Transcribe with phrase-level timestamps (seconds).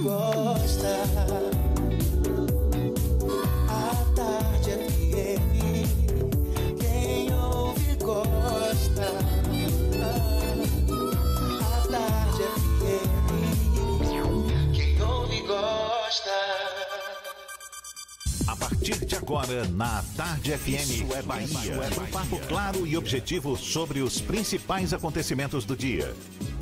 [0.00, 1.02] gosta.
[3.68, 5.42] A Tarde FM,
[6.80, 9.08] quem ouve gosta.
[11.60, 13.10] A Tarde FM,
[14.72, 16.30] quem ouve gosta.
[18.46, 21.80] A partir de agora, na Tarde FM, Isso é Bahia.
[22.00, 26.14] Um papo claro e objetivo sobre os principais acontecimentos do dia.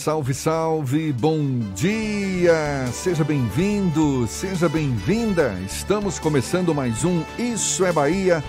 [0.00, 2.86] Salve, salve, bom dia!
[2.90, 5.54] Seja bem-vindo, seja bem-vinda.
[5.66, 8.42] Estamos começando mais um Isso é Bahia.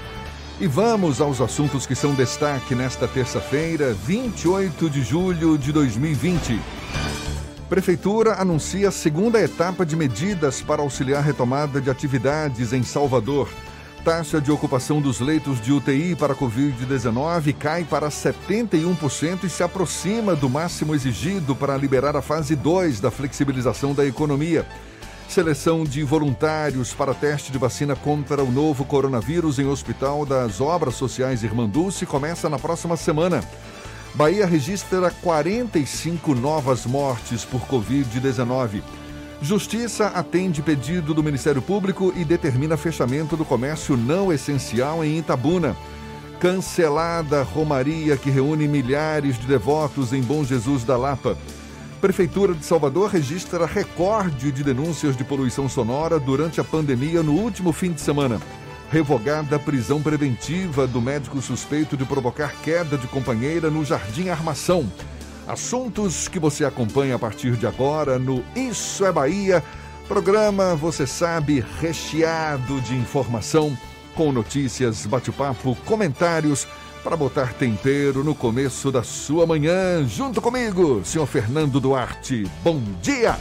[0.62, 6.58] E vamos aos assuntos que são destaque nesta terça-feira, 28 de julho de 2020.
[7.68, 13.50] Prefeitura anuncia a segunda etapa de medidas para auxiliar a retomada de atividades em Salvador.
[14.04, 20.36] Taxa de ocupação dos leitos de UTI para Covid-19 cai para 71% e se aproxima
[20.36, 24.66] do máximo exigido para liberar a fase 2 da flexibilização da economia.
[25.30, 30.96] Seleção de voluntários para teste de vacina contra o novo coronavírus em Hospital das Obras
[30.96, 33.44] Sociais Irmanduce começa na próxima semana.
[34.16, 38.82] Bahia registra 45 novas mortes por Covid-19.
[39.42, 45.76] Justiça atende pedido do Ministério Público e determina fechamento do comércio não essencial em Itabuna.
[46.40, 51.36] Cancelada Romaria que reúne milhares de devotos em Bom Jesus da Lapa.
[52.00, 57.74] Prefeitura de Salvador registra recorde de denúncias de poluição sonora durante a pandemia no último
[57.74, 58.40] fim de semana.
[58.92, 64.88] Revogada a prisão preventiva do médico suspeito de provocar queda de companheira no Jardim Armação.
[65.52, 69.62] Assuntos que você acompanha a partir de agora no Isso é Bahia.
[70.08, 73.78] Programa, você sabe, recheado de informação,
[74.16, 76.66] com notícias, bate-papo, comentários,
[77.04, 80.08] para botar tempero no começo da sua manhã.
[80.08, 82.50] Junto comigo, senhor Fernando Duarte.
[82.64, 83.38] Bom dia!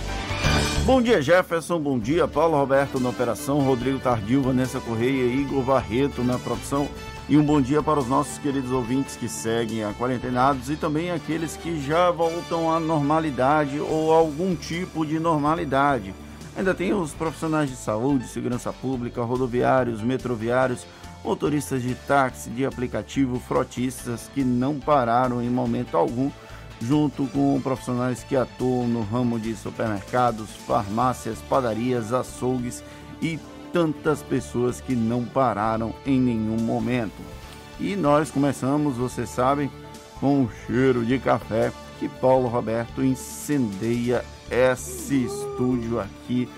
[0.85, 1.79] Bom dia, Jefferson.
[1.79, 6.89] Bom dia, Paulo Roberto na operação, Rodrigo Tardio, Vanessa Correia, Igor Barreto na produção.
[7.31, 11.13] E um bom dia para os nossos queridos ouvintes que seguem a quarentenados e também
[11.13, 16.13] aqueles que já voltam à normalidade ou algum tipo de normalidade.
[16.57, 20.85] Ainda tem os profissionais de saúde, segurança pública, rodoviários, metroviários,
[21.25, 26.33] motoristas de táxi, de aplicativo, frotistas que não pararam em momento algum,
[26.81, 32.83] junto com profissionais que atuam no ramo de supermercados, farmácias, padarias, açougues
[33.23, 33.39] e
[33.73, 37.23] tantas pessoas que não pararam em nenhum momento.
[37.79, 39.71] E nós começamos, vocês sabem,
[40.21, 46.49] com o cheiro de café que Paulo Roberto incendeia esse estúdio aqui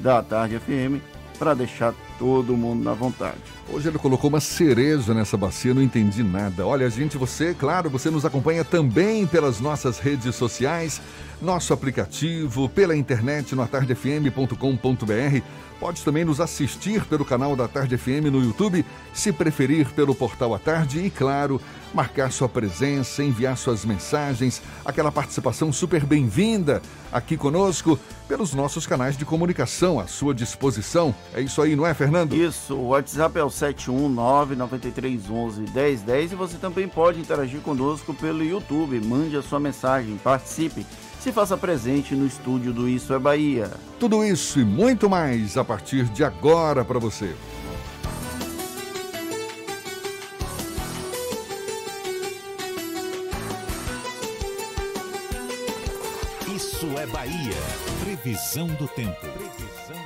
[0.00, 1.02] da Tarde FM
[1.38, 3.38] para deixar todo mundo na vontade.
[3.72, 6.66] Hoje ele colocou uma cereja nessa bacia, não entendi nada.
[6.66, 11.00] Olha, gente, você, claro, você nos acompanha também pelas nossas redes sociais,
[11.40, 15.42] nosso aplicativo, pela internet no atardefm.com.br.
[15.80, 20.54] Pode também nos assistir pelo canal da Tarde FM no YouTube, se preferir pelo portal
[20.54, 21.58] à tarde e, claro,
[21.94, 27.98] marcar sua presença, enviar suas mensagens, aquela participação super bem-vinda aqui conosco
[28.28, 31.14] pelos nossos canais de comunicação à sua disposição.
[31.32, 32.34] É isso aí, não é, Fernando?
[32.34, 39.00] Isso, o WhatsApp é o 71993111010 e você também pode interagir conosco pelo YouTube.
[39.00, 40.84] Mande a sua mensagem, participe
[41.20, 43.70] se faça presente no estúdio do Isso é Bahia.
[43.98, 47.34] Tudo isso e muito mais a partir de agora para você.
[56.56, 57.56] Isso é Bahia.
[58.02, 59.20] Previsão do tempo.
[59.20, 59.99] Previsão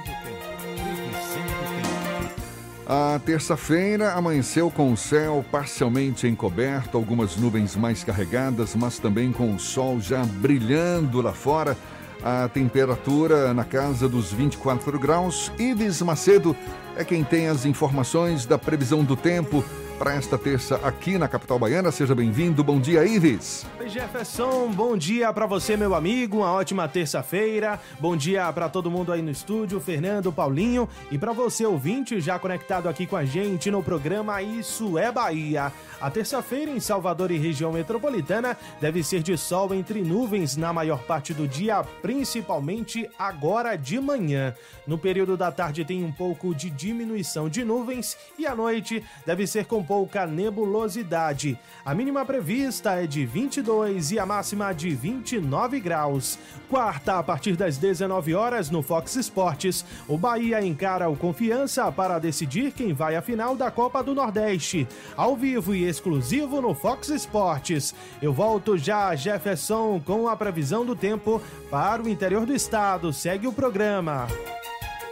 [2.86, 9.54] A terça-feira amanheceu com o céu parcialmente encoberto, algumas nuvens mais carregadas, mas também com
[9.54, 11.78] o sol já brilhando lá fora.
[12.22, 15.50] A temperatura na casa dos 24 graus.
[15.58, 16.54] Ives Macedo
[16.96, 19.64] é quem tem as informações da previsão do tempo
[19.99, 21.91] para esta terça aqui na capital baiana.
[21.91, 22.64] Seja bem-vindo.
[22.64, 23.64] Bom dia, Ives.
[23.79, 24.70] Oi, Jefferson.
[24.73, 26.38] Bom dia para você, meu amigo.
[26.38, 27.81] Uma ótima terça-feira.
[28.00, 32.38] Bom dia para todo mundo aí no estúdio, Fernando, Paulinho e para você ouvinte já
[32.38, 35.73] conectado aqui com a gente no programa Isso é Bahia.
[36.00, 41.02] A terça-feira em Salvador e região metropolitana deve ser de sol entre nuvens na maior
[41.05, 44.55] parte do dia, principalmente agora de manhã.
[44.87, 49.46] No período da tarde tem um pouco de diminuição de nuvens e à noite deve
[49.46, 51.58] ser com pouca nebulosidade.
[51.84, 56.38] A mínima prevista é de 22 e a máxima de 29 graus.
[56.69, 62.19] Quarta, a partir das 19 horas no Fox Sports, o Bahia encara o Confiança para
[62.19, 64.88] decidir quem vai à final da Copa do Nordeste.
[65.16, 67.94] Ao vivo e exclusivo no Fox Sports.
[68.22, 71.40] Eu volto já, Jefferson, com a previsão do tempo
[71.70, 73.12] para o interior do estado.
[73.12, 74.26] Segue o programa.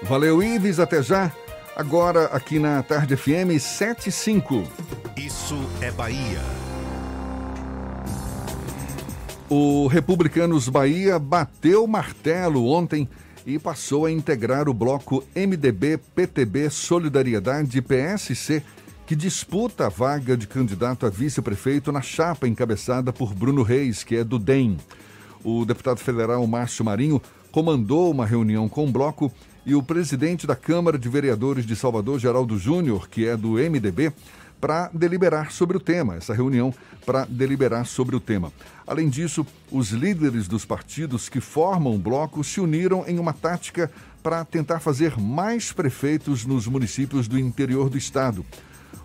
[0.02, 0.80] Valeu, Ives.
[0.80, 1.30] Até já.
[1.74, 4.62] Agora aqui na Tarde FM 75.
[5.16, 6.40] Isso é Bahia.
[9.48, 13.08] O Republicanos Bahia bateu martelo ontem
[13.46, 18.62] e passou a integrar o bloco MDB, PTB, Solidariedade e PSC,
[19.06, 24.16] que disputa a vaga de candidato a vice-prefeito na chapa encabeçada por Bruno Reis, que
[24.16, 24.76] é do DEM.
[25.42, 27.20] O deputado federal Márcio Marinho
[27.50, 29.32] comandou uma reunião com o bloco
[29.64, 34.12] e o presidente da Câmara de Vereadores de Salvador, Geraldo Júnior, que é do MDB,
[34.61, 36.73] para deliberar sobre o tema, essa reunião
[37.05, 38.53] para deliberar sobre o tema.
[38.87, 43.91] Além disso, os líderes dos partidos que formam o bloco se uniram em uma tática
[44.23, 48.47] para tentar fazer mais prefeitos nos municípios do interior do estado.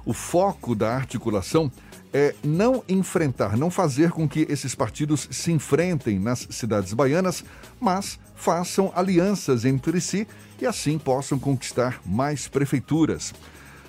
[0.06, 1.72] O foco da articulação
[2.18, 7.46] é não enfrentar, não fazer com que esses partidos se enfrentem nas cidades baianas,
[7.80, 10.28] mas façam alianças entre si
[10.60, 13.36] e assim possam conquistar mais prefeituras.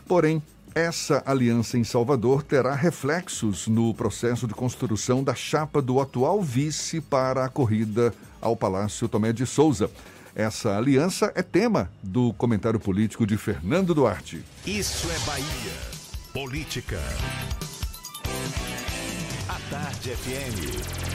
[0.06, 0.42] Porém,
[0.74, 7.00] essa aliança em Salvador terá reflexos no processo de construção da chapa do atual vice
[7.00, 9.90] para a corrida ao Palácio Tomé de Souza.
[10.34, 14.44] Essa aliança é tema do comentário político de Fernando Duarte.
[14.66, 15.72] Isso é Bahia.
[16.34, 17.00] Política.
[19.48, 21.08] A Tarde FM.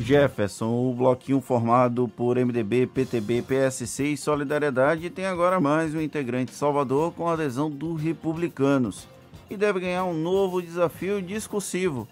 [0.00, 6.52] Jefferson, o bloquinho formado por MDB, PTB, PSC e Solidariedade tem agora mais um integrante
[6.52, 9.08] Salvador com adesão do Republicanos
[9.50, 12.06] e deve ganhar um novo desafio discursivo,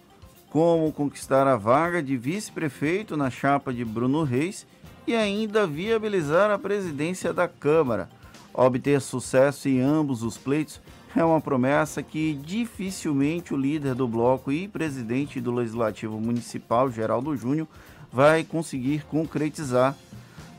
[0.51, 4.67] como conquistar a vaga de vice-prefeito na chapa de Bruno Reis
[5.07, 8.09] e ainda viabilizar a presidência da Câmara.
[8.53, 10.81] Obter sucesso em ambos os pleitos
[11.17, 17.37] é uma promessa que dificilmente o líder do bloco e presidente do Legislativo Municipal, Geraldo
[17.37, 17.69] Júnior,
[18.13, 19.97] vai conseguir concretizar.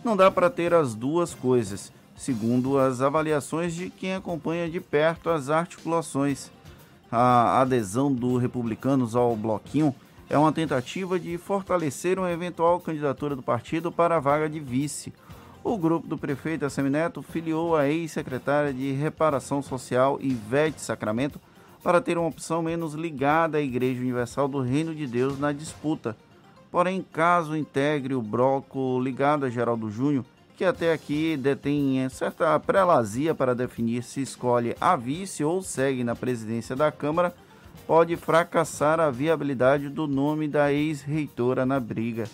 [0.03, 5.29] Não dá para ter as duas coisas, segundo as avaliações de quem acompanha de perto
[5.29, 6.49] as articulações.
[7.11, 9.93] A adesão do Republicanos ao bloquinho
[10.29, 15.13] é uma tentativa de fortalecer uma eventual candidatura do partido para a vaga de vice
[15.65, 21.41] o grupo do prefeito Assemineto filiou a ex-secretária de Reparação Social Ivete Sacramento
[21.81, 26.15] para ter uma opção menos ligada à Igreja Universal do Reino de Deus na disputa.
[26.69, 30.23] Porém, caso integre o bloco ligado a Geraldo Júnior,
[30.55, 36.15] que até aqui detém certa prelazia para definir se escolhe a vice ou segue na
[36.15, 37.33] presidência da Câmara,
[37.87, 42.25] pode fracassar a viabilidade do nome da ex-reitora na briga.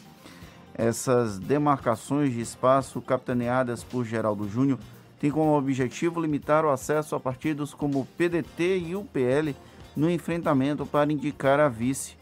[0.81, 4.79] Essas demarcações de espaço capitaneadas por Geraldo Júnior
[5.19, 9.55] têm como objetivo limitar o acesso a partidos como o PDT e o PL
[9.95, 12.17] no enfrentamento para indicar a vice.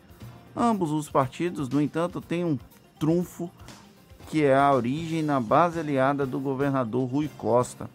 [0.53, 2.59] Ambos os partidos, no entanto, têm um
[2.99, 3.49] trunfo
[4.27, 7.89] que é a origem na base aliada do governador Rui Costa.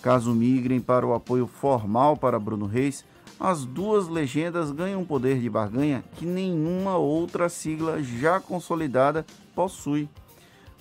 [0.00, 3.04] Caso migrem para o apoio formal para Bruno Reis,
[3.38, 10.08] as duas legendas ganham um poder de barganha que nenhuma outra sigla já consolidada possui.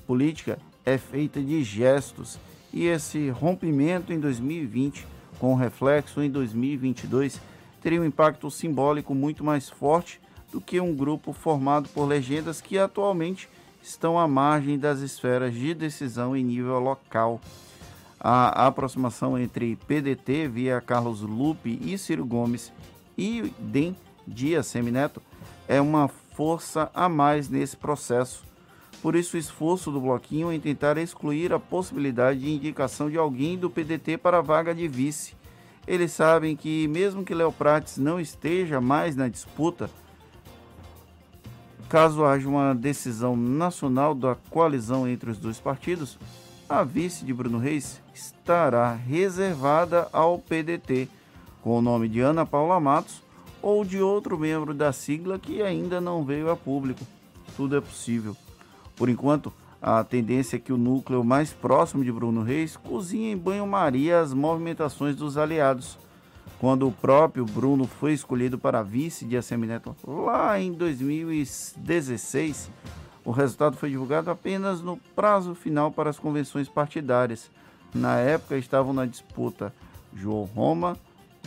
[0.05, 2.37] Política é feita de gestos
[2.71, 5.05] e esse rompimento em 2020,
[5.39, 7.39] com reflexo em 2022,
[7.81, 10.19] teria um impacto simbólico muito mais forte
[10.51, 13.49] do que um grupo formado por legendas que atualmente
[13.81, 17.41] estão à margem das esferas de decisão em nível local.
[18.23, 22.71] A aproximação entre PDT via Carlos Lupe e Ciro Gomes
[23.17, 25.21] e DEM Dias Semineto
[25.67, 28.45] é uma força a mais nesse processo
[29.03, 33.57] por isso, o esforço do Bloquinho em tentar excluir a possibilidade de indicação de alguém
[33.57, 35.35] do PDT para a vaga de vice.
[35.85, 39.89] Eles sabem que, mesmo que Léo Prates não esteja mais na disputa,
[41.89, 46.17] caso haja uma decisão nacional da coalizão entre os dois partidos,
[46.73, 51.07] a vice de Bruno Reis estará reservada ao PDT,
[51.61, 53.21] com o nome de Ana Paula Matos
[53.61, 57.05] ou de outro membro da sigla que ainda não veio a público.
[57.55, 58.35] Tudo é possível.
[58.95, 63.37] Por enquanto, a tendência é que o núcleo mais próximo de Bruno Reis cozinhe em
[63.37, 65.95] banho-maria as movimentações dos aliados.
[66.59, 72.71] Quando o próprio Bruno foi escolhido para vice de Assemineto lá em 2016,
[73.25, 77.49] o resultado foi divulgado apenas no prazo final para as convenções partidárias.
[77.93, 79.73] Na época estavam na disputa
[80.13, 80.97] João Roma,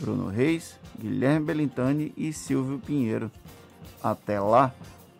[0.00, 3.30] Bruno Reis, Guilherme Belintani e Silvio Pinheiro.
[4.02, 4.72] Até lá,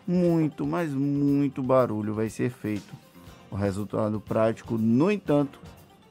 [0.07, 2.95] muito, mas muito barulho vai ser feito.
[3.51, 5.59] O resultado prático, no entanto,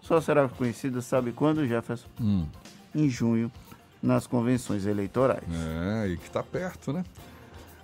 [0.02, 2.08] só será conhecido, sabe quando, Jefferson?
[2.22, 2.46] Hum.
[2.94, 3.52] Em junho,
[4.02, 5.44] nas convenções eleitorais.
[5.50, 7.04] É, e que está perto, né?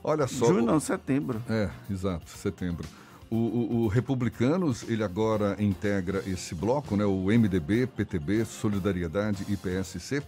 [0.03, 0.47] Olha só.
[0.47, 1.41] Junho não, setembro.
[1.49, 2.87] É, exato, setembro.
[3.29, 7.05] O, o, o, Republicanos, ele agora integra esse bloco, né?
[7.05, 10.21] O MDB, PTB, Solidariedade e PSC.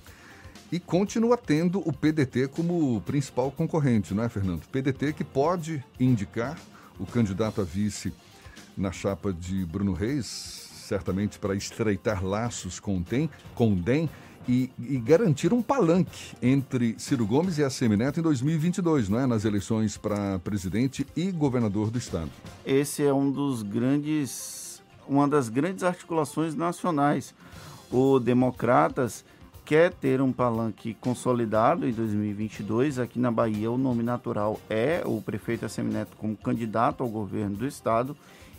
[0.72, 4.66] E continua tendo o PDT como principal concorrente, não é, Fernando?
[4.72, 6.58] PDT que pode indicar
[6.98, 8.14] o candidato a vice
[8.76, 10.26] na chapa de Bruno Reis,
[10.88, 14.10] certamente para estreitar laços com o DEM, com o DEM
[14.48, 19.26] e, e, garantir um palanque entre Ciro Gomes e ACM Neto em 2022, não é?
[19.26, 22.30] Nas eleições para presidente e governador do estado.
[22.66, 27.34] Esse é um dos grandes, uma das grandes articulações nacionais.
[27.92, 29.24] O Democratas
[29.66, 33.00] quer ter um palanque consolidado em 2022.
[33.00, 37.56] Aqui na Bahia, o nome natural é o prefeito ACM Neto como candidato ao governo
[37.56, 38.16] do estado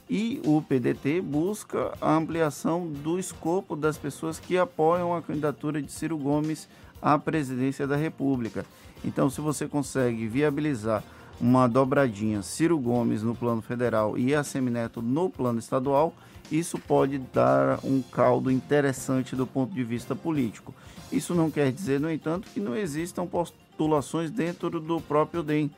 [0.08, 5.90] e o PDT busca a ampliação do escopo das pessoas que apoiam a candidatura de
[5.90, 6.68] Ciro Gomes
[7.00, 8.64] à presidência da República.
[9.04, 11.02] Então, se você consegue viabilizar
[11.40, 16.14] uma dobradinha Ciro Gomes no plano federal e a Semineto no plano estadual,
[16.50, 20.74] isso pode dar um caldo interessante do ponto de vista político.
[21.10, 25.70] Isso não quer dizer, no entanto, que não existam postulações dentro do próprio DEM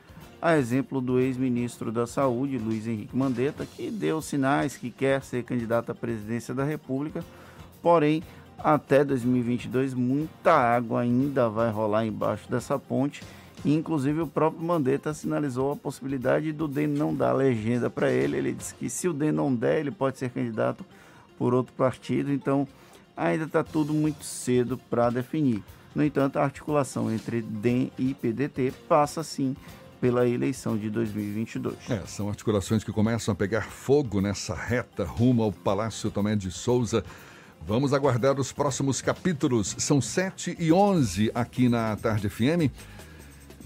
[0.47, 5.43] a exemplo do ex-ministro da Saúde, Luiz Henrique Mandetta, que deu sinais que quer ser
[5.43, 7.21] candidato à presidência da República,
[7.81, 8.23] porém,
[8.57, 13.23] até 2022, muita água ainda vai rolar embaixo dessa ponte.
[13.65, 18.37] Inclusive, o próprio Mandetta sinalizou a possibilidade do DEM não dar legenda para ele.
[18.37, 20.85] Ele disse que se o DEM não der, ele pode ser candidato
[21.37, 22.31] por outro partido.
[22.31, 22.65] Então,
[23.17, 25.61] ainda está tudo muito cedo para definir.
[25.93, 29.53] No entanto, a articulação entre DEM e PDT passa sim
[29.99, 31.75] pela eleição de 2022.
[31.89, 36.51] É, são articulações que começam a pegar fogo nessa reta rumo ao Palácio Tomé de
[36.51, 37.03] Souza.
[37.65, 39.75] Vamos aguardar os próximos capítulos.
[39.79, 42.71] São 7 e 11 aqui na Tarde FM.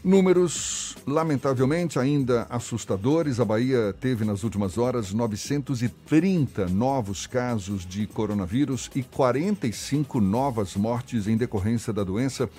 [0.04, 3.40] Números, lamentavelmente, ainda assustadores.
[3.40, 11.28] A Bahia teve nas últimas horas 930 novos casos de coronavírus e 45 novas mortes
[11.28, 12.50] em decorrência da doença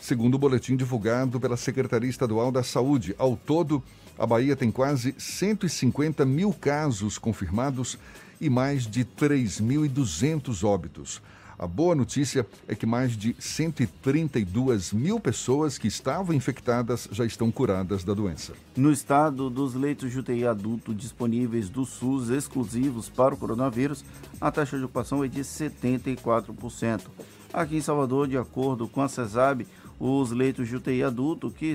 [0.00, 3.14] segundo o boletim divulgado pela Secretaria Estadual da Saúde.
[3.18, 3.82] Ao todo,
[4.18, 7.98] a Bahia tem quase 150 mil casos confirmados
[8.40, 11.22] e mais de 3.200 óbitos.
[11.58, 17.50] A boa notícia é que mais de 132 mil pessoas que estavam infectadas já estão
[17.50, 18.54] curadas da doença.
[18.74, 24.02] No estado, dos leitos de UTI adulto disponíveis do SUS exclusivos para o coronavírus,
[24.40, 27.02] a taxa de ocupação é de 74%.
[27.52, 29.66] Aqui em Salvador, de acordo com a CESAB,
[30.00, 31.74] os leitos de UTI adulto, que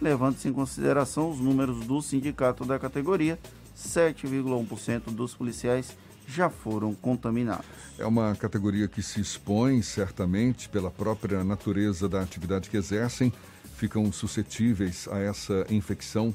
[0.00, 3.38] levando-se em consideração os números do sindicato da categoria,
[3.76, 5.96] 7,1% dos policiais
[6.30, 7.66] já foram contaminados.
[7.98, 13.32] É uma categoria que se expõe, certamente, pela própria natureza da atividade que exercem,
[13.76, 16.34] ficam suscetíveis a essa infecção.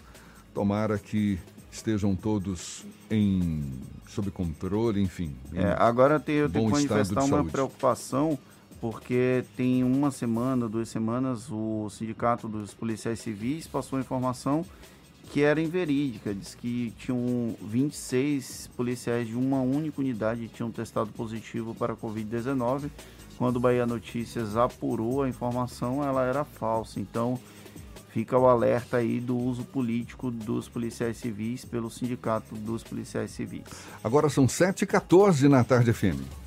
[0.53, 1.39] Tomara que
[1.71, 3.73] estejam todos em
[4.07, 5.35] sob controle, enfim.
[5.53, 7.51] É, agora tem, eu tenho que manifestar uma saúde.
[7.51, 8.39] preocupação,
[8.79, 14.65] porque tem uma semana, duas semanas, o Sindicato dos Policiais Civis passou informação
[15.35, 16.33] que era inverídica.
[16.33, 21.95] Diz que tinham 26 policiais de uma única unidade que tinham testado positivo para a
[21.97, 22.89] Covid-19.
[23.37, 27.01] Quando o Bahia Notícias apurou a informação, ela era falsa.
[27.01, 27.37] Então,
[28.11, 33.63] fica o alerta aí do uso político dos policiais civis pelo Sindicato dos Policiais Civis.
[34.01, 36.44] Agora são 7h14 na tarde FM.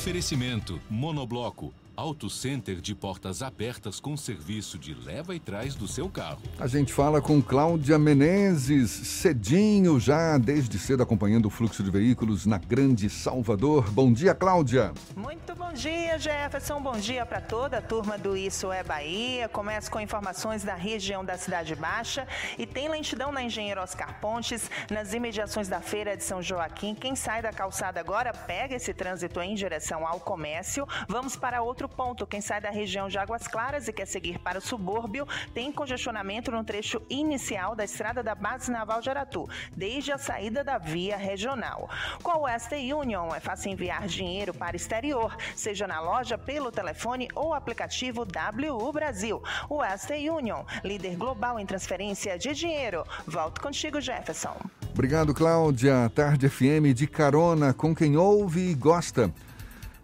[0.00, 1.79] Oferecimento Monobloco.
[1.96, 6.40] Auto Center de portas abertas com serviço de leva e trás do seu carro.
[6.58, 12.46] A gente fala com Cláudia Menezes, cedinho já, desde cedo acompanhando o fluxo de veículos
[12.46, 13.90] na Grande Salvador.
[13.90, 14.92] Bom dia, Cláudia.
[15.14, 16.80] Muito bom dia, Jefferson.
[16.80, 19.48] Bom dia para toda a turma do Isso é Bahia.
[19.48, 22.26] Começo com informações da região da Cidade Baixa
[22.58, 26.94] e tem lentidão na Engenheiro Oscar Pontes, nas imediações da Feira de São Joaquim.
[26.94, 30.86] Quem sai da calçada agora pega esse trânsito em direção ao comércio.
[31.06, 32.26] Vamos para outro ponto.
[32.26, 36.50] Quem sai da região de Águas Claras e quer seguir para o subúrbio tem congestionamento
[36.50, 41.16] no trecho inicial da estrada da Base Naval de Aratu, desde a saída da via
[41.16, 41.88] regional.
[42.22, 47.28] Com a Western Union é fácil enviar dinheiro para exterior, seja na loja, pelo telefone
[47.34, 49.42] ou aplicativo WU Brasil.
[49.68, 53.04] Western Union, líder global em transferência de dinheiro.
[53.26, 54.56] Volto contigo, Jefferson.
[54.92, 56.10] Obrigado, Cláudia.
[56.14, 59.32] Tarde FM de carona com quem ouve e gosta.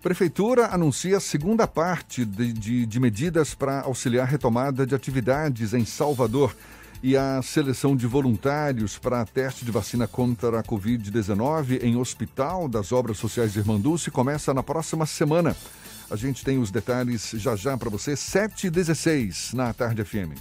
[0.06, 5.75] Prefeitura anuncia a segunda parte de, de, de medidas para auxiliar a retomada de atividades
[5.75, 6.56] em Salvador
[7.02, 12.92] e a seleção de voluntários para teste de vacina contra a Covid-19 em hospital das
[12.92, 15.57] obras sociais de Irmanduce começa na próxima semana.
[16.09, 20.38] A gente tem os detalhes já já para você, 7 e 16 na Tarde FM.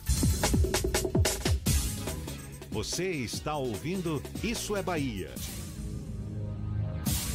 [2.69, 5.33] Você está ouvindo Isso é Bahia.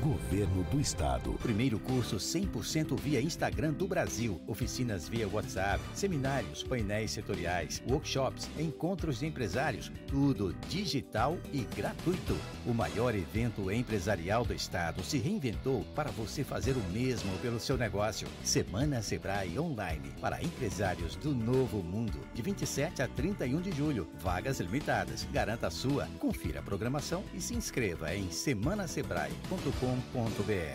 [0.00, 1.32] Governo do Estado.
[1.42, 4.40] Primeiro curso 100% via Instagram do Brasil.
[4.46, 9.92] Oficinas via WhatsApp, seminários, painéis setoriais, workshops, encontros de empresários.
[10.06, 12.34] Tudo digital e gratuito.
[12.66, 17.76] O maior evento empresarial do Estado se reinventou para você fazer o mesmo pelo seu
[17.76, 18.26] negócio.
[18.42, 22.20] Semana Sebrae Online para empresários do novo mundo.
[22.32, 24.08] De 27 a 31 de julho.
[24.18, 25.26] Vagas limitadas.
[25.30, 26.08] Garanta a sua.
[26.18, 29.89] Confira a programação e se inscreva em semanasebrae.com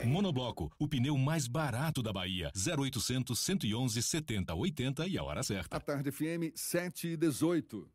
[0.06, 2.52] Monobloco, o pneu mais barato da Bahia.
[2.56, 5.78] 0800 111 70 80 e a hora certa.
[5.78, 7.95] A tarde FM 7 e 18.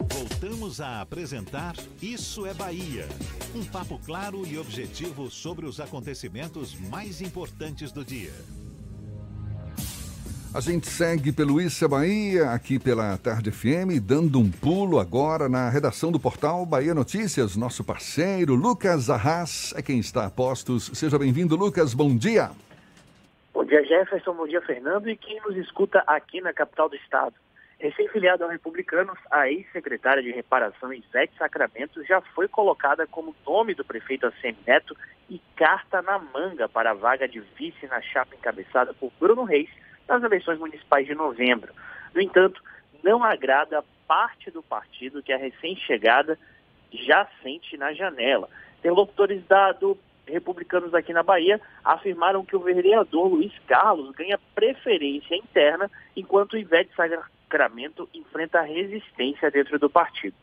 [0.13, 3.05] Voltamos a apresentar Isso é Bahia.
[3.55, 8.33] Um papo claro e objetivo sobre os acontecimentos mais importantes do dia.
[10.53, 15.47] A gente segue pelo Isso é Bahia, aqui pela Tarde FM, dando um pulo agora
[15.47, 17.55] na redação do portal Bahia Notícias.
[17.55, 20.91] Nosso parceiro Lucas Arras é quem está a postos.
[20.93, 21.93] Seja bem-vindo, Lucas.
[21.93, 22.51] Bom dia.
[23.53, 24.33] Bom dia, Jefferson.
[24.33, 25.09] Bom dia, Fernando.
[25.09, 27.35] E quem nos escuta aqui na capital do estado.
[27.81, 33.83] Recém-filiada ao Republicanos, a ex-secretária de Reparação Ivete Sacramento já foi colocada como nome do
[33.83, 34.95] prefeito ACM Neto
[35.27, 39.67] e carta na manga para a vaga de vice na chapa encabeçada por Bruno Reis,
[40.07, 41.73] nas eleições municipais de novembro.
[42.13, 42.61] No entanto,
[43.03, 46.37] não agrada parte do partido que a recém-chegada
[46.93, 48.47] já sente na janela.
[48.77, 55.35] Interlocutores da, do republicanos aqui na Bahia afirmaram que o vereador Luiz Carlos ganha preferência
[55.35, 56.93] interna, enquanto Ivete
[57.51, 60.33] Sacramento enfrenta resistência dentro do partido.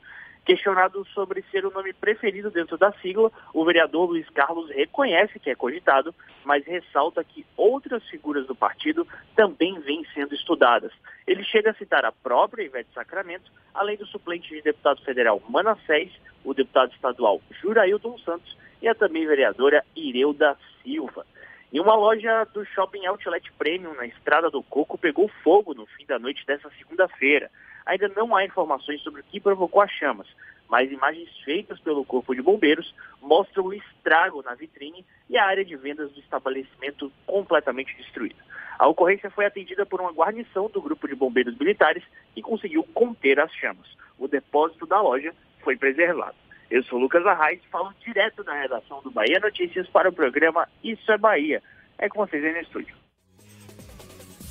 [0.44, 5.48] Questionado sobre ser o nome preferido dentro da sigla, o vereador Luiz Carlos reconhece que
[5.48, 10.92] é cogitado, mas ressalta que outras figuras do partido também vêm sendo estudadas.
[11.26, 16.12] Ele chega a citar a própria Ivete Sacramento, além do suplente de deputado federal Manassés,
[16.44, 21.24] o deputado estadual Jurailton Santos e a também vereadora Ireuda Silva.
[21.70, 26.06] E uma loja do Shopping Outlet Premium na Estrada do Coco pegou fogo no fim
[26.06, 27.50] da noite dessa segunda-feira.
[27.84, 30.26] Ainda não há informações sobre o que provocou as chamas,
[30.66, 35.62] mas imagens feitas pelo Corpo de Bombeiros mostram o estrago na vitrine e a área
[35.62, 38.42] de vendas do estabelecimento completamente destruída.
[38.78, 42.02] A ocorrência foi atendida por uma guarnição do Grupo de Bombeiros Militares
[42.34, 43.88] que conseguiu conter as chamas.
[44.18, 46.47] O depósito da loja foi preservado.
[46.70, 51.10] Eu sou Lucas Arraes, falo direto da redação do Bahia Notícias para o programa Isso
[51.10, 51.62] é Bahia.
[51.98, 52.94] É com vocês aí no estúdio.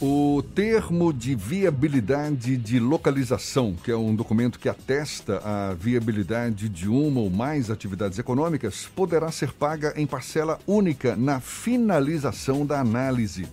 [0.01, 6.88] O termo de viabilidade de localização, que é um documento que atesta a viabilidade de
[6.88, 13.47] uma ou mais atividades econômicas, poderá ser paga em parcela única na finalização da análise.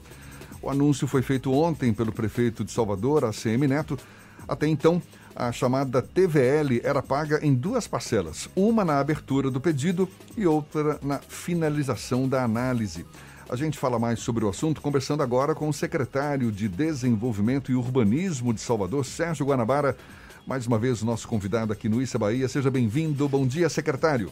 [0.61, 3.99] O anúncio foi feito ontem pelo prefeito de Salvador, ACM Neto.
[4.47, 5.01] Até então,
[5.35, 10.99] a chamada TVL era paga em duas parcelas, uma na abertura do pedido e outra
[11.03, 13.05] na finalização da análise.
[13.49, 17.75] A gente fala mais sobre o assunto conversando agora com o secretário de Desenvolvimento e
[17.75, 19.97] Urbanismo de Salvador, Sérgio Guanabara.
[20.47, 22.49] Mais uma vez, o nosso convidado aqui no Issa Bahia.
[22.49, 23.29] Seja bem-vindo.
[23.29, 24.31] Bom dia, secretário.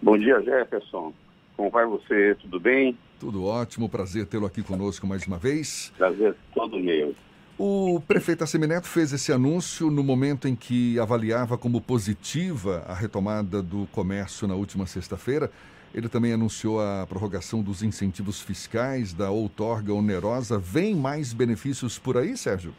[0.00, 1.12] Bom dia, Jefferson.
[1.56, 2.34] Como vai você?
[2.40, 2.96] Tudo bem?
[3.18, 3.88] Tudo ótimo.
[3.88, 5.92] Prazer tê-lo aqui conosco mais uma vez.
[5.98, 7.14] Prazer todo meu.
[7.62, 13.62] O prefeito Assemineto fez esse anúncio no momento em que avaliava como positiva a retomada
[13.62, 15.50] do comércio na última sexta-feira.
[15.94, 20.58] Ele também anunciou a prorrogação dos incentivos fiscais da outorga onerosa.
[20.58, 22.72] Vem mais benefícios por aí, Sérgio?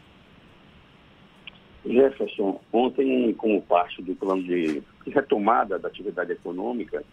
[1.85, 7.03] Jefferson, ontem, como parte do plano de retomada da atividade econômica,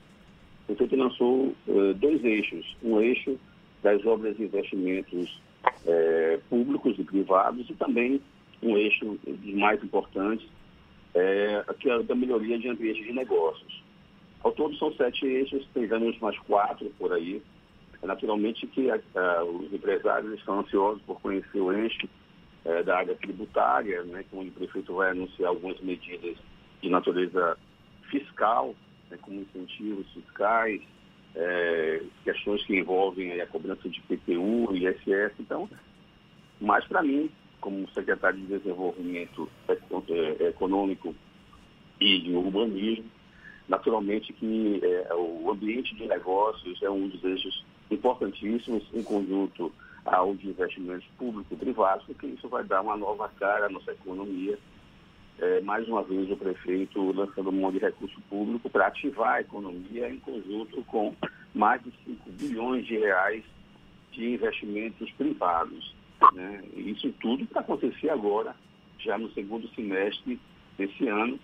[0.62, 2.78] o prefeito lançou uh, dois eixos.
[2.83, 3.38] Um eixo
[3.83, 5.38] das obras de investimentos
[5.84, 8.20] uh, públicos e privados e também
[8.62, 9.18] um eixo
[9.54, 10.46] mais importantes,
[11.14, 13.82] uh, que é da melhoria de ambiente de negócios.
[14.42, 17.42] Ao todo são sete eixos, pegamos mais quatro por aí.
[18.02, 22.08] Naturalmente que uh, os empresários estão ansiosos por conhecer o eixo
[22.64, 26.36] uh, da área tributária, né, onde o prefeito vai anunciar algumas medidas
[26.80, 27.58] de natureza
[28.08, 28.74] fiscal,
[29.10, 30.80] né, como incentivos fiscais,
[31.34, 35.34] uh, questões que envolvem a cobrança de PTU ISS.
[35.40, 35.68] Então,
[36.60, 39.48] mas para mim, como secretário de Desenvolvimento
[40.40, 41.14] Econômico
[42.00, 43.10] e de Urbanismo,
[43.68, 49.70] Naturalmente que é, o ambiente de negócios é um dos eixos importantíssimos em conjunto
[50.06, 53.92] ao de investimentos públicos e privados, porque isso vai dar uma nova cara à nossa
[53.92, 54.58] economia.
[55.40, 60.11] É, mais uma vez o prefeito lançando monte de recurso público para ativar a economia
[60.11, 61.14] em conjunto com
[61.55, 63.44] mais de 5 bilhões de reais
[64.12, 65.94] de investimentos privados.
[66.33, 66.64] Né?
[66.77, 68.57] Isso tudo para acontecer agora,
[68.98, 70.40] já no segundo semestre
[70.77, 71.38] desse ano,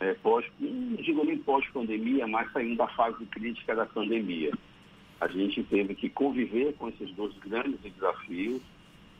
[0.00, 4.52] é, pós, não digo nem pós-pandemia, mas saindo da fase crítica da pandemia.
[5.20, 8.60] A gente teve que conviver com esses dois grandes desafios,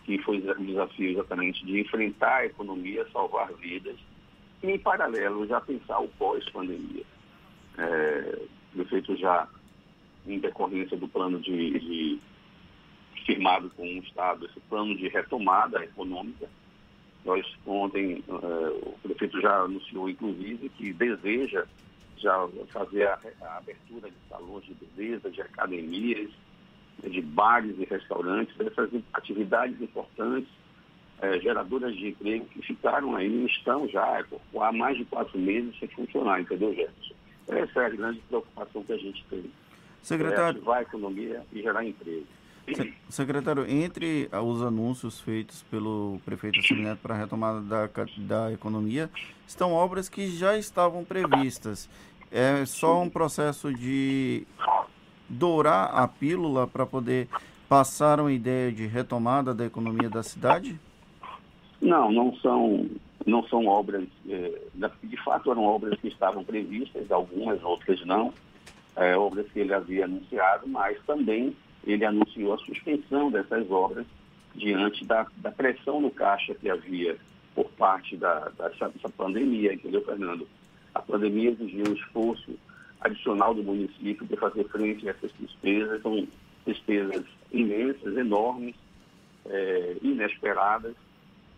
[0.04, 3.96] que foi o desafio exatamente de enfrentar a economia, salvar vidas,
[4.62, 7.04] e em paralelo já pensar o pós-pandemia.
[7.78, 9.48] É, prefeito já,
[10.26, 12.20] em decorrência do plano de, de
[13.24, 16.48] firmado com o Estado, esse plano de retomada econômica,
[17.24, 21.66] nós ontem, uh, o prefeito já anunciou, inclusive, que deseja
[22.18, 26.30] já fazer a, a, abertura de salões de beleza, de academias,
[27.02, 30.48] de bares e restaurantes, dessas atividades importantes,
[31.20, 34.24] eh, geradoras de emprego que ficaram aí, estão já
[34.60, 37.14] há mais de quatro meses sem funcionar, entendeu, Jefferson?
[37.48, 39.50] Essa é a grande preocupação que a gente tem.
[40.02, 40.44] Secretário.
[40.44, 42.26] É ativar a economia e gerar emprego.
[43.08, 49.08] Secretário, entre os anúncios feitos pelo prefeito Semineto para a retomada da, da economia,
[49.46, 51.88] estão obras que já estavam previstas.
[52.30, 54.44] É só um processo de
[55.28, 57.28] dourar a pílula para poder
[57.68, 60.78] passar uma ideia de retomada da economia da cidade?
[61.80, 62.88] Não, não são,
[63.26, 64.60] não são obras, é,
[65.02, 68.32] de fato eram obras que estavam previstas, algumas, outras não,
[68.96, 71.54] é, obras que ele havia anunciado, mas também
[71.86, 74.06] ele anunciou a suspensão dessas obras
[74.54, 77.16] diante da, da pressão no caixa que havia
[77.54, 80.46] por parte da, dessa, dessa pandemia, entendeu, Fernando?
[80.94, 82.58] A pandemia exigiu um esforço
[83.00, 86.26] adicional do município para fazer frente a essas despesas, são
[86.66, 88.74] despesas imensas, enormes,
[89.46, 90.94] é, inesperadas,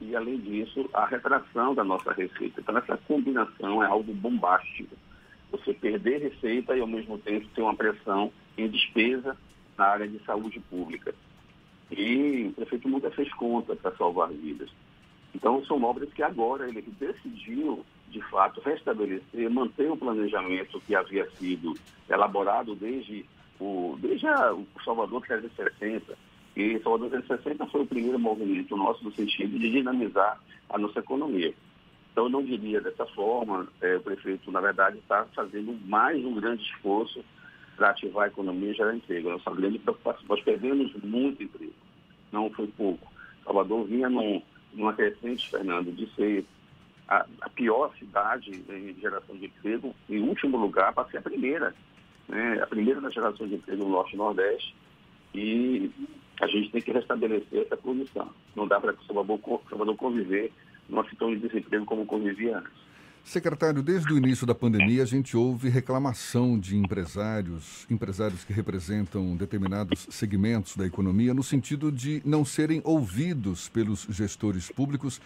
[0.00, 2.61] e, além disso, a retração da nossa receita.
[2.61, 4.96] Então, essa combinação é algo bombástico.
[5.50, 9.37] Você perder receita e, ao mesmo tempo, ter uma pressão em despesa
[9.76, 11.14] na área de saúde pública.
[11.90, 14.70] E o prefeito nunca fez conta para salvar vidas.
[15.34, 21.28] Então, são obras que agora ele decidiu, de fato, restabelecer, manter o planejamento que havia
[21.32, 21.74] sido
[22.08, 23.24] elaborado desde
[23.61, 26.16] o, desde a, o Salvador 360,
[26.58, 31.54] e Salvador 360 foi o primeiro movimento nosso no sentido de dinamizar a nossa economia.
[32.10, 36.34] Então, eu não diria dessa forma, é, o prefeito, na verdade, está fazendo mais um
[36.34, 37.24] grande esforço
[37.76, 39.30] para ativar a economia e gerar emprego.
[39.30, 41.72] Nossa grande preocupação, nós perdemos muito emprego,
[42.32, 43.06] não foi pouco.
[43.44, 44.42] Salvador vinha num,
[44.74, 46.44] numa crescente, Fernando, de ser
[47.06, 51.72] a, a, pior cidade em geração de emprego, em último lugar, para ser a primeira.
[52.26, 52.60] Né?
[52.60, 54.74] A primeira na geração de emprego no Norte e Nordeste.
[55.32, 55.90] E
[56.40, 58.31] a gente tem que restabelecer essa posição.
[58.55, 60.53] Não dá para Salvador, Salvador conviver
[60.88, 62.88] numa situação de desemprego como convivia antes.
[63.24, 69.37] Secretário, desde o início da pandemia a gente ouve reclamação de empresários, empresários que representam
[69.37, 75.20] determinados segmentos da economia, no sentido de não serem ouvidos pelos gestores públicos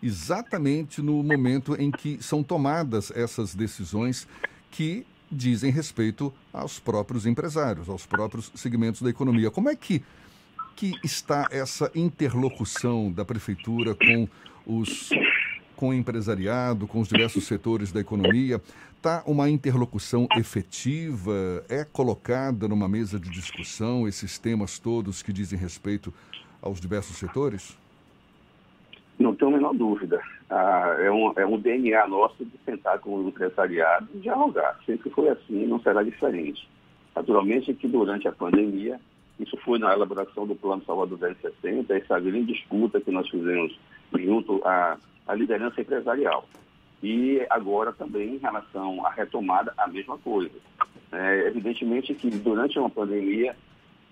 [0.00, 4.28] exatamente no momento em que são tomadas essas decisões
[4.70, 9.50] que dizem respeito aos próprios empresários, aos próprios segmentos da economia.
[9.50, 10.02] Como é que,
[10.78, 14.28] que está essa interlocução da prefeitura com
[14.64, 15.10] os
[15.74, 18.60] com o empresariado, com os diversos setores da economia?
[18.96, 21.64] Está uma interlocução efetiva?
[21.68, 26.14] É colocada numa mesa de discussão esses temas todos que dizem respeito
[26.62, 27.76] aos diversos setores?
[29.18, 30.20] Não tenho a menor dúvida.
[30.48, 34.78] Ah, é, um, é um DNA nosso de sentar com o empresariado e dialogar.
[34.86, 36.68] Sempre foi assim, não será diferente.
[37.16, 39.00] Naturalmente que durante a pandemia,
[39.38, 43.78] isso foi na elaboração do Plano Salvador 1060, essa grande disputa que nós fizemos
[44.12, 44.98] junto a
[45.28, 46.48] a liderança empresarial.
[47.02, 50.56] E agora também em relação à retomada, a mesma coisa.
[51.12, 53.54] É, evidentemente que durante uma pandemia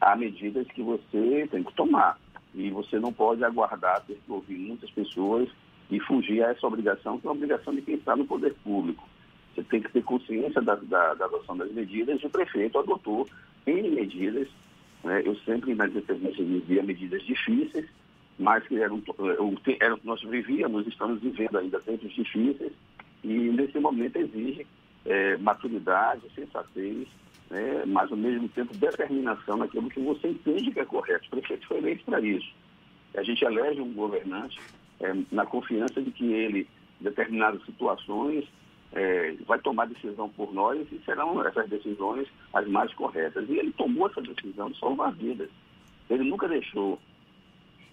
[0.01, 2.19] há medidas que você tem que tomar.
[2.55, 5.49] E você não pode aguardar ter que ouvir muitas pessoas
[5.91, 9.09] e fugir a essa obrigação, que é a obrigação de quem está no poder público.
[9.55, 13.27] Você tem que ter consciência da, da, da adoção das medidas e o prefeito adotou
[13.67, 14.49] N medidas.
[15.05, 15.23] Né?
[15.25, 17.87] Eu sempre nas entrevistas dizia medidas difíceis,
[18.39, 22.73] mas que eram, eh, eram, nós vivíamos, estamos vivendo ainda tempos difíceis
[23.25, 24.67] e nesse momento exige
[25.05, 27.09] é, maturidade, sensatez,
[27.49, 31.27] né, mas ao mesmo tempo determinação naquilo que você entende que é correto.
[31.27, 32.53] O prefeito foi eleito para isso.
[33.17, 34.61] A gente elege um governante
[35.01, 36.69] é, na confiança de que ele,
[37.01, 38.45] em determinadas situações,
[38.97, 43.47] é, vai tomar decisão por nós e serão essas decisões as mais corretas.
[43.49, 45.51] E ele tomou essa decisão de salvar vidas.
[46.09, 46.99] Ele nunca deixou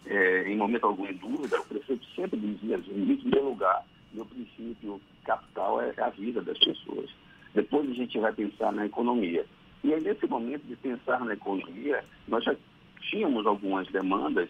[0.05, 5.01] é, em momento algum em dúvida, o prefeito sempre dizia, em primeiro lugar, meu princípio
[5.25, 7.09] capital é a vida das pessoas.
[7.53, 9.45] Depois a gente vai pensar na economia.
[9.83, 12.55] E aí, nesse momento de pensar na economia, nós já
[13.01, 14.49] tínhamos algumas demandas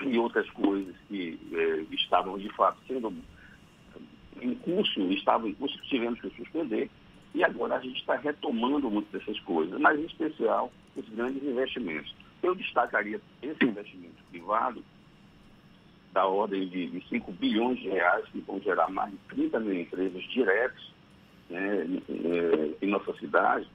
[0.00, 3.12] e outras coisas que é, estavam, de fato, sendo
[4.44, 6.90] em curso, estavam em curso, tivemos que suspender.
[7.34, 12.14] E agora a gente está retomando muitas dessas coisas, mas em especial os grandes investimentos.
[12.42, 14.84] Eu destacaria esse investimento privado
[16.12, 20.22] da ordem de, 5 bilhões de reais, que vão gerar mais de 30 mil empregos
[20.30, 20.92] diretos
[21.48, 21.86] né,
[22.80, 23.66] em nossa cidade,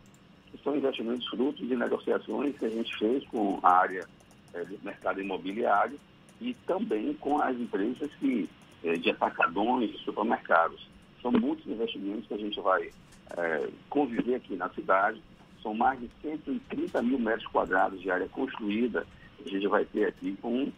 [0.52, 4.08] que são investimentos frutos de negociações que a gente fez com a área
[4.54, 6.00] é, do mercado imobiliário
[6.40, 8.48] e também com as empresas que,
[8.96, 10.88] de atacadões, de supermercados.
[11.22, 12.90] São muitos investimentos que a gente vai
[13.36, 15.22] é, conviver aqui na cidade
[15.68, 19.06] são mais de 130 mil metros quadrados de área construída.
[19.46, 20.72] A gente vai ter aqui com,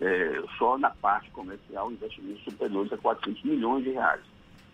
[0.00, 4.22] é, só na parte comercial, investimentos superiores a 400 milhões de reais.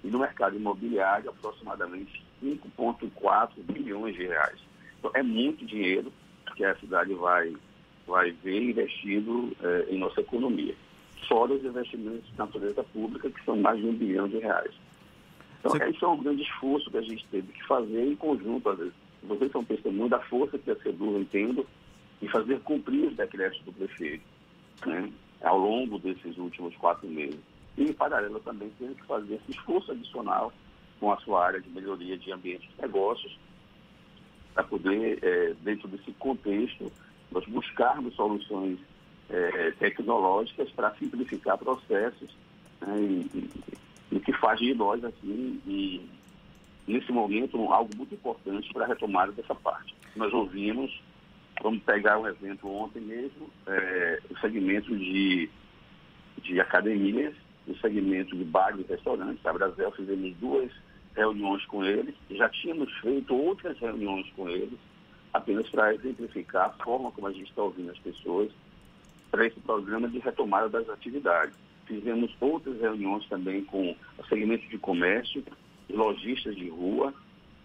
[0.05, 4.59] E no mercado imobiliário, aproximadamente 5,4 bilhões de reais.
[4.99, 6.13] Então, é muito dinheiro
[6.55, 7.57] que a cidade vai,
[8.07, 10.75] vai ver investido é, em nossa economia.
[11.29, 14.73] Fora os investimentos de natureza pública, que são mais de um bilhão de reais.
[15.61, 15.85] Então, Você...
[15.85, 18.95] esse é um grande esforço que a gente teve que fazer em conjunto, às vezes,
[19.23, 21.67] vocês são testemunho da força que a CEDUR entendo
[22.21, 24.25] em fazer cumprir os decretos do prefeito,
[24.85, 25.11] né,
[25.43, 27.39] ao longo desses últimos quatro meses.
[27.77, 30.53] E, em paralelo, também tem que fazer esse esforço adicional
[31.01, 33.37] com a sua área de melhoria de ambiente de negócios,
[34.55, 36.93] para poder, é, dentro desse contexto,
[37.31, 38.79] nós buscarmos soluções
[39.31, 42.31] é, tecnológicas para simplificar processos
[42.81, 43.51] né, e,
[44.13, 46.09] e, que faz de nós, assim, e,
[46.87, 49.95] nesse momento, algo muito importante para a retomada dessa parte.
[50.15, 51.01] Nós ouvimos,
[51.63, 55.49] vamos pegar um exemplo ontem mesmo, é, o segmento de,
[56.43, 57.35] de academias,
[57.67, 59.45] o segmento de bares e restaurantes.
[59.47, 60.71] A Brasil fizemos duas
[61.15, 64.79] reuniões com eles, já tínhamos feito outras reuniões com eles,
[65.33, 68.51] apenas para exemplificar a forma como a gente está ouvindo as pessoas
[69.33, 71.55] para esse programa de retomada das atividades.
[71.87, 75.43] Fizemos outras reuniões também com o segmento de comércio,
[75.91, 77.13] lojistas de rua,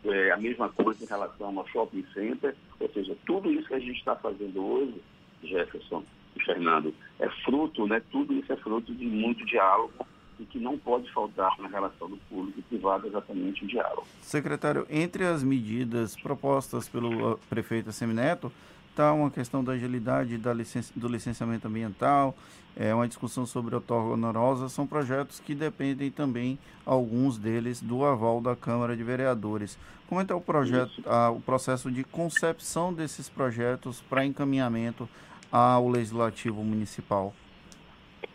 [0.06, 3.80] é, a mesma coisa em relação ao shopping center, ou seja, tudo isso que a
[3.80, 4.96] gente está fazendo hoje,
[5.44, 6.04] Jefferson
[6.36, 9.94] e Fernando, é fruto, né, tudo isso é fruto de muito diálogo
[10.40, 14.08] e que não pode faltar na relação do público e privado exatamente o diálogo.
[14.22, 18.52] Secretário, entre as medidas propostas pelo uh, prefeito Semineto,
[18.98, 22.36] está uma questão da agilidade da licença, do licenciamento ambiental,
[22.76, 28.04] é uma discussão sobre a outorga honorosa, são projetos que dependem também, alguns deles, do
[28.04, 29.78] aval da Câmara de Vereadores.
[30.08, 35.08] Como é que é o projeto, a, o processo de concepção desses projetos para encaminhamento
[35.52, 37.36] ao Legislativo Municipal?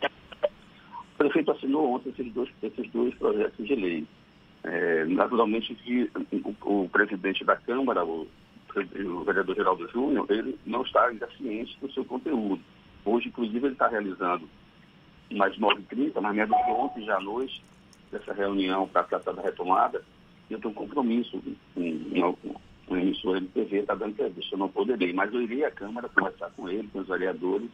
[0.01, 4.07] O prefeito assinou ontem esses dois, esses dois projetos de lei.
[4.63, 6.09] É, naturalmente que
[6.63, 8.27] o, o, presidente da Câmara, o,
[8.75, 12.61] o vereador Geraldo Júnior, ele não está ainda ciente do seu conteúdo.
[13.05, 14.47] Hoje, inclusive, ele está realizando
[15.31, 17.63] mais 9h30, mas menos de ontem já à noite,
[18.11, 20.03] dessa reunião para tratar da retomada,
[20.49, 21.41] eu tenho um compromisso
[21.73, 22.35] com
[22.87, 26.09] uma emissora de TV, está dando entrevista, eu não poderei, mas eu irei à Câmara
[26.09, 27.69] conversar com ele, com os vereadores,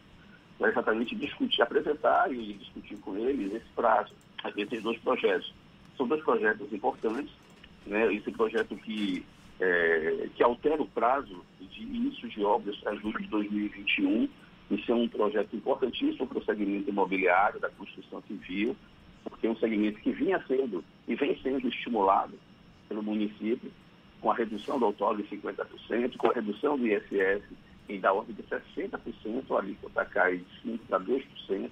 [0.58, 4.14] para exatamente discutir, apresentar e discutir com eles esse prazo,
[4.56, 5.54] esses dois projetos.
[5.98, 7.34] São dois projetos importantes,
[7.86, 8.14] né?
[8.14, 9.26] esse projeto que,
[9.60, 14.30] é, que altera o prazo de início de obras para julho de 2021,
[14.72, 18.76] isso é um projeto importantíssimo para o segmento imobiliário, da construção civil,
[19.24, 22.34] porque é um segmento que vinha sendo e vem sendo estimulado
[22.88, 23.72] pelo município,
[24.22, 27.44] com a redução do autódromo em 50%, com a redução do ISS
[27.88, 29.00] em da ordem de 60%,
[29.50, 31.70] a alíquota cai de 5% para 2%,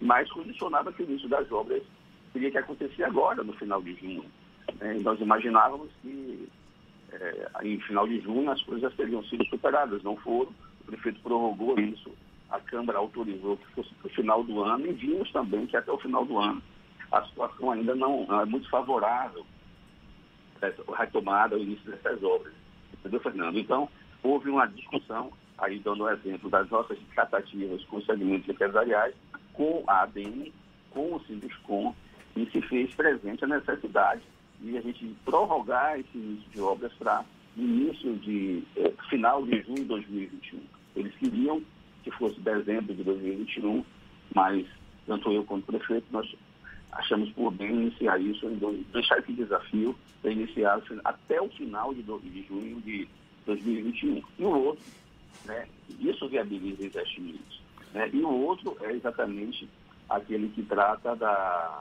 [0.00, 1.82] mas condicionava que o início das obras
[2.32, 4.24] teria que acontecer agora, no final de junho.
[4.78, 4.98] Né?
[5.02, 6.48] Nós imaginávamos que
[7.12, 10.52] é, em final de junho as coisas teriam sido superadas, não foram.
[10.80, 12.10] O prefeito prorrogou isso,
[12.50, 15.92] a Câmara autorizou que fosse para o final do ano e vimos também que até
[15.92, 16.62] o final do ano
[17.12, 19.44] a situação ainda não é muito favorável
[20.60, 22.52] a retomada, o início dessas obras.
[22.92, 23.58] Entendeu, Fernando?
[23.58, 23.88] Então,
[24.22, 29.14] houve uma discussão, aí dando o exemplo das nossas tratativas com os segmentos empresariais,
[29.52, 30.52] com a ADM,
[30.90, 31.94] com o Sinduscom,
[32.36, 34.22] e se fez presente a necessidade
[34.60, 37.24] de a gente prorrogar esse início de obras para
[37.56, 40.60] início de eh, final de junho de 2021.
[40.96, 41.62] Eles queriam
[42.02, 43.84] que fosse dezembro de 2021,
[44.34, 44.66] mas
[45.06, 46.32] tanto eu quanto o prefeito, nós
[46.92, 48.46] achamos por bem iniciar isso,
[48.92, 53.08] deixar esse desafio para iniciar até o final de, de junho de
[53.46, 54.22] 2021.
[54.38, 54.84] E o outro,
[55.44, 55.66] né,
[55.98, 57.60] isso viabiliza investimentos.
[57.92, 58.10] Né?
[58.12, 59.68] E o outro é exatamente
[60.08, 61.80] aquele que trata da,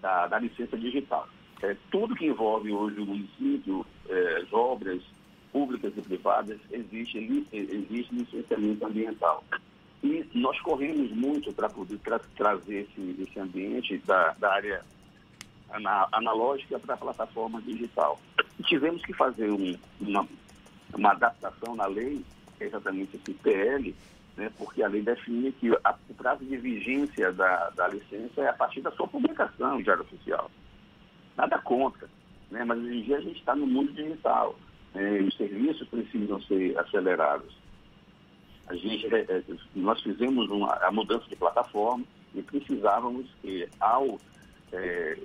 [0.00, 1.28] da, da licença digital.
[1.62, 5.02] É, tudo que envolve hoje o município, é, as obras
[5.52, 9.42] públicas e privadas, existe, existe licenciamento ambiental.
[10.02, 14.84] E nós corremos muito para poder tra trazer esse, esse ambiente da, da área
[15.72, 18.20] ana analógica para a plataforma digital.
[18.58, 20.28] E tivemos que fazer um, uma,
[20.94, 22.22] uma adaptação na lei,
[22.60, 23.94] exatamente esse PL,
[24.36, 28.48] né, porque a lei define que a, o prazo de vigência da, da licença é
[28.48, 30.50] a partir da sua publicação em diário oficial.
[31.36, 32.08] Nada contra,
[32.50, 34.56] né, mas hoje em dia a gente está no mundo digital.
[34.94, 37.54] Né, os serviços precisam ser acelerados.
[38.68, 39.42] A gente, é, é,
[39.74, 44.18] nós fizemos uma, a mudança de plataforma e precisávamos que, ao,
[44.72, 45.16] é,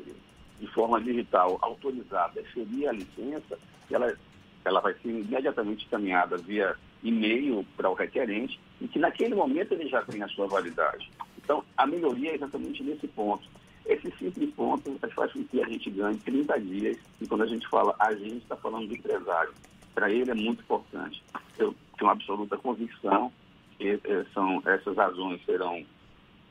[0.59, 3.57] de forma digital, autorizar, deferir a licença,
[3.89, 4.15] ela
[4.63, 9.89] ela vai ser imediatamente encaminhada via e-mail para o requerente e que naquele momento ele
[9.89, 11.09] já tem a sua validade.
[11.43, 13.43] Então, a melhoria é exatamente nesse ponto.
[13.85, 17.67] Esse simples ponto faz com que a gente ganhe 30 dias e quando a gente
[17.67, 19.53] fala a gente está falando do empresário.
[19.93, 21.23] Para ele é muito importante.
[21.57, 23.31] Eu tenho absoluta convicção
[23.77, 25.83] que eh, são, essas razões serão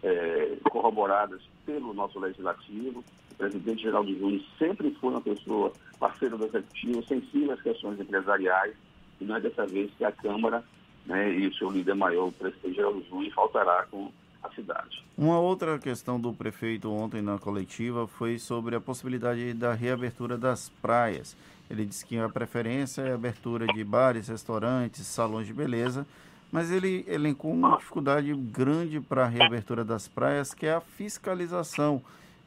[0.03, 3.05] é, corroboradas pelo nosso legislativo.
[3.33, 8.75] O presidente Geraldo Júnior sempre foi uma pessoa parceira do executivo, sensível às questões empresariais,
[9.21, 10.65] e não é dessa vez que a Câmara
[11.07, 14.11] né, e o seu líder maior, o presidente Geraldo Júnior, faltará com
[14.43, 15.05] a cidade.
[15.17, 20.69] Uma outra questão do prefeito ontem na coletiva foi sobre a possibilidade da reabertura das
[20.81, 21.37] praias.
[21.69, 26.07] Ele disse que a preferência é a abertura de bares, restaurantes, salões de beleza,
[26.51, 32.03] mas ele elencou uma dificuldade grande para a reabertura das praias, que é a fiscalização.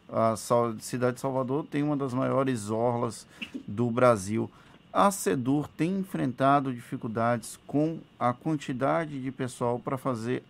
[0.09, 0.35] A
[0.79, 3.25] cidade de Salvador tem uma das maiores orlas
[3.67, 4.51] do Brasil.
[4.93, 10.43] A SEDUR tem enfrentado dificuldades com a quantidade de pessoal para fazer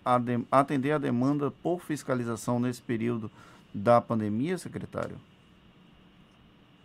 [0.52, 3.32] atender a demanda por fiscalização nesse período
[3.74, 5.16] da pandemia, secretário?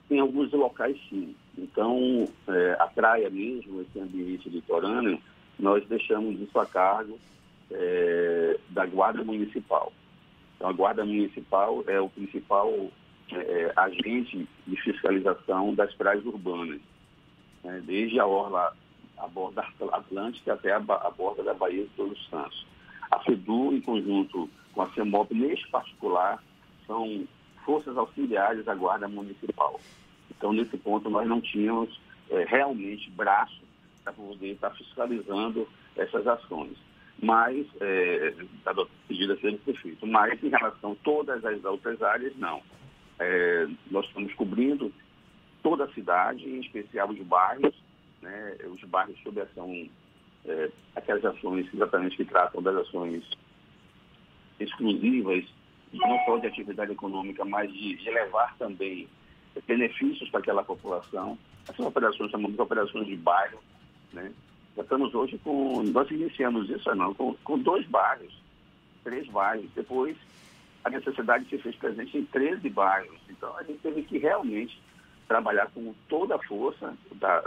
[0.08, 1.34] Em alguns locais, sim.
[1.58, 5.20] Então, é, a praia mesmo, esse ambiente litorâneo,
[5.58, 7.18] nós deixamos isso a cargo
[7.72, 9.92] é, da Guarda Municipal.
[10.54, 12.72] Então, a Guarda Municipal é o principal
[13.32, 16.80] é, agente de fiscalização das praias urbanas,
[17.64, 18.74] né, desde a orla,
[19.18, 22.66] a borda atlântica até a, a borda da Baía de Todos os Santos.
[23.10, 26.42] A FEDU, em conjunto com a CEMOP, neste particular,
[26.86, 27.26] são
[27.64, 29.80] forças auxiliares da Guarda Municipal.
[30.30, 32.00] Então, nesse ponto, nós não tínhamos
[32.30, 33.60] é, realmente braço
[34.04, 36.76] para poder estar fiscalizando essas ações.
[37.20, 38.34] Mas, é,
[38.64, 38.74] a
[39.08, 42.62] pedida ser prefeito, mas em relação a todas as outras áreas, não.
[43.18, 44.92] É, nós estamos cobrindo
[45.62, 47.74] toda a cidade, em especial os bairros,
[48.22, 49.88] né, os bairros sob ação,
[50.44, 53.24] é, aquelas ações exatamente que tratam das ações
[54.58, 55.44] exclusivas,
[55.92, 59.08] não só de atividade econômica, mas de, de levar também
[59.66, 61.38] benefícios para aquela população.
[61.68, 63.60] Essas operações chamamos de operações de bairro.
[64.12, 64.32] Né?
[64.76, 68.32] Já estamos hoje com, nós iniciamos isso não, com, com dois bairros,
[69.04, 69.68] três bairros.
[69.74, 70.16] Depois
[70.84, 73.18] a necessidade se fez presente em 13 bairros.
[73.28, 74.80] Então a gente teve que realmente
[75.28, 77.44] trabalhar com toda a força da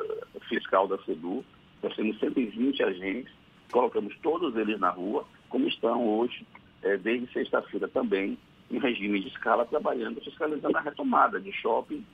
[0.47, 1.43] fiscal da SEDU.
[1.81, 3.33] Nós temos 120 agentes,
[3.71, 6.45] colocamos todos eles na rua, como estão hoje,
[6.83, 8.37] é, desde sexta-feira também,
[8.69, 12.05] em regime de escala, trabalhando, fiscalizando a retomada de shopping,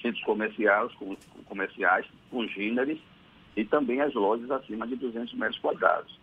[0.00, 2.98] centros comerciais, com, comerciais, congêneres
[3.56, 6.18] e também as lojas acima de 200 metros quadrados.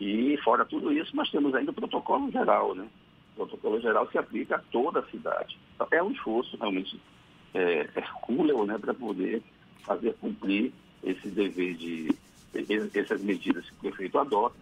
[0.00, 2.88] E fora tudo isso, nós temos ainda o protocolo geral, né?
[3.32, 5.58] O protocolo geral se aplica a toda a cidade.
[5.74, 6.98] Então, é um esforço realmente
[7.54, 9.42] é, hercúleo, né, para poder
[9.82, 10.72] fazer cumprir
[11.02, 12.14] esse dever de
[12.94, 14.56] essas medidas que o prefeito adota.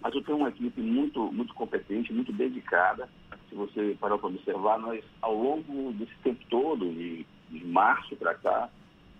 [0.00, 3.08] Mas eu tenho uma equipe muito, muito competente, muito dedicada,
[3.52, 8.34] se você parar para observar, nós, ao longo desse tempo todo, de, de março para
[8.34, 8.70] cá,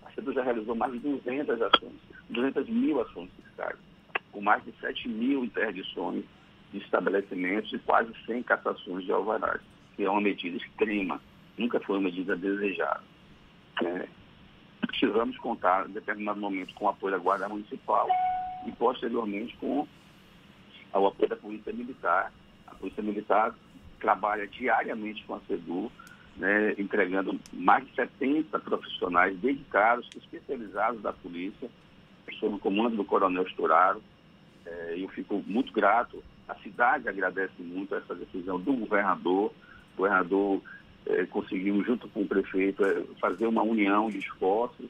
[0.07, 1.92] a CEDU já realizou mais de 200 ações,
[2.30, 3.76] 200 mil ações fiscais,
[4.32, 6.24] com mais de 7 mil interdições
[6.72, 9.61] de estabelecimentos e quase 100 cassações de alvarás,
[9.94, 11.20] que é uma medida extrema,
[11.57, 13.03] nunca foi uma medida desejada.
[13.82, 14.09] É,
[14.86, 18.09] precisamos contar, em determinado momento, com o apoio da Guarda Municipal
[18.66, 19.86] e, posteriormente, com
[20.94, 22.32] o apoio da Polícia Militar.
[22.66, 23.55] A Polícia Militar
[24.00, 25.90] trabalha diariamente com a SEDU,
[26.36, 31.70] né, entregando mais de 70 profissionais dedicados, especializados da polícia,
[32.40, 34.03] sob o comando do Coronel Esturaro.
[34.66, 36.22] É, eu fico muito grato.
[36.48, 39.53] A cidade agradece muito essa decisão do governador.
[39.94, 40.62] O governador
[41.07, 44.86] é, conseguiu, junto com o prefeito, é, fazer uma união de esforços.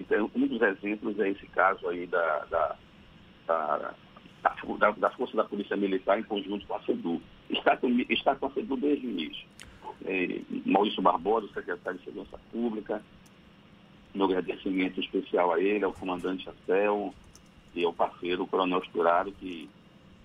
[0.00, 2.76] Então, um dos exemplos é esse caso aí da, da,
[3.46, 3.94] da
[4.78, 7.22] da, da, Força da Polícia Militar em conjunto com a SEDU.
[7.48, 9.46] Está com, está com a SEDU desde o início.
[10.04, 13.02] É, Maurício Barbosa, secretário de Segurança Pública,
[14.14, 17.14] meu agradecimento especial a ele, ao comandante Acel
[17.74, 19.68] e ao parceiro, o Coronel Esturado, que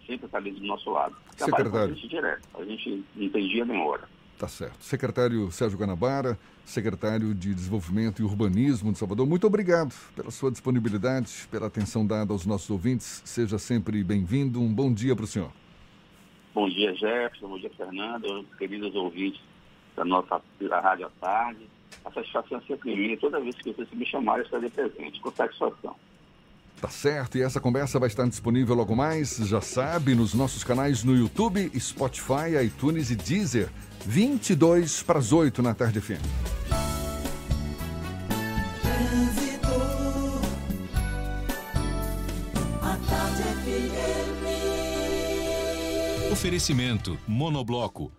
[0.06, 1.16] sempre está ali do nosso lado.
[1.38, 1.72] Secretário.
[1.72, 4.08] com a gente direto, a gente não tem dia nem hora.
[4.40, 4.82] Tá certo.
[4.86, 11.46] Secretário Sérgio Guanabara, secretário de Desenvolvimento e Urbanismo de Salvador, muito obrigado pela sua disponibilidade,
[11.52, 13.22] pela atenção dada aos nossos ouvintes.
[13.26, 14.62] Seja sempre bem-vindo.
[14.62, 15.52] Um bom dia para o senhor.
[16.56, 17.50] Bom dia, Jefferson.
[17.50, 18.46] Bom dia, Fernando.
[18.58, 19.42] Queridos ouvintes
[19.94, 21.68] da nossa da Rádio à Tarde.
[22.06, 23.18] A satisfação é sempre minha.
[23.18, 25.20] Toda vez que vocês me chamarem, eu estarei presente.
[25.20, 25.98] Com satisfação.
[26.82, 31.04] Tá certo, e essa conversa vai estar disponível logo mais, já sabe, nos nossos canais
[31.04, 33.70] no YouTube, Spotify, iTunes e Deezer.
[34.06, 36.24] 22 para as 8 na tarde FM.
[46.32, 48.19] Oferecimento Monobloco.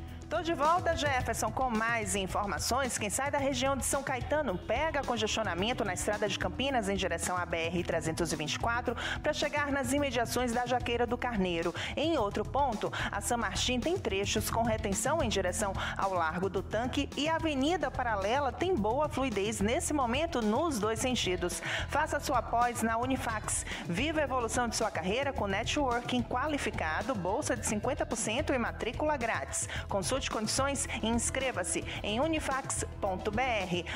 [0.31, 2.97] Tô de volta, Jefferson, com mais informações.
[2.97, 7.35] Quem sai da região de São Caetano pega congestionamento na estrada de Campinas em direção
[7.35, 11.75] à BR-324 para chegar nas imediações da Jaqueira do Carneiro.
[11.97, 16.63] Em outro ponto, a São Martim tem trechos com retenção em direção ao Largo do
[16.63, 21.61] Tanque e a Avenida Paralela tem boa fluidez nesse momento nos dois sentidos.
[21.89, 23.65] Faça sua pós na Unifax.
[23.85, 29.67] Viva a evolução de sua carreira com networking qualificado, bolsa de 50% e matrícula grátis.
[29.89, 32.87] Consulte Consulte condições e inscreva-se em unifax.br.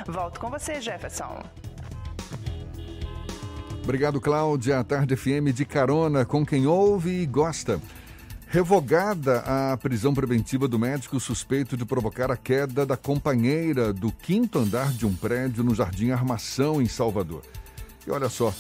[0.08, 1.44] Volto com você, Jefferson.
[3.84, 4.84] Obrigado, Cláudia.
[4.84, 7.80] Tarde FM de carona com quem ouve e gosta.
[8.48, 14.58] Revogada a prisão preventiva do médico suspeito de provocar a queda da companheira do quinto
[14.58, 17.44] andar de um prédio no Jardim Armação, em Salvador.
[18.08, 18.54] E olha só,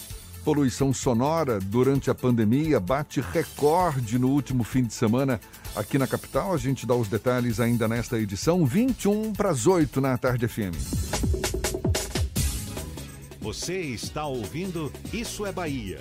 [0.45, 5.41] poluição sonora durante a pandemia bate recorde no último fim de semana
[5.75, 6.53] aqui na capital.
[6.53, 10.75] A gente dá os detalhes ainda nesta edição, 21 para as 8 na Tarde FM.
[13.41, 15.99] Você está ouvindo Isso é Bahia.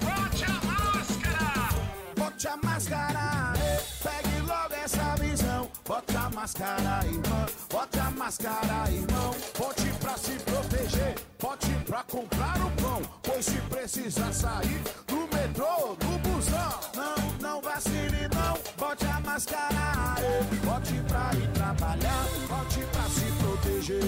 [0.00, 1.68] Bote a máscara!
[2.16, 3.52] Bote a máscara!
[4.00, 5.33] Pegue logo essa visão.
[5.86, 7.46] Bote a máscara, irmão.
[7.70, 9.34] Bote a máscara, irmão.
[9.58, 11.14] Bote pra se proteger.
[11.38, 13.02] Bote pra comprar o pão.
[13.22, 16.80] Pois se precisar sair do metrô, do busão.
[16.94, 18.58] Não, não vacile, não.
[18.78, 20.16] Bote a máscara.
[20.64, 22.24] Bote pra ir trabalhar.
[22.48, 24.00] Bote pra se proteger.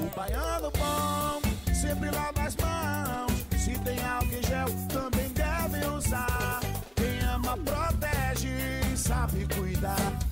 [0.00, 3.46] O baiano bom sempre lava as mãos.
[3.62, 6.60] Se tem álcool em gel, também deve usar.
[6.96, 10.27] Quem ama protege sabe cuidar.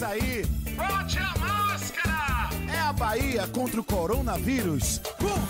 [0.00, 0.46] Sair,
[0.76, 2.48] bote a máscara.
[2.74, 4.94] É a Bahia contra o coronavírus.
[4.94, 5.49] Estado!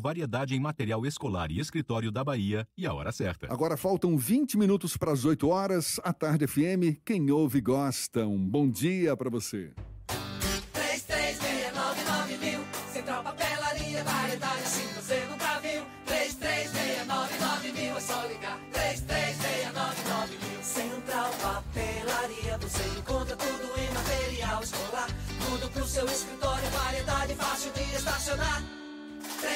[0.00, 3.52] variedade em material escolar e escritório da Bahia e a hora certa.
[3.52, 6.00] Agora faltam 20 minutos para as 8 horas.
[6.02, 8.26] A Tarde FM, quem ouve gosta.
[8.26, 9.72] Um bom dia para você.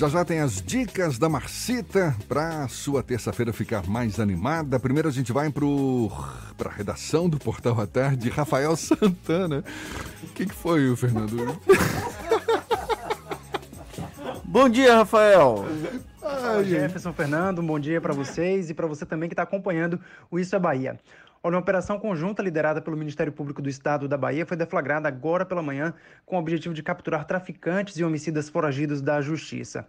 [0.00, 4.80] Já já tem as dicas da Marcita para sua terça-feira ficar mais animada.
[4.80, 9.62] Primeiro a gente vai para a redação do Portal à Tarde, Rafael Santana.
[10.22, 11.54] O que, que foi, Fernando?
[14.42, 15.66] Bom dia, Rafael.
[16.18, 20.38] Fala, Jefferson Fernando, bom dia para vocês e para você também que está acompanhando o
[20.38, 20.98] Isso é Bahia.
[21.42, 25.46] Olha, uma operação conjunta liderada pelo Ministério Público do Estado da Bahia foi deflagrada agora
[25.46, 25.94] pela manhã
[26.26, 29.88] com o objetivo de capturar traficantes e homicidas foragidos da Justiça.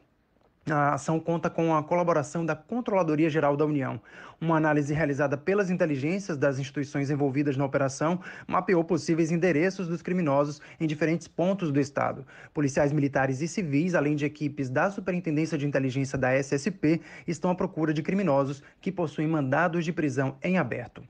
[0.70, 4.00] A ação conta com a colaboração da Controladoria Geral da União.
[4.40, 10.62] Uma análise realizada pelas inteligências das instituições envolvidas na operação mapeou possíveis endereços dos criminosos
[10.80, 12.26] em diferentes pontos do estado.
[12.54, 17.56] Policiais militares e civis, além de equipes da Superintendência de Inteligência da SSP, estão à
[17.56, 21.04] procura de criminosos que possuem mandados de prisão em aberto.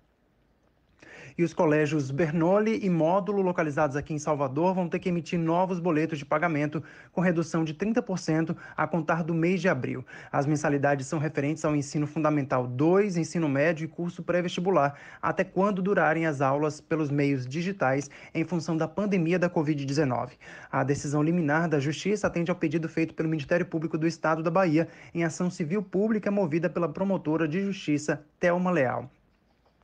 [1.38, 5.80] E os colégios Bernoulli e Módulo, localizados aqui em Salvador, vão ter que emitir novos
[5.80, 10.06] boletos de pagamento com redução de 30% a contar do mês de abril.
[10.32, 15.82] As mensalidades são referentes ao ensino fundamental 2, ensino médio e curso pré-vestibular, até quando
[15.82, 20.32] durarem as aulas pelos meios digitais em função da pandemia da Covid-19.
[20.72, 24.52] A decisão liminar da Justiça atende ao pedido feito pelo Ministério Público do Estado da
[24.52, 29.10] Bahia em ação civil pública movida pela promotora de justiça Thelma Leal.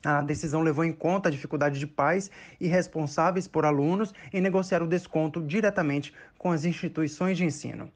[0.04, 2.30] A decisão levou em conta a dificuldade de pais
[2.60, 7.90] e responsáveis por alunos em negociar o desconto diretamente com as instituições de ensino.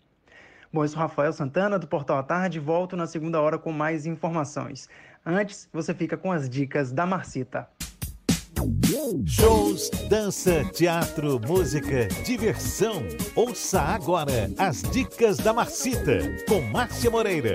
[0.73, 4.07] Bom, eu sou Rafael Santana, do Portal à Tarde, volto na segunda hora com mais
[4.07, 4.89] informações.
[5.25, 7.69] Antes, você fica com as dicas da Marcita.
[9.27, 13.03] Shows, dança, teatro, música, diversão.
[13.35, 17.55] Ouça agora as dicas da Marcita com Márcia Moreira.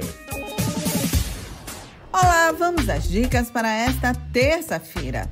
[2.20, 5.30] Olá, vamos às dicas para esta terça-feira.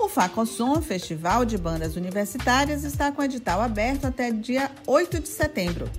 [0.00, 5.90] O Facosom, Festival de Bandas Universitárias, está com edital aberto até dia 8 de setembro.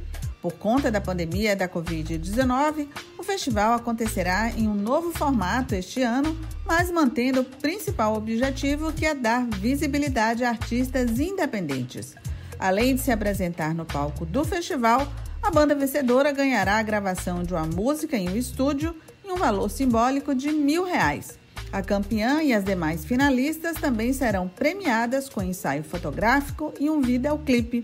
[0.41, 6.35] Por conta da pandemia da Covid-19, o festival acontecerá em um novo formato este ano,
[6.65, 12.15] mas mantendo o principal objetivo, que é dar visibilidade a artistas independentes.
[12.57, 15.07] Além de se apresentar no palco do festival,
[15.43, 18.95] a banda vencedora ganhará a gravação de uma música em um estúdio
[19.33, 21.39] um valor simbólico de mil reais.
[21.71, 27.83] A campeã e as demais finalistas também serão premiadas com ensaio fotográfico e um videoclipe.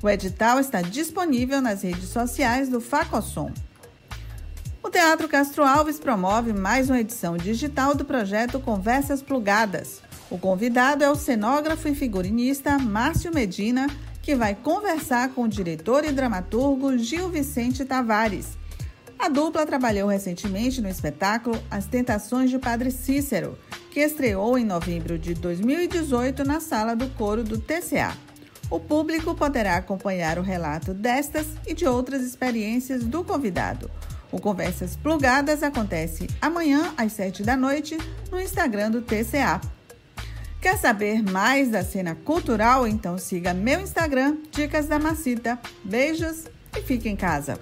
[0.00, 3.50] O edital está disponível nas redes sociais do Facossom.
[4.80, 10.00] O Teatro Castro Alves promove mais uma edição digital do projeto Conversas Plugadas.
[10.30, 13.88] O convidado é o cenógrafo e figurinista Márcio Medina,
[14.22, 18.56] que vai conversar com o diretor e dramaturgo Gil Vicente Tavares.
[19.18, 23.58] A dupla trabalhou recentemente no espetáculo As Tentações de Padre Cícero,
[23.90, 28.16] que estreou em novembro de 2018 na sala do coro do TCA.
[28.70, 33.90] O público poderá acompanhar o relato destas e de outras experiências do convidado.
[34.32, 37.96] O Conversas Plugadas acontece amanhã às 7 da noite
[38.32, 39.60] no Instagram do TCA.
[40.60, 42.86] Quer saber mais da cena cultural?
[42.86, 45.58] Então siga meu Instagram, Dicas da Macita.
[45.84, 46.46] Beijos
[46.76, 47.60] e fique em casa.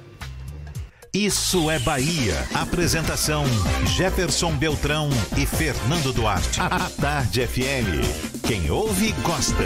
[1.14, 2.48] Isso é Bahia.
[2.54, 3.44] Apresentação:
[3.84, 6.58] Jefferson Beltrão e Fernando Duarte.
[6.58, 8.40] A Tarde FM.
[8.46, 9.62] Quem ouve, gosta.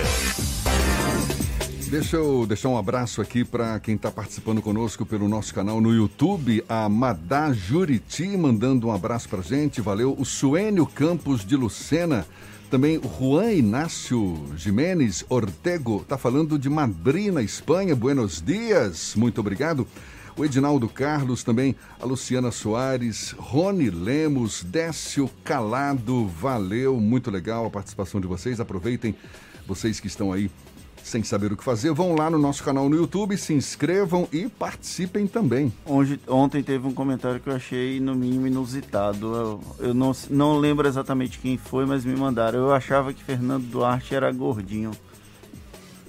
[1.89, 5.95] Deixa eu deixar um abraço aqui para quem está participando conosco pelo nosso canal no
[5.95, 9.81] YouTube, a Madá Juriti, mandando um abraço para gente.
[9.81, 10.17] Valeu.
[10.19, 12.27] O Suênio Campos de Lucena.
[12.69, 17.95] Também Juan Inácio Jimenez Ortego está falando de Madrid, na Espanha.
[17.95, 19.87] Buenos dias, muito obrigado.
[20.37, 27.71] O Edinaldo Carlos também, a Luciana Soares, Rony Lemos, Décio Calado, valeu, muito legal a
[27.71, 28.61] participação de vocês.
[28.61, 29.17] Aproveitem,
[29.67, 30.51] vocês que estão aí
[31.03, 34.49] sem saber o que fazer, vão lá no nosso canal no YouTube, se inscrevam e
[34.49, 35.73] participem também.
[35.87, 39.35] Hoje, ontem teve um comentário que eu achei, no mínimo, inusitado.
[39.35, 42.59] Eu, eu não, não lembro exatamente quem foi, mas me mandaram.
[42.59, 44.91] Eu achava que Fernando Duarte era gordinho.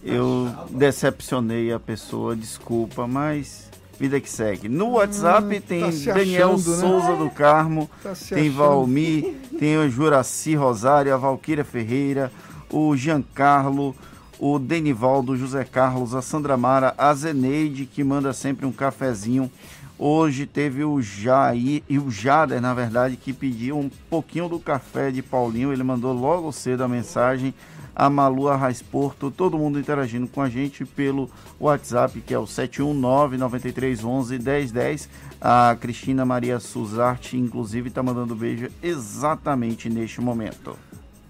[0.04, 3.70] Eu decepcionei a pessoa, desculpa, mas
[4.00, 4.70] vida que segue.
[4.70, 6.78] No WhatsApp hum, tem tá Daniel achando, né?
[6.78, 12.32] Souza do Carmo, tá tem Valmir, tem o Juraci Rosário, a Valquíria Ferreira,
[12.72, 13.96] o Giancarlo,
[14.40, 19.52] o Denivaldo, José Carlos, a Sandra Mara, a Zeneide, que manda sempre um cafezinho.
[20.00, 25.12] Hoje teve o Jair e o Jader, na verdade, que pediu um pouquinho do café
[25.12, 25.74] de Paulinho.
[25.74, 27.54] Ele mandou logo cedo a mensagem.
[27.96, 31.28] A Malu Arraes Porto, todo mundo interagindo com a gente pelo
[31.60, 35.10] WhatsApp, que é o 719-9311-1010.
[35.42, 40.78] A Cristina Maria Suzarte, inclusive, está mandando beijo exatamente neste momento.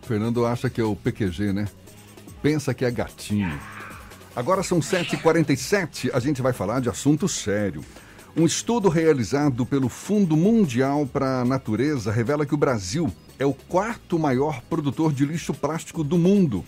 [0.01, 1.70] Fernando acha que é o PQG, né?
[2.41, 3.59] pensa que é gatinho.
[4.36, 7.84] Agora são 7h47, a gente vai falar de assunto sério.
[8.39, 13.51] Um estudo realizado pelo Fundo Mundial para a Natureza revela que o Brasil é o
[13.51, 16.63] quarto maior produtor de lixo plástico do mundo.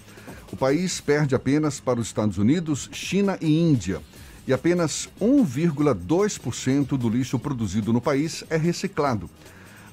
[0.52, 4.02] O país perde apenas para os Estados Unidos, China e Índia.
[4.48, 9.30] E apenas 1,2% do lixo produzido no país é reciclado.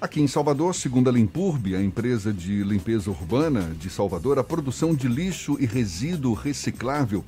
[0.00, 4.94] Aqui em Salvador, segundo a Limpurb, a empresa de limpeza urbana de Salvador, a produção
[4.94, 7.22] de lixo e resíduo reciclável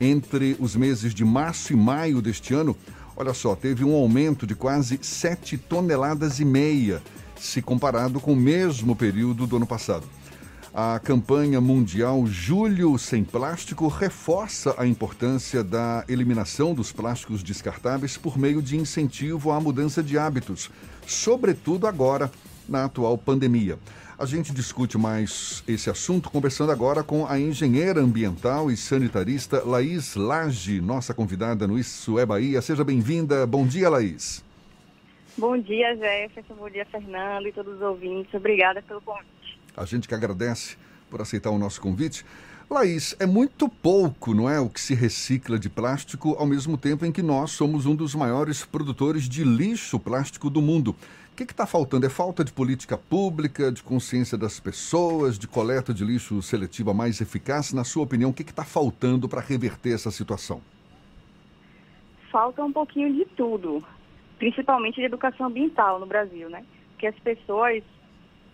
[0.00, 2.76] entre os meses de março e maio deste ano,
[3.22, 7.00] olha só, teve um aumento de quase 7 toneladas e meia,
[7.36, 10.04] se comparado com o mesmo período do ano passado.
[10.74, 18.36] A campanha mundial Julho Sem Plástico reforça a importância da eliminação dos plásticos descartáveis por
[18.36, 20.68] meio de incentivo à mudança de hábitos,
[21.06, 22.28] sobretudo agora
[22.68, 23.78] na atual pandemia.
[24.18, 30.14] A gente discute mais esse assunto conversando agora com a engenheira ambiental e sanitarista Laís
[30.14, 32.60] Lage, nossa convidada no Isso é Bahia.
[32.60, 33.46] Seja bem-vinda.
[33.46, 34.44] Bom dia, Laís.
[35.36, 36.54] Bom dia, Jefferson.
[36.54, 38.32] Bom dia, Fernando e todos os ouvintes.
[38.34, 39.58] Obrigada pelo convite.
[39.74, 40.76] A gente que agradece
[41.10, 42.24] por aceitar o nosso convite.
[42.68, 47.04] Laís, é muito pouco, não é, o que se recicla de plástico, ao mesmo tempo
[47.04, 50.94] em que nós somos um dos maiores produtores de lixo plástico do mundo.
[51.32, 52.06] O que está faltando?
[52.06, 57.20] É falta de política pública, de consciência das pessoas, de coleta de lixo seletiva mais
[57.20, 57.72] eficaz?
[57.72, 60.60] Na sua opinião, o que está faltando para reverter essa situação?
[62.32, 63.84] falta um pouquinho de tudo,
[64.38, 66.64] principalmente de educação ambiental no Brasil, né?
[66.98, 67.84] Que as pessoas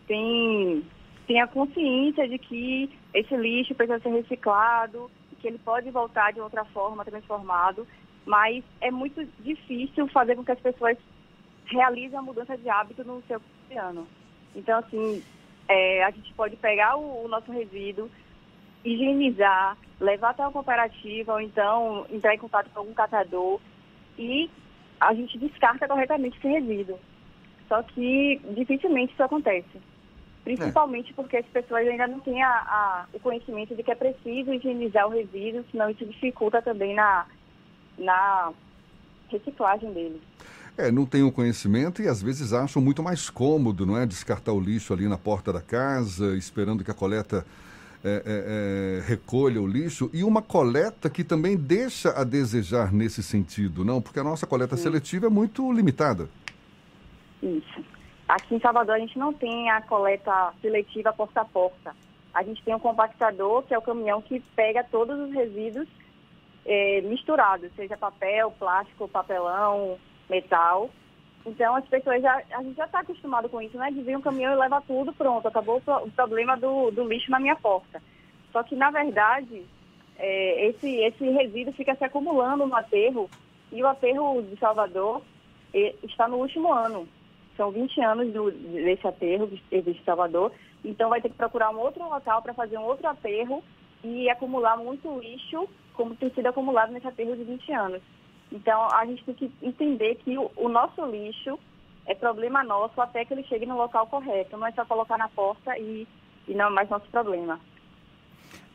[0.09, 0.85] têm,
[1.27, 5.09] têm a consciência de que esse lixo precisa ser reciclado,
[5.41, 7.87] que ele pode voltar de outra forma, transformado,
[8.27, 10.99] mas é muito difícil fazer com que as pessoas
[11.75, 14.07] realizem a mudança de hábito no seu cotidiano.
[14.55, 15.23] Então, assim,
[15.69, 18.11] é, a gente pode pegar o, o nosso resíduo,
[18.85, 23.61] higienizar, levar até uma cooperativa ou então entrar em contato com algum catador
[24.19, 24.51] e
[25.01, 26.99] a gente descarta corretamente esse resíduo.
[27.69, 29.81] Só que dificilmente isso acontece.
[30.43, 34.55] Principalmente porque as pessoas ainda não têm a, a, o conhecimento de que é preciso
[34.55, 37.27] higienizar o resíduo, senão isso dificulta também na,
[37.99, 38.53] na
[39.31, 40.23] reciclagem dele.
[40.79, 44.07] É, não tem o conhecimento e às vezes acham muito mais cômodo, não é?
[44.07, 47.45] Descartar o lixo ali na porta da casa, esperando que a coleta
[48.05, 50.09] é, é, é, recolha o lixo.
[50.15, 54.01] E uma coleta que também deixa a desejar nesse sentido, não?
[54.01, 54.85] Porque a nossa coleta Sim.
[54.85, 56.29] seletiva é muito limitada.
[57.43, 57.85] Isso.
[58.29, 61.97] Aqui em Salvador a gente não tem a coleta seletiva porta a porta.
[62.33, 65.89] A gente tem um compactador, que é o caminhão que pega todos os resíduos
[66.65, 69.99] é, misturados, seja papel, plástico, papelão,
[70.29, 70.91] metal.
[71.47, 73.91] Então as pessoas já, a gente já está acostumado com isso, né?
[73.91, 77.41] De vir um caminhão e leva tudo, pronto, acabou o, problema do, do lixo na
[77.41, 78.03] minha porta.
[78.53, 79.65] Só que na verdade
[80.17, 83.31] é, esse, esse resíduo fica se acumulando no aterro
[83.73, 85.23] e o aterro de Salvador
[86.03, 87.09] está no último ano.
[87.57, 90.53] São 20 anos do, desse aterro de Salvador,
[90.85, 93.63] então vai ter que procurar um outro local para fazer um outro aterro
[94.03, 98.03] e acumular muito lixo, como tem sido acumulado nesse aterro de 20 anos.
[98.51, 101.59] Então, a gente tem que entender que o, o nosso lixo
[102.07, 104.57] é problema nosso até que ele chegue no local correto.
[104.57, 106.07] Não é só colocar na porta e,
[106.47, 107.61] e não é mais nosso problema.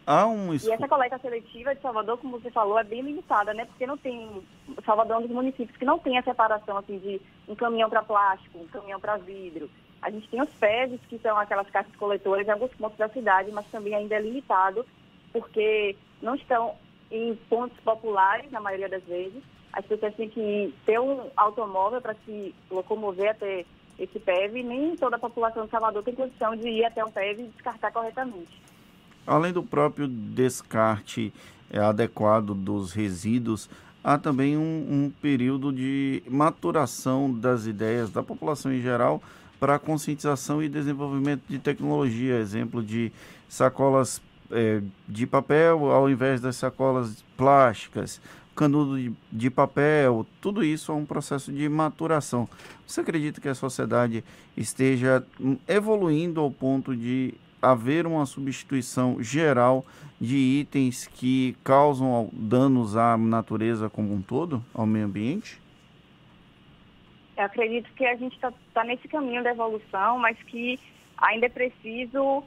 [0.05, 0.53] Há um...
[0.53, 3.65] E essa coleta seletiva de Salvador, como você falou, é bem limitada, né?
[3.65, 4.43] Porque não tem.
[4.85, 8.03] Salvador é um dos municípios que não tem a separação assim, de um caminhão para
[8.03, 9.69] plástico, um caminhão para vidro.
[10.01, 13.49] A gente tem os PEVs, que são aquelas caixas coletoras em alguns pontos da cidade,
[13.53, 14.85] mas também ainda é limitado,
[15.31, 16.75] porque não estão
[17.09, 19.41] em pontos populares, na maioria das vezes.
[19.73, 23.65] As pessoas têm que ter um automóvel para se locomover até
[23.97, 24.63] esse PEV.
[24.63, 27.91] Nem toda a população de Salvador tem condição de ir até o PEV e descartar
[27.91, 28.61] corretamente.
[29.25, 31.33] Além do próprio descarte
[31.71, 33.69] é, adequado dos resíduos,
[34.03, 39.23] há também um, um, período de maturação das ideias da população em geral
[39.59, 43.11] para conscientização e desenvolvimento de tecnologia, exemplo de
[43.47, 44.21] sacolas
[44.51, 48.21] é, de papel ao invés das sacolas plásticas,
[48.55, 52.47] canudo de, papel, tudo isso é um processo de maturação.
[52.85, 54.23] Você acredita que a sociedade
[54.55, 59.85] esteja hum, evoluindo ao ponto de haver uma substituição geral
[60.19, 65.61] de itens que causam danos à natureza como um todo, ao meio ambiente?
[67.35, 70.79] Eu acredito que a gente está tá nesse caminho da evolução, mas que
[71.17, 72.43] ainda é preciso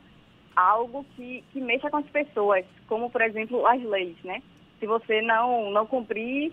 [0.55, 4.43] algo que, que mexa com as pessoas, como, por exemplo, as leis, né?
[4.79, 6.53] Se você não, não cumprir,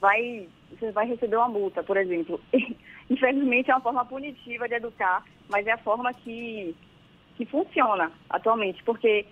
[0.00, 2.40] vai, você vai receber uma multa, por exemplo.
[3.10, 6.74] Infelizmente, é uma forma punitiva de educar, mas é a forma que,
[7.36, 9.26] que funciona atualmente, porque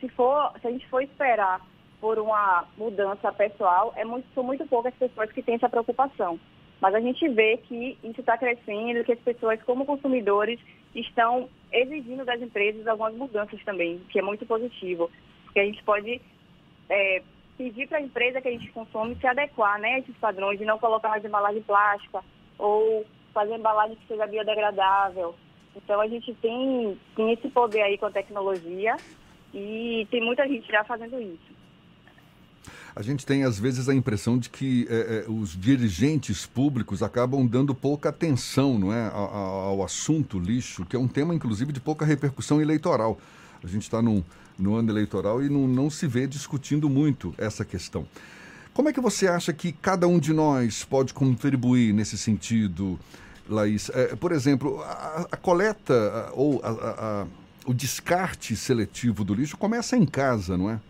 [0.00, 1.60] se for, se a gente for esperar
[2.00, 6.38] por uma mudança pessoal, é muito, são muito poucas pessoas que têm essa preocupação.
[6.80, 10.60] Mas a gente vê que isso está crescendo, que as pessoas, como consumidores,
[10.94, 15.10] estão exigindo das empresas algumas mudanças também, que é muito positivo.
[15.44, 16.20] Porque a gente pode
[16.88, 17.22] é,
[17.58, 20.64] pedir para a empresa que a gente consome se adequar né, a esses padrões, de
[20.64, 22.24] não colocar mais embalagem plástica
[22.56, 23.04] ou
[23.34, 25.34] fazer embalagem que seja biodegradável,
[25.76, 28.96] então a gente tem, tem esse poder aí com a tecnologia
[29.54, 31.58] e tem muita gente já fazendo isso.
[32.96, 37.46] A gente tem, às vezes, a impressão de que é, é, os dirigentes públicos acabam
[37.46, 41.80] dando pouca atenção não é, ao, ao, assunto lixo, que é um tema, inclusive, de
[41.80, 43.18] pouca repercussão eleitoral.
[43.62, 44.02] A gente está
[44.58, 48.06] no ano eleitoral e não, não se vê discutindo muito essa questão.
[48.74, 52.98] Como é que você acha que cada um de nós pode contribuir nesse sentido?
[53.48, 53.90] Laís.
[53.90, 57.26] É, por exemplo, a, a coleta ou a, a,
[57.66, 60.80] o descarte seletivo do lixo começa em casa, não é?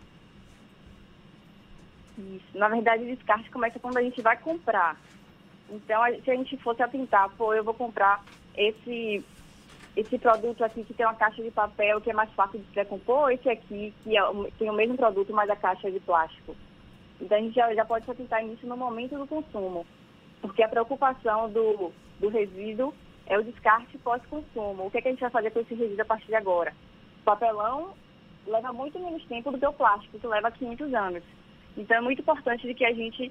[2.17, 2.57] Isso.
[2.57, 4.99] Na verdade, o descarte começa quando a gente vai comprar.
[5.69, 8.23] Então, se a gente fosse atentar, pô, eu vou comprar
[8.55, 9.23] esse
[9.99, 12.73] esse produto aqui que tem uma caixa de papel que é mais fácil de se
[12.73, 14.21] decompor, esse aqui que é,
[14.57, 16.55] tem o mesmo produto, mas a caixa é de plástico.
[17.19, 19.85] Então a gente já, já pode se atentar nisso no momento do consumo.
[20.41, 22.93] Porque a preocupação do, do resíduo
[23.27, 24.85] é o descarte pós-consumo.
[24.85, 26.73] O que, é que a gente vai fazer com esse resíduo a partir de agora?
[27.19, 27.93] O papelão
[28.47, 31.23] leva muito menos tempo do que o plástico, que leva 500 anos.
[31.75, 33.29] Então é muito importante de que a gente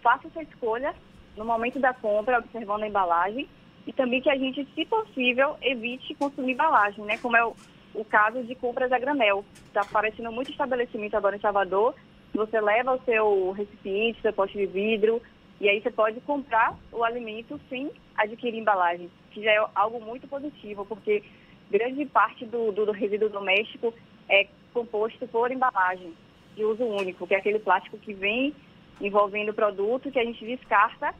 [0.00, 0.94] faça essa escolha
[1.36, 3.48] no momento da compra, observando a embalagem,
[3.86, 7.18] e também que a gente, se possível, evite consumir embalagem, né?
[7.18, 7.54] Como é o,
[7.94, 9.44] o caso de compras a granel.
[9.66, 11.94] Está aparecendo muito estabelecimento agora em Salvador.
[12.34, 15.22] Você leva o seu recipiente, seu pote de vidro,
[15.60, 20.26] e aí você pode comprar o alimento sem adquirir embalagem, que já é algo muito
[20.26, 21.22] positivo, porque
[21.70, 23.94] grande parte do, do, do resíduo doméstico
[24.28, 26.12] é composto por embalagem
[26.56, 28.54] de uso único, que é aquele plástico que vem
[29.00, 31.14] envolvendo o produto que a gente descarta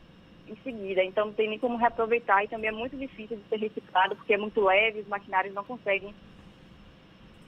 [0.48, 1.02] em seguida.
[1.02, 4.34] Então não tem nem como reaproveitar e também é muito difícil de ser reciclado porque
[4.34, 6.14] é muito leve, os maquinários não conseguem.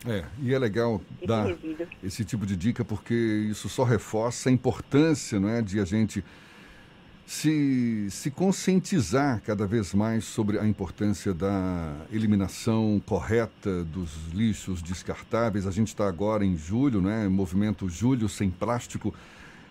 [0.06, 1.86] É, e é legal esse dar resíduo.
[2.02, 6.22] esse tipo de dica porque isso só reforça a importância não é, de a gente
[7.26, 15.66] se, se conscientizar cada vez mais sobre a importância da eliminação correta dos lixos descartáveis.
[15.66, 17.26] A gente está agora em julho, né?
[17.28, 19.12] Movimento Julho Sem Plástico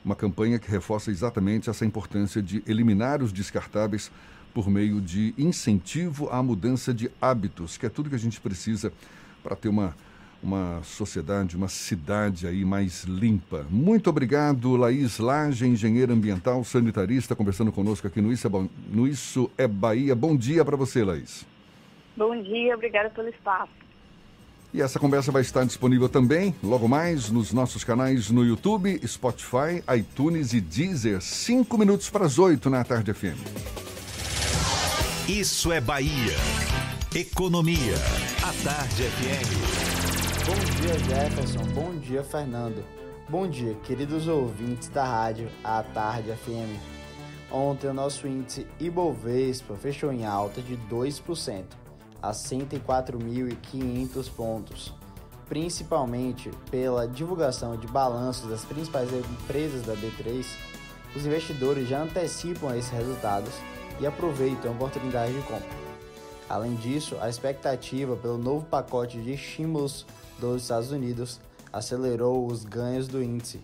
[0.05, 4.11] uma campanha que reforça exatamente essa importância de eliminar os descartáveis
[4.53, 8.93] por meio de incentivo à mudança de hábitos, que é tudo que a gente precisa
[9.43, 9.95] para ter uma,
[10.41, 13.65] uma sociedade, uma cidade aí mais limpa.
[13.69, 18.51] Muito obrigado, Laís Lage, engenheira ambiental, sanitarista, conversando conosco aqui no Isso é,
[18.95, 20.15] no Isso é Bahia.
[20.15, 21.45] Bom dia para você, Laís.
[22.15, 23.84] Bom dia, obrigada pelo espaço.
[24.75, 29.81] E essa conversa vai estar disponível também, logo mais, nos nossos canais no YouTube, Spotify,
[29.97, 31.21] iTunes e Deezer.
[31.21, 33.39] Cinco minutos para as oito na Tarde FM.
[35.29, 36.35] Isso é Bahia.
[37.15, 37.95] Economia.
[38.43, 40.45] A Tarde FM.
[40.45, 41.63] Bom dia, Jefferson.
[41.73, 42.83] Bom dia, Fernando.
[43.29, 46.77] Bom dia, queridos ouvintes da rádio A Tarde FM.
[47.49, 51.63] Ontem o nosso índice Ibovespa fechou em alta de 2%
[52.21, 54.93] a 104.500 pontos,
[55.47, 60.45] principalmente pela divulgação de balanços das principais empresas da B3.
[61.15, 63.53] Os investidores já antecipam esses resultados
[63.99, 65.85] e aproveitam a oportunidade de compra.
[66.49, 70.05] Além disso, a expectativa pelo novo pacote de estímulos
[70.39, 71.39] dos Estados Unidos
[71.71, 73.61] acelerou os ganhos do índice.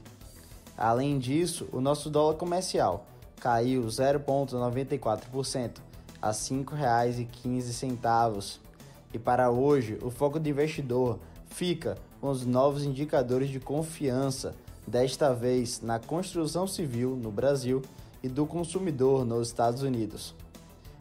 [0.77, 3.05] Além disso, o nosso dólar comercial
[3.39, 5.90] caiu 0,94%
[6.21, 8.59] a R$ 5,15.
[9.13, 14.53] E para hoje, o foco do investidor fica com os novos indicadores de confiança,
[14.87, 17.81] desta vez na construção civil no Brasil
[18.23, 20.35] e do consumidor nos Estados Unidos.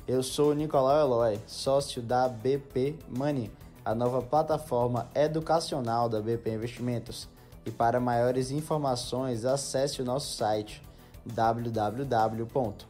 [0.09, 3.51] Eu sou Nicolau Eloy, sócio da BP Money,
[3.85, 7.29] a nova plataforma educacional da BP Investimentos.
[7.65, 10.83] E para maiores informações, acesse o nosso site
[11.27, 12.90] www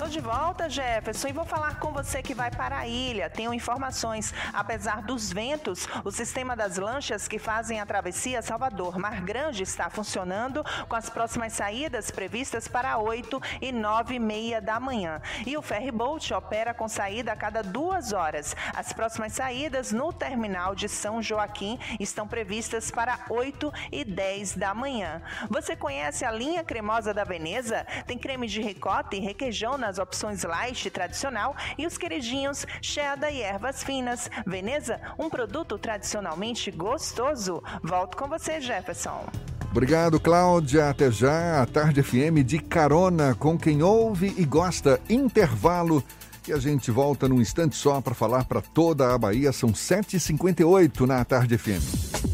[0.00, 3.28] Tô de volta, Jefferson, e vou falar com você que vai para a ilha.
[3.28, 4.32] Tenho informações.
[4.50, 9.90] Apesar dos ventos, o sistema das lanchas que fazem a travessia Salvador Mar Grande está
[9.90, 15.20] funcionando com as próximas saídas previstas para 8 e 9 e meia da manhã.
[15.46, 18.56] E o ferry boat opera com saída a cada duas horas.
[18.74, 24.72] As próximas saídas no terminal de São Joaquim estão previstas para 8 e 10 da
[24.72, 25.20] manhã.
[25.50, 27.86] Você conhece a linha cremosa da Veneza?
[28.06, 33.32] Tem creme de ricota e requeijão na as opções light tradicional e os queridinhos cheddar
[33.32, 34.30] e ervas finas.
[34.46, 37.62] Veneza, um produto tradicionalmente gostoso.
[37.82, 39.26] Volto com você, Jefferson.
[39.70, 40.88] Obrigado, Cláudia.
[40.90, 41.62] Até já.
[41.62, 45.00] A Tarde FM de carona com quem ouve e gosta.
[45.08, 46.02] Intervalo.
[46.48, 49.52] E a gente volta num instante só para falar para toda a Bahia.
[49.52, 52.30] São 7h58 na Tarde FM.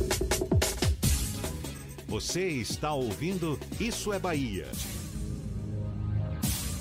[2.08, 4.66] Você está ouvindo Isso é Bahia.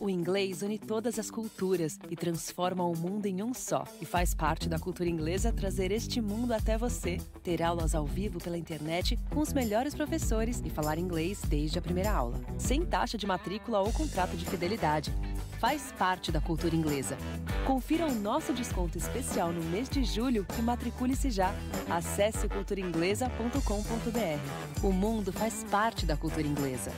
[0.00, 3.84] O inglês une todas as culturas e transforma o mundo em um só.
[4.00, 7.18] E faz parte da cultura inglesa trazer este mundo até você.
[7.42, 11.82] Ter aulas ao vivo pela internet com os melhores professores e falar inglês desde a
[11.82, 12.40] primeira aula.
[12.56, 15.14] Sem taxa de matrícula ou contrato de fidelidade.
[15.58, 17.18] Faz parte da cultura inglesa.
[17.66, 21.54] Confira o nosso desconto especial no mês de julho e matricule-se já.
[21.90, 24.82] Acesse culturainglesa.com.br.
[24.82, 26.90] O mundo faz parte da cultura inglesa.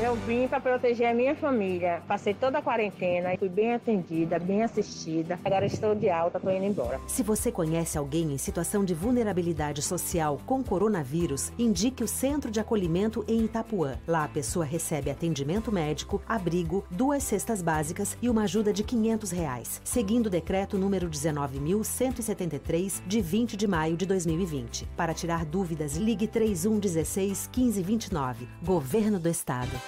[0.00, 2.00] Eu vim para proteger a minha família.
[2.06, 5.40] Passei toda a quarentena e fui bem atendida, bem assistida.
[5.44, 7.00] Agora estou de alta, estou indo embora.
[7.08, 12.60] Se você conhece alguém em situação de vulnerabilidade social com coronavírus, indique o Centro de
[12.60, 13.98] Acolhimento em Itapuã.
[14.06, 19.32] Lá a pessoa recebe atendimento médico, abrigo, duas cestas básicas e uma ajuda de 500
[19.32, 24.86] reais, seguindo o decreto número 19.173 de 20 de maio de 2020.
[24.96, 28.46] Para tirar dúvidas, ligue 3116 1529.
[28.62, 29.87] Governo do Estado.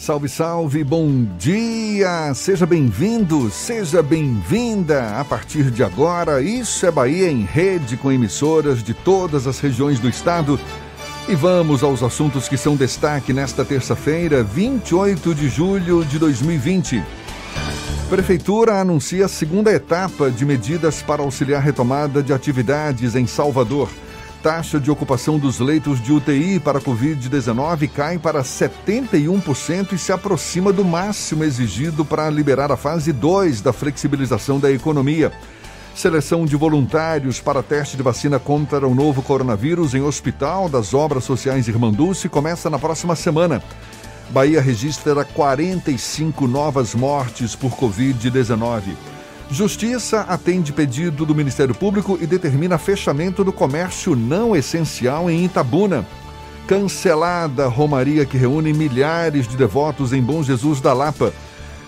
[0.00, 2.32] Salve, salve, bom dia!
[2.32, 5.20] Seja bem-vindo, seja bem-vinda!
[5.20, 10.00] A partir de agora, Isso é Bahia em rede com emissoras de todas as regiões
[10.00, 10.58] do estado.
[11.28, 17.04] E vamos aos assuntos que são destaque nesta terça-feira, 28 de julho de 2020.
[18.08, 23.90] Prefeitura anuncia a segunda etapa de medidas para auxiliar retomada de atividades em Salvador
[24.42, 30.72] taxa de ocupação dos leitos de UTI para Covid-19 cai para 71% e se aproxima
[30.72, 35.30] do máximo exigido para liberar a fase 2 da flexibilização da economia.
[35.94, 41.24] Seleção de voluntários para teste de vacina contra o novo coronavírus em Hospital das Obras
[41.24, 43.62] Sociais Irmanduce começa na próxima semana.
[44.30, 49.19] Bahia registra 45 novas mortes por Covid-19.
[49.52, 56.06] Justiça atende pedido do Ministério Público e determina fechamento do comércio não essencial em Itabuna.
[56.68, 61.32] Cancelada Romaria que reúne milhares de devotos em Bom Jesus da Lapa.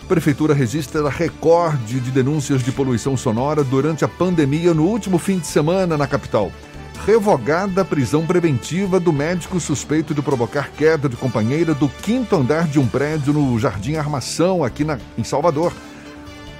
[0.08, 5.46] Prefeitura registra recorde de denúncias de poluição sonora durante a pandemia no último fim de
[5.46, 6.50] semana na capital.
[7.06, 12.66] Revogada a prisão preventiva do médico suspeito de provocar queda de companheira do quinto andar
[12.66, 15.72] de um prédio no Jardim Armação, aqui na, em Salvador.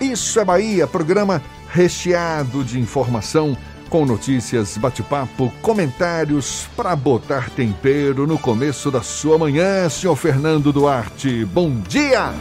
[0.03, 1.41] Isso é Bahia, programa
[1.71, 3.57] recheado de informação,
[3.89, 11.45] com notícias, bate-papo, comentários para botar tempero no começo da sua manhã, senhor Fernando Duarte.
[11.45, 12.33] Bom dia!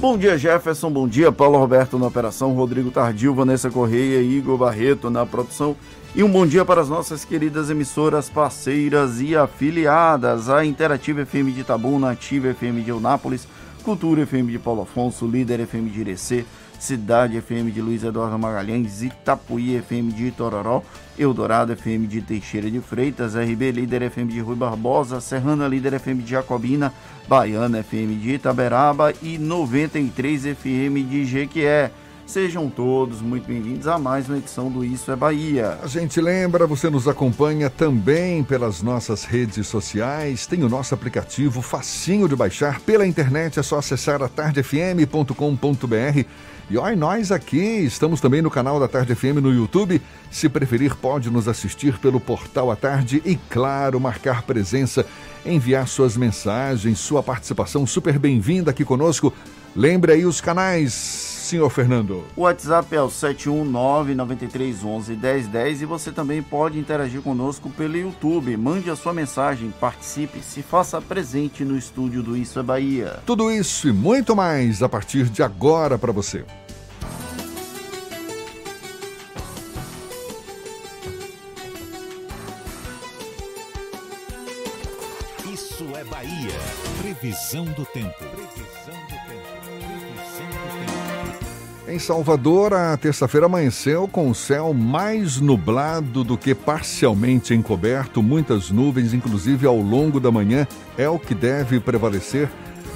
[0.00, 0.90] Bom dia, Jefferson.
[0.90, 5.76] Bom dia, Paulo Roberto na operação, Rodrigo Tardil, Vanessa Correia e Igor Barreto na produção.
[6.16, 11.54] E um bom dia para as nossas queridas emissoras parceiras e afiliadas, a Interativa FM
[11.54, 13.46] de Itabuna, Ativa FM de Eunápolis,
[13.86, 16.44] Cultura FM de Paulo Afonso, Líder FM de Irecê,
[16.76, 20.82] Cidade FM de Luiz Eduardo Magalhães, Itapuí FM de Itororó,
[21.16, 26.24] Eldorado FM de Teixeira de Freitas, RB Líder FM de Rui Barbosa, Serrana Líder FM
[26.24, 26.92] de Jacobina,
[27.28, 31.92] Baiana FM de Itaberaba e 93 FM de Jequié.
[32.26, 35.78] Sejam todos muito bem-vindos a mais uma edição do Isso é Bahia.
[35.80, 41.62] A gente lembra, você nos acompanha também pelas nossas redes sociais, tem o nosso aplicativo
[41.62, 46.24] facinho de baixar pela internet, é só acessar a tardefm.com.br.
[46.68, 50.02] E olha, nós aqui estamos também no canal da Tarde FM no YouTube.
[50.28, 55.06] Se preferir, pode nos assistir pelo portal à tarde e, claro, marcar presença,
[55.44, 59.32] enviar suas mensagens, sua participação super bem-vinda aqui conosco.
[59.76, 62.24] Lembre aí os canais senhor Fernando?
[62.34, 68.56] O WhatsApp é o 71993111010 e você também pode interagir conosco pelo YouTube.
[68.56, 73.20] Mande a sua mensagem, participe, se faça presente no estúdio do Isso é Bahia.
[73.24, 76.44] Tudo isso e muito mais a partir de agora para você.
[85.52, 86.54] Isso é Bahia.
[87.00, 88.24] Previsão do tempo.
[91.88, 98.72] Em Salvador, a terça-feira amanheceu com o céu mais nublado do que parcialmente encoberto, muitas
[98.72, 100.66] nuvens, inclusive ao longo da manhã,
[100.98, 102.50] é o que deve prevalecer.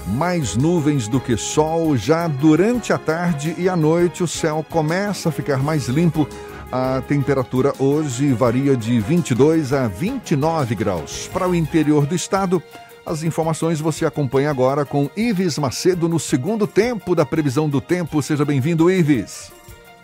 [0.09, 5.29] Mais nuvens do que sol, já durante a tarde e a noite o céu começa
[5.29, 6.27] a ficar mais limpo.
[6.73, 11.31] A temperatura hoje varia de 22 a 29 graus.
[11.33, 12.61] Para o interior do estado,
[13.05, 18.23] as informações você acompanha agora com Ives Macedo no segundo tempo da previsão do tempo.
[18.23, 19.60] Seja bem-vindo, Ives.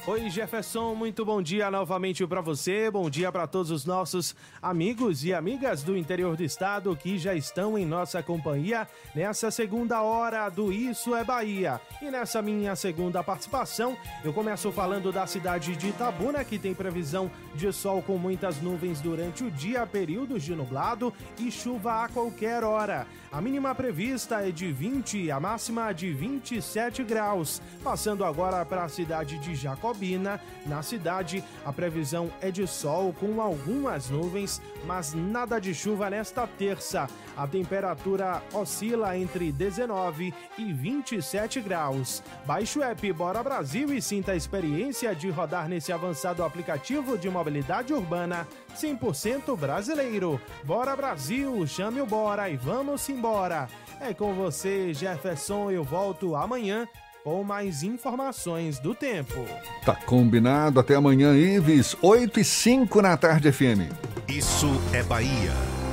[0.09, 2.89] Oi, Jefferson, muito bom dia novamente para você.
[2.89, 7.35] Bom dia para todos os nossos amigos e amigas do interior do estado que já
[7.35, 8.87] estão em nossa companhia
[9.17, 11.81] nessa segunda hora do Isso é Bahia.
[12.01, 17.29] E nessa minha segunda participação, eu começo falando da cidade de Itabuna, que tem previsão
[17.57, 22.63] de sol com muitas nuvens durante o dia, períodos de nublado e chuva a qualquer
[22.63, 23.09] hora.
[23.33, 27.61] A mínima prevista é de 20, a máxima de 27 graus.
[27.83, 30.41] Passando agora para a cidade de Jacobina.
[30.64, 36.47] Na cidade, a previsão é de sol com algumas nuvens, mas nada de chuva nesta
[36.47, 37.09] terça.
[37.37, 42.22] A temperatura oscila entre 19 e 27 graus.
[42.47, 47.28] Baixe o app Bora Brasil e sinta a experiência de rodar nesse avançado aplicativo de
[47.28, 50.41] mobilidade urbana 100% brasileiro.
[50.64, 53.68] Bora Brasil, chame o Bora e vamos embora.
[54.01, 55.70] É com você, Jefferson.
[55.70, 56.89] Eu volto amanhã
[57.22, 59.45] com mais informações do tempo.
[59.84, 60.78] Tá combinado.
[60.78, 61.97] Até amanhã, Ives.
[62.01, 63.91] 8 e 5 na tarde, FM.
[64.28, 65.86] Isso é Bahia.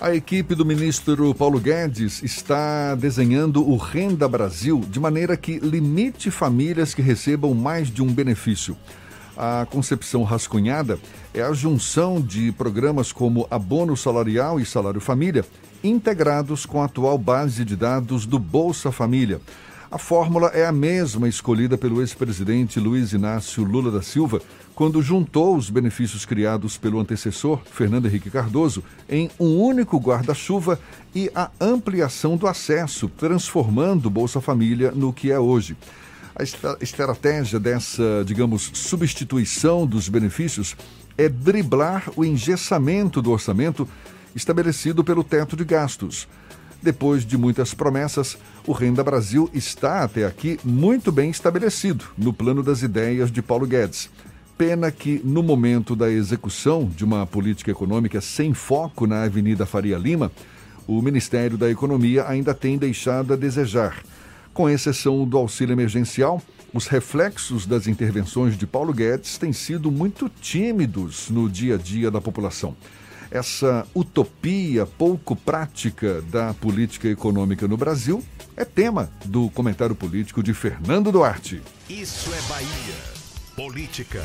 [0.00, 6.30] A equipe do ministro Paulo Guedes está desenhando o Renda Brasil de maneira que limite
[6.30, 8.76] famílias que recebam mais de um benefício.
[9.36, 11.00] A concepção rascunhada
[11.34, 15.44] é a junção de programas como Abono Salarial e Salário Família,
[15.82, 19.40] integrados com a atual base de dados do Bolsa Família.
[19.90, 24.40] A fórmula é a mesma escolhida pelo ex-presidente Luiz Inácio Lula da Silva
[24.78, 30.78] quando juntou os benefícios criados pelo antecessor, Fernando Henrique Cardoso, em um único guarda-chuva
[31.12, 35.76] e a ampliação do acesso, transformando Bolsa Família no que é hoje.
[36.32, 36.44] A
[36.80, 40.76] estratégia dessa, digamos, substituição dos benefícios
[41.16, 43.88] é driblar o engessamento do orçamento
[44.32, 46.28] estabelecido pelo teto de gastos.
[46.80, 52.62] Depois de muitas promessas, o Renda Brasil está até aqui muito bem estabelecido no plano
[52.62, 54.08] das ideias de Paulo Guedes.
[54.58, 59.96] Pena que, no momento da execução de uma política econômica sem foco na Avenida Faria
[59.96, 60.32] Lima,
[60.84, 64.02] o Ministério da Economia ainda tem deixado a desejar.
[64.52, 66.42] Com exceção do auxílio emergencial,
[66.74, 72.10] os reflexos das intervenções de Paulo Guedes têm sido muito tímidos no dia a dia
[72.10, 72.76] da população.
[73.30, 78.24] Essa utopia pouco prática da política econômica no Brasil
[78.56, 81.62] é tema do comentário político de Fernando Duarte.
[81.88, 83.17] Isso é Bahia.
[83.58, 84.22] Política.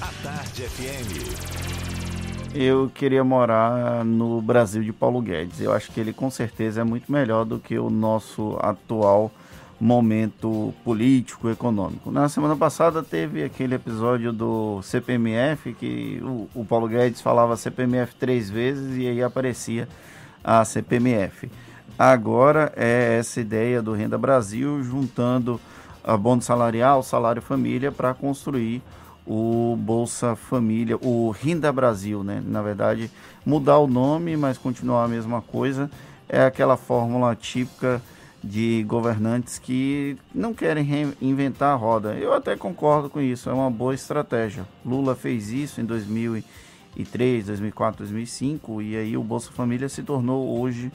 [0.00, 2.54] A Tarde FM.
[2.54, 5.60] Eu queria morar no Brasil de Paulo Guedes.
[5.60, 9.30] Eu acho que ele com certeza é muito melhor do que o nosso atual
[9.78, 12.10] momento político, econômico.
[12.10, 18.14] Na semana passada teve aquele episódio do CPMF que o, o Paulo Guedes falava CPMF
[18.14, 19.86] três vezes e aí aparecia
[20.42, 21.50] a CPMF.
[21.98, 25.60] Agora é essa ideia do Renda Brasil juntando
[26.08, 28.82] abono salarial, salário família para construir
[29.26, 32.42] o Bolsa Família, o Renda Brasil, né?
[32.44, 33.10] Na verdade,
[33.44, 35.90] mudar o nome, mas continuar a mesma coisa.
[36.26, 38.00] É aquela fórmula típica
[38.42, 42.14] de governantes que não querem reinventar a roda.
[42.14, 44.66] Eu até concordo com isso, é uma boa estratégia.
[44.84, 50.90] Lula fez isso em 2003, 2004, 2005 e aí o Bolsa Família se tornou hoje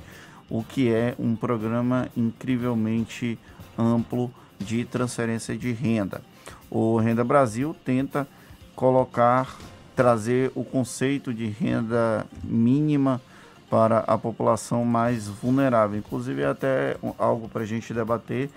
[0.50, 3.38] o que é um programa incrivelmente
[3.78, 4.32] amplo
[4.64, 6.22] de transferência de renda.
[6.70, 8.28] O Renda Brasil tenta
[8.76, 9.58] colocar,
[9.96, 13.22] trazer o conceito de renda mínima
[13.70, 15.98] para a população mais vulnerável.
[15.98, 18.50] Inclusive, é até algo para a gente debater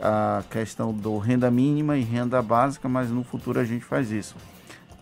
[0.00, 4.36] a questão do renda mínima e renda básica, mas no futuro a gente faz isso.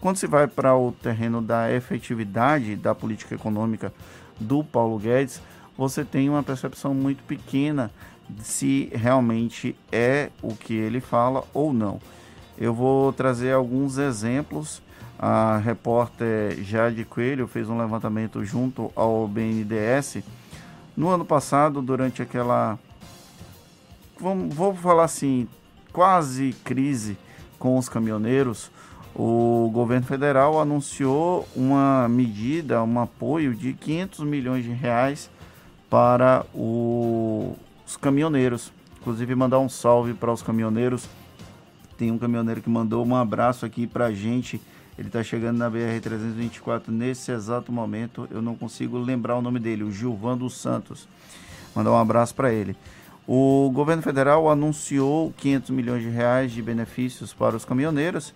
[0.01, 3.93] Quando se vai para o terreno da efetividade da política econômica
[4.39, 5.41] do Paulo Guedes,
[5.77, 7.91] você tem uma percepção muito pequena
[8.43, 12.01] se realmente é o que ele fala ou não.
[12.59, 14.83] Eu vou trazer alguns exemplos.
[15.19, 20.19] A repórter Jade Coelho fez um levantamento junto ao BNDES.
[20.97, 22.79] No ano passado, durante aquela.
[24.21, 25.49] Vamos, vou falar assim,
[25.93, 27.17] quase crise
[27.59, 28.71] com os caminhoneiros,
[29.15, 35.31] o governo federal anunciou uma medida, um apoio de 500 milhões de reais
[35.89, 37.57] para o,
[37.87, 38.73] os caminhoneiros.
[39.01, 41.09] Inclusive, mandar um salve para os caminhoneiros.
[41.97, 44.61] Tem um caminhoneiro que mandou um abraço aqui para a gente.
[44.99, 48.27] Ele está chegando na BR-324 nesse exato momento.
[48.31, 51.07] Eu não consigo lembrar o nome dele, o Gilvan dos Santos.
[51.75, 52.77] Mandar um abraço para ele.
[53.29, 58.35] O governo federal anunciou 500 milhões de reais de benefícios para os caminhoneiros.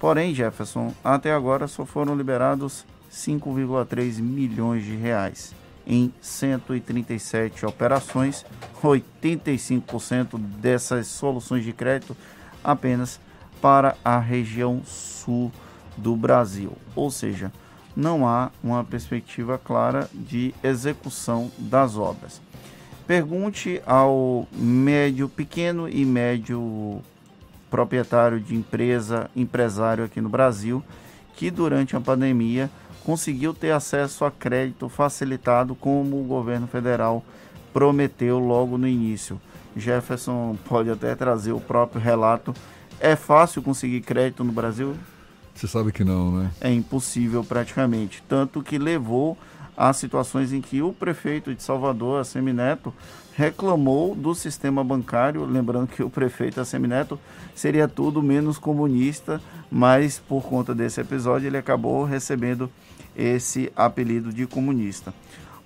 [0.00, 5.54] Porém, Jefferson, até agora só foram liberados 5,3 milhões de reais
[5.88, 8.44] em 137 operações,
[8.82, 12.14] 85% dessas soluções de crédito
[12.62, 13.18] apenas
[13.60, 15.50] para a região sul
[15.96, 16.72] do Brasil.
[16.94, 17.50] Ou seja,
[17.96, 22.40] não há uma perspectiva clara de execução das obras.
[23.06, 27.02] Pergunte ao médio, pequeno e médio
[27.70, 30.84] proprietário de empresa, empresário aqui no Brasil,
[31.34, 32.70] que durante a pandemia
[33.08, 37.24] conseguiu ter acesso a crédito facilitado como o governo federal
[37.72, 39.40] prometeu logo no início.
[39.74, 42.52] Jefferson pode até trazer o próprio relato.
[43.00, 44.94] É fácil conseguir crédito no Brasil?
[45.54, 46.50] Você sabe que não, né?
[46.60, 48.22] É impossível praticamente.
[48.28, 49.38] Tanto que levou
[49.74, 52.92] a situações em que o prefeito de Salvador, Assemineto,
[53.34, 57.18] reclamou do sistema bancário, lembrando que o prefeito Assemineto
[57.54, 59.40] seria tudo menos comunista,
[59.70, 62.70] mas por conta desse episódio ele acabou recebendo
[63.18, 65.12] esse apelido de comunista.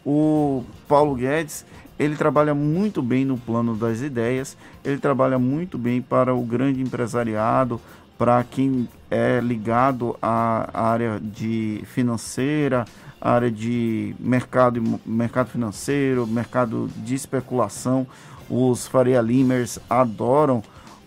[0.05, 1.65] O Paulo Guedes,
[1.99, 6.81] ele trabalha muito bem no plano das ideias, ele trabalha muito bem para o grande
[6.81, 7.81] empresariado,
[8.19, 12.85] para quem é ligado à área de financeira,
[13.21, 18.07] área de mercado, mercado financeiro, mercado de especulação.
[18.49, 20.63] Os Faria Limers adoram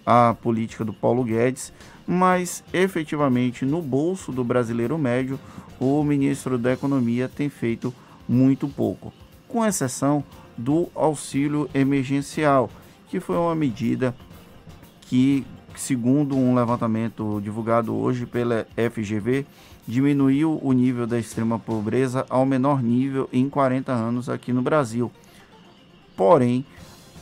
[0.06, 1.74] a política do Paulo Guedes,
[2.08, 5.40] mas efetivamente no bolso do brasileiro médio,
[5.80, 7.93] o ministro da Economia tem feito
[8.27, 9.14] muito pouco,
[9.47, 10.23] com exceção
[10.57, 12.69] do auxílio emergencial,
[13.07, 14.15] que foi uma medida
[15.02, 15.45] que,
[15.76, 19.45] segundo um levantamento divulgado hoje pela FGV,
[19.88, 25.11] diminuiu o nível da extrema pobreza ao menor nível em 40 anos aqui no Brasil.
[26.15, 26.65] Porém,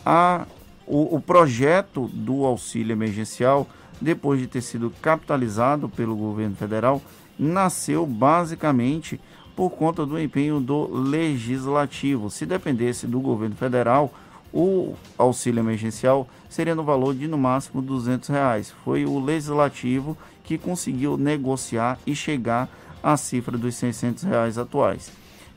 [0.05, 0.45] a,
[0.85, 3.67] o, o projeto do auxílio emergencial,
[3.99, 7.01] depois de ter sido capitalizado pelo governo federal,
[7.38, 9.19] nasceu basicamente
[9.55, 12.30] por conta do empenho do legislativo.
[12.30, 14.14] Se dependesse do governo federal,
[14.51, 18.73] o auxílio emergencial seria no valor de no máximo 200 reais.
[18.84, 22.69] Foi o legislativo que conseguiu negociar e chegar
[23.01, 25.11] à cifra dos 600 reais atuais.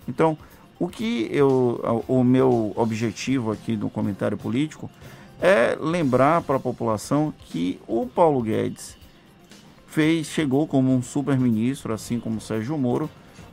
[0.08, 0.36] Então,
[0.78, 4.90] o que eu, o meu objetivo aqui no comentário político
[5.40, 8.95] é lembrar para a população que o Paulo Guedes
[9.96, 13.08] fez, chegou como um super-ministro, assim como Sérgio Moro,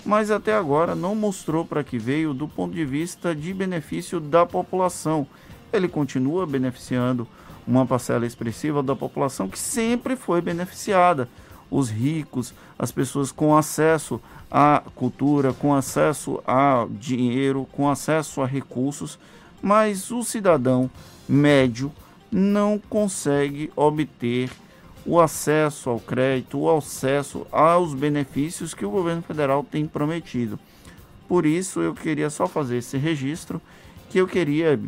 [0.05, 4.45] mas até agora não mostrou para que veio do ponto de vista de benefício da
[4.45, 5.25] população.
[5.71, 7.25] Ele continua beneficiando
[7.65, 11.29] uma parcela expressiva da população que sempre foi beneficiada.
[11.71, 14.19] Os ricos, as pessoas com acesso
[14.51, 19.17] à cultura, com acesso a dinheiro, com acesso a recursos,
[19.61, 20.91] mas o cidadão
[21.25, 21.89] médio
[22.29, 24.49] não consegue obter
[25.05, 30.59] o acesso ao crédito, o acesso aos benefícios que o governo federal tem prometido.
[31.27, 33.61] Por isso eu queria só fazer esse registro
[34.09, 34.80] que eu queria,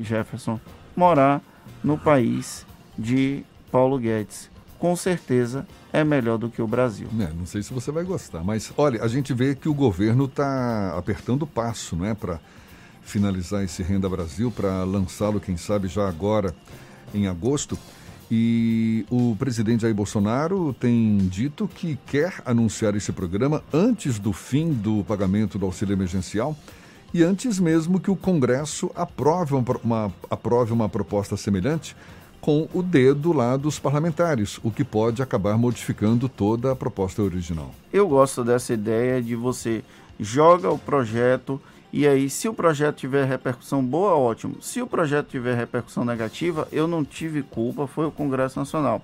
[0.00, 0.60] Jefferson,
[0.94, 1.42] morar
[1.82, 2.66] no país
[2.98, 4.50] de Paulo Guedes.
[4.78, 7.08] Com certeza é melhor do que o Brasil.
[7.18, 10.26] É, não sei se você vai gostar, mas olha, a gente vê que o governo
[10.26, 12.40] está apertando o passo, não é, para
[13.02, 16.54] finalizar esse Renda Brasil, para lançá-lo, quem sabe, já agora
[17.14, 17.78] em agosto.
[18.36, 24.72] E o presidente Jair Bolsonaro tem dito que quer anunciar esse programa antes do fim
[24.72, 26.56] do pagamento do auxílio emergencial
[27.12, 31.94] e antes mesmo que o Congresso aprove uma, aprove uma proposta semelhante
[32.40, 37.72] com o dedo lá dos parlamentares, o que pode acabar modificando toda a proposta original.
[37.92, 39.84] Eu gosto dessa ideia de você
[40.18, 41.60] joga o projeto
[41.96, 44.60] e aí, se o projeto tiver repercussão boa, ótimo.
[44.60, 49.00] Se o projeto tiver repercussão negativa, eu não tive culpa, foi o Congresso Nacional.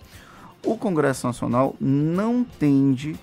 [0.66, 3.14] O Congresso Nacional não tende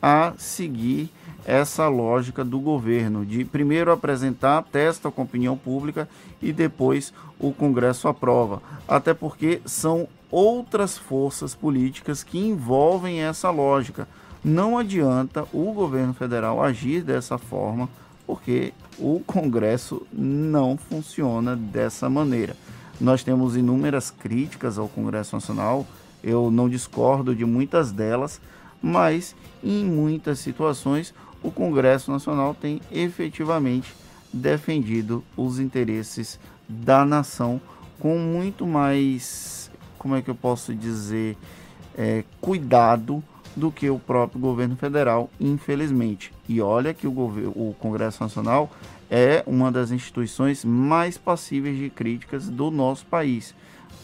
[0.00, 1.10] a seguir
[1.44, 6.08] essa lógica do governo de primeiro apresentar, testa com opinião pública
[6.40, 8.62] e depois o Congresso aprova.
[8.86, 14.06] Até porque são outras forças políticas que envolvem essa lógica.
[14.44, 17.88] Não adianta o governo federal agir dessa forma,
[18.28, 22.54] porque o Congresso não funciona dessa maneira.
[23.00, 25.86] Nós temos inúmeras críticas ao Congresso Nacional,
[26.22, 28.38] eu não discordo de muitas delas,
[28.82, 29.34] mas
[29.64, 33.94] em muitas situações o Congresso Nacional tem efetivamente
[34.30, 36.38] defendido os interesses
[36.68, 37.58] da nação
[37.98, 41.34] com muito mais, como é que eu posso dizer,
[41.96, 43.24] é, cuidado
[43.58, 46.32] do que o próprio governo federal, infelizmente.
[46.48, 48.70] E olha que o, o Congresso Nacional
[49.10, 53.54] é uma das instituições mais passíveis de críticas do nosso país.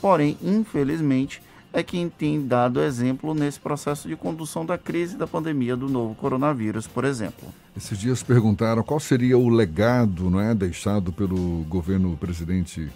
[0.00, 1.40] Porém, infelizmente,
[1.72, 6.14] é quem tem dado exemplo nesse processo de condução da crise da pandemia do novo
[6.14, 7.48] coronavírus, por exemplo.
[7.76, 12.88] Esses dias perguntaram qual seria o legado não é, deixado pelo governo presidente,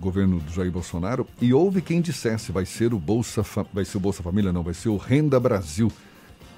[0.00, 4.00] governo do Jair Bolsonaro, e houve quem dissesse vai ser o Bolsa, vai ser o
[4.00, 5.90] Bolsa Família, não, vai ser o Renda Brasil,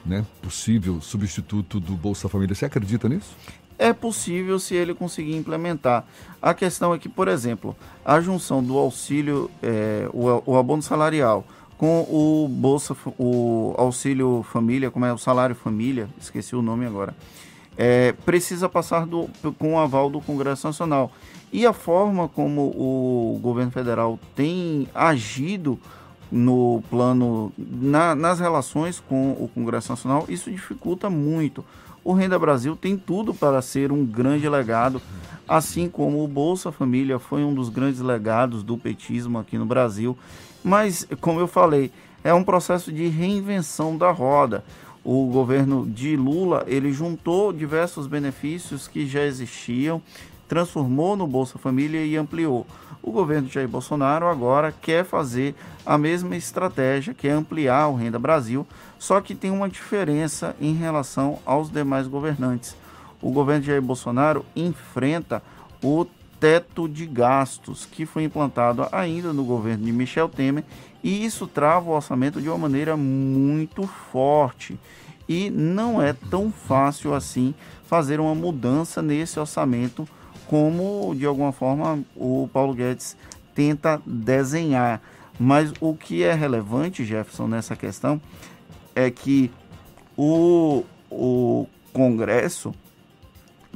[0.04, 0.24] né?
[0.42, 2.54] Possível substituto do Bolsa Família.
[2.54, 3.34] Você acredita nisso?
[3.78, 6.04] é possível se ele conseguir implementar.
[6.42, 11.44] A questão é que, por exemplo, a junção do auxílio, é, o, o, abono salarial
[11.78, 17.14] com o bolsa, o auxílio família, como é o salário família, esqueci o nome agora,
[17.76, 21.12] é, precisa passar do, com o aval do Congresso Nacional.
[21.52, 25.78] E a forma como o governo federal tem agido
[26.30, 31.64] no plano, na, nas relações com o Congresso Nacional, isso dificulta muito.
[32.04, 35.00] O Renda Brasil tem tudo para ser um grande legado,
[35.46, 40.16] assim como o Bolsa Família foi um dos grandes legados do petismo aqui no Brasil.
[40.62, 41.90] Mas, como eu falei,
[42.22, 44.64] é um processo de reinvenção da roda.
[45.04, 50.02] O governo de Lula, ele juntou diversos benefícios que já existiam,
[50.48, 52.66] transformou no Bolsa Família e ampliou.
[53.02, 55.54] O governo Jair Bolsonaro agora quer fazer
[55.86, 58.66] a mesma estratégia, que é ampliar o Renda Brasil,
[58.98, 62.74] só que tem uma diferença em relação aos demais governantes.
[63.22, 65.42] O governo Jair Bolsonaro enfrenta
[65.82, 66.06] o
[66.40, 70.64] teto de gastos que foi implantado ainda no governo de Michel Temer
[71.02, 74.78] e isso trava o orçamento de uma maneira muito forte.
[75.28, 77.54] E não é tão fácil assim
[77.84, 80.08] fazer uma mudança nesse orçamento
[80.48, 83.16] como de alguma forma o Paulo Guedes
[83.54, 85.00] tenta desenhar.
[85.38, 88.20] Mas o que é relevante, Jefferson, nessa questão
[88.94, 89.52] é que
[90.16, 92.74] o, o Congresso,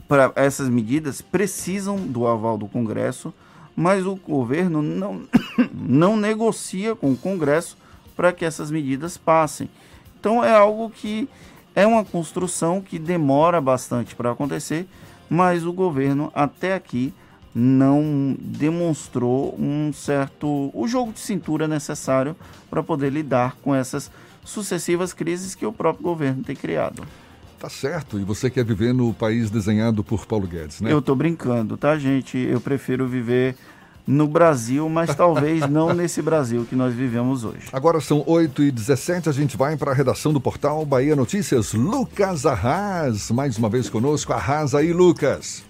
[0.09, 3.32] para essas medidas, precisam do aval do Congresso,
[3.77, 5.23] mas o governo não,
[5.73, 7.77] não negocia com o Congresso
[8.16, 9.70] para que essas medidas passem.
[10.19, 11.28] Então é algo que
[11.74, 14.86] é uma construção que demora bastante para acontecer
[15.32, 17.10] mas o governo até aqui
[17.54, 22.36] não demonstrou um certo o jogo de cintura necessário
[22.68, 24.10] para poder lidar com essas
[24.44, 27.02] sucessivas crises que o próprio governo tem criado.
[27.59, 28.18] Tá certo.
[28.18, 30.92] E você quer viver no país desenhado por Paulo Guedes, né?
[30.92, 32.36] Eu tô brincando, tá, gente?
[32.36, 33.56] Eu prefiro viver
[34.06, 37.68] no Brasil, mas talvez não nesse Brasil que nós vivemos hoje.
[37.72, 41.72] Agora são 8h17, a gente vai para a redação do portal Bahia Notícias.
[41.72, 44.32] Lucas Arras, mais uma vez conosco.
[44.32, 45.64] Arrasa aí, Lucas.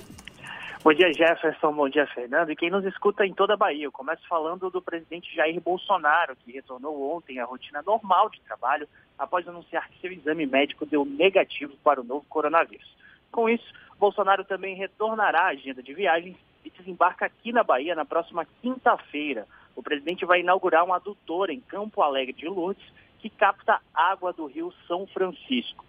[0.84, 1.72] Bom dia, Jefferson.
[1.72, 2.50] Bom dia, Fernando.
[2.50, 3.84] E quem nos escuta em toda a Bahia.
[3.84, 8.88] Eu começo falando do presidente Jair Bolsonaro, que retornou ontem à rotina normal de trabalho
[9.16, 12.96] após anunciar que seu exame médico deu negativo para o novo coronavírus.
[13.30, 13.64] Com isso,
[13.96, 19.46] Bolsonaro também retornará à agenda de viagens e desembarca aqui na Bahia na próxima quinta-feira.
[19.74, 22.84] O presidente vai inaugurar um adutor em Campo Alegre de Lourdes
[23.20, 25.84] que capta água do rio São Francisco.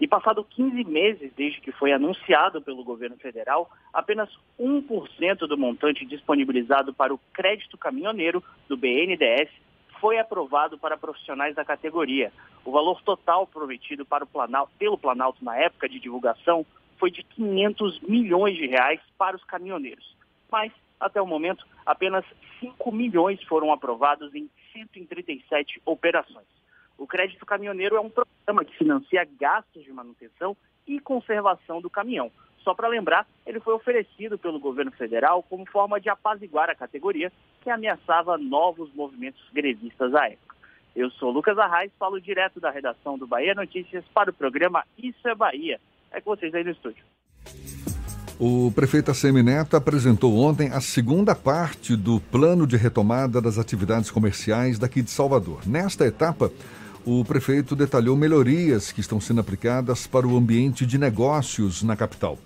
[0.00, 6.06] E passado 15 meses desde que foi anunciado pelo governo federal, apenas 1% do montante
[6.06, 9.50] disponibilizado para o crédito caminhoneiro do BNDES
[10.00, 12.32] foi aprovado para profissionais da categoria.
[12.64, 16.64] O valor total prometido para o pelo Planalto na época de divulgação
[17.00, 20.14] foi de 500 milhões de reais para os caminhoneiros.
[20.52, 20.70] Mas,
[21.00, 22.24] até o momento, apenas
[22.60, 26.46] 5 milhões foram aprovados em 137 operações.
[26.98, 30.54] O crédito caminhoneiro é um programa que financia gastos de manutenção
[30.86, 32.30] e conservação do caminhão.
[32.58, 37.32] Só para lembrar, ele foi oferecido pelo governo federal como forma de apaziguar a categoria
[37.62, 40.56] que ameaçava novos movimentos grevistas à época.
[40.94, 45.26] Eu sou Lucas Arraes, falo direto da redação do Bahia Notícias para o programa Isso
[45.26, 45.80] é Bahia
[46.12, 47.04] é com vocês aí no estúdio.
[48.38, 54.10] O prefeito Assemi Neto apresentou ontem a segunda parte do plano de retomada das atividades
[54.10, 55.60] comerciais daqui de Salvador.
[55.66, 56.50] Nesta etapa,
[57.04, 62.38] o prefeito detalhou melhorias que estão sendo aplicadas para o ambiente de negócios na capital.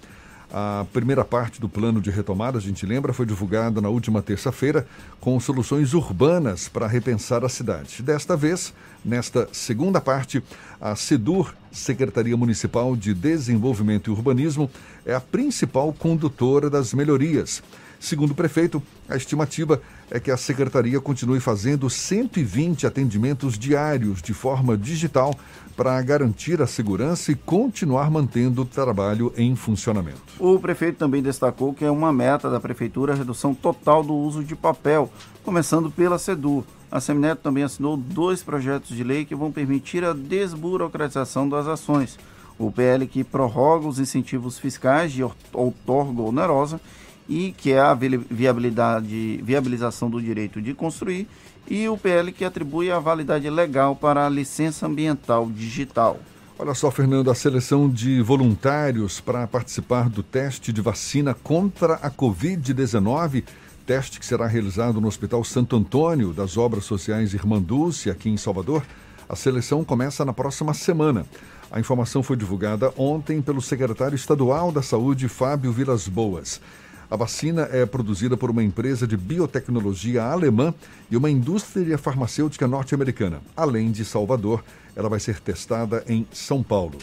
[0.57, 4.87] A primeira parte do plano de retomada, a gente lembra, foi divulgada na última terça-feira
[5.19, 8.01] com soluções urbanas para repensar a cidade.
[8.05, 8.73] Desta vez,
[9.05, 10.41] nesta segunda parte,
[10.81, 14.71] a SEDUR, Secretaria Municipal de Desenvolvimento e Urbanismo,
[15.05, 17.61] é a principal condutora das melhorias.
[17.99, 24.35] Segundo o prefeito, a estimativa é que a secretaria continue fazendo 120 atendimentos diários de
[24.35, 25.35] forma digital
[25.77, 30.21] para garantir a segurança e continuar mantendo o trabalho em funcionamento.
[30.39, 34.43] O prefeito também destacou que é uma meta da prefeitura a redução total do uso
[34.43, 35.11] de papel,
[35.43, 36.65] começando pela SEDU.
[36.91, 42.19] A Semineto também assinou dois projetos de lei que vão permitir a desburocratização das ações.
[42.57, 46.81] O PL que prorroga os incentivos fiscais de outorga onerosa
[47.29, 51.27] e que é a viabilidade, viabilização do direito de construir
[51.69, 56.19] e o PL que atribui a validade legal para a licença ambiental digital.
[56.57, 62.11] Olha só, Fernando, a seleção de voluntários para participar do teste de vacina contra a
[62.11, 63.43] Covid-19,
[63.85, 68.37] teste que será realizado no Hospital Santo Antônio das Obras Sociais Irmã Dulce, aqui em
[68.37, 68.85] Salvador.
[69.29, 71.27] A seleção começa na próxima semana.
[71.73, 76.61] A informação foi divulgada ontem pelo secretário estadual da Saúde, Fábio Vilas Boas.
[77.11, 80.75] A vacina é produzida por uma empresa de biotecnologia alemã
[81.11, 83.41] e uma indústria farmacêutica norte-americana.
[83.57, 84.65] Além de Salvador,
[84.97, 86.99] ela vai ser testada em São Paulo.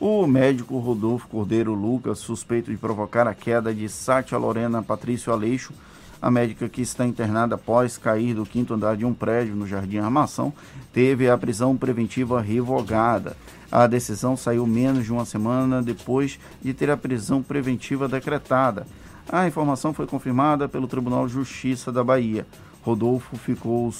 [0.00, 5.72] O médico Rodolfo Cordeiro Lucas, suspeito de provocar a queda de Sátia Lorena Patrício Aleixo,
[6.20, 9.98] a médica que está internada após cair do quinto andar de um prédio no Jardim
[9.98, 10.52] Armação,
[10.92, 13.36] teve a prisão preventiva revogada.
[13.70, 18.86] A decisão saiu menos de uma semana depois de ter a prisão preventiva decretada.
[19.28, 22.46] A informação foi confirmada pelo Tribunal de Justiça da Bahia.
[22.82, 23.92] Rodolfo ficou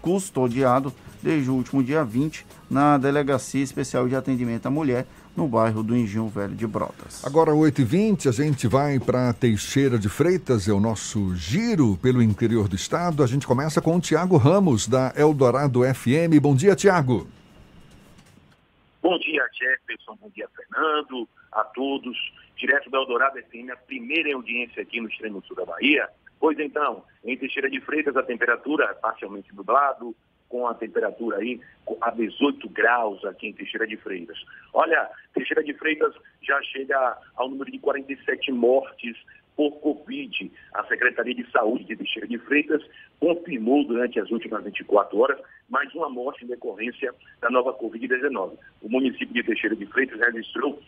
[0.00, 0.92] custodiado
[1.22, 5.96] desde o último dia 20 na Delegacia Especial de Atendimento à Mulher, no bairro do
[5.96, 7.24] Engenho Velho de Brotas.
[7.24, 12.68] Agora, 8h20, a gente vai para Teixeira de Freitas, é o nosso giro pelo interior
[12.68, 13.22] do estado.
[13.22, 16.40] A gente começa com o Tiago Ramos, da Eldorado FM.
[16.40, 17.28] Bom dia, Tiago.
[19.02, 20.16] Bom dia, Jefferson.
[20.20, 21.28] Bom dia, Fernando.
[21.52, 22.16] A todos
[22.60, 26.08] direto da Eldorado FM, a primeira audiência aqui no extremo sul da Bahia.
[26.38, 30.14] Pois então, em Teixeira de Freitas a temperatura é parcialmente nublado,
[30.48, 31.60] com a temperatura aí
[32.00, 34.36] a 18 graus aqui em Teixeira de Freitas.
[34.74, 36.12] Olha, Teixeira de Freitas
[36.42, 39.16] já chega ao número de 47 mortes
[39.56, 40.50] por Covid.
[40.74, 42.82] A Secretaria de Saúde de Teixeira de Freitas
[43.20, 45.38] confirmou durante as últimas 24 horas
[45.68, 48.58] mais uma morte em decorrência da nova Covid-19.
[48.82, 50.82] O município de Teixeira de Freitas registrou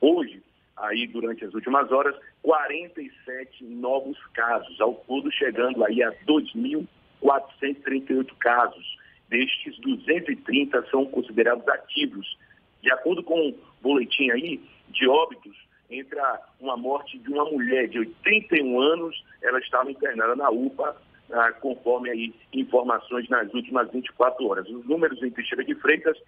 [0.00, 0.42] hoje
[0.76, 8.98] aí durante as últimas horas 47 novos casos, ao todo chegando aí a 2.438 casos.
[9.28, 12.36] Destes, 230 são considerados ativos.
[12.82, 14.60] De acordo com o boletim aí
[14.90, 15.56] de óbitos,
[15.90, 20.94] entra uma morte de uma mulher de 81 anos, ela estava internada na UPA,
[21.32, 24.68] ah, conforme aí informações nas últimas 24 horas.
[24.68, 26.18] Os números em Teixeira de Freitas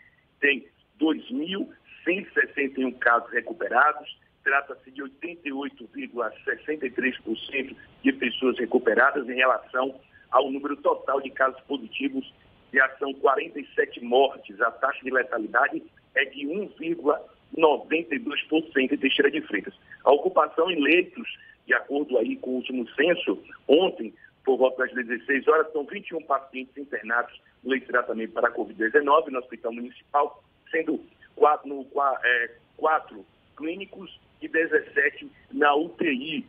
[0.41, 0.67] têm
[0.99, 4.17] 2.161 casos recuperados,
[4.47, 9.99] trata-se de 88,63% de pessoas recuperadas em relação
[10.31, 12.33] ao número total de casos positivos.
[12.73, 14.61] Já são 47 mortes.
[14.61, 15.83] A taxa de letalidade
[16.15, 19.75] é de 1,92% em Teixeira de Freitas.
[20.05, 21.29] A ocupação em leitos,
[21.67, 24.15] de acordo aí com o último censo, ontem,
[24.45, 28.53] por volta das 16 horas, são 21 pacientes internados no leito de tratamento para a
[28.53, 30.41] Covid-19 no Hospital Municipal,
[30.71, 31.01] sendo
[31.35, 31.85] quatro, no,
[32.23, 36.47] é, quatro clínicos e 17 na UTI.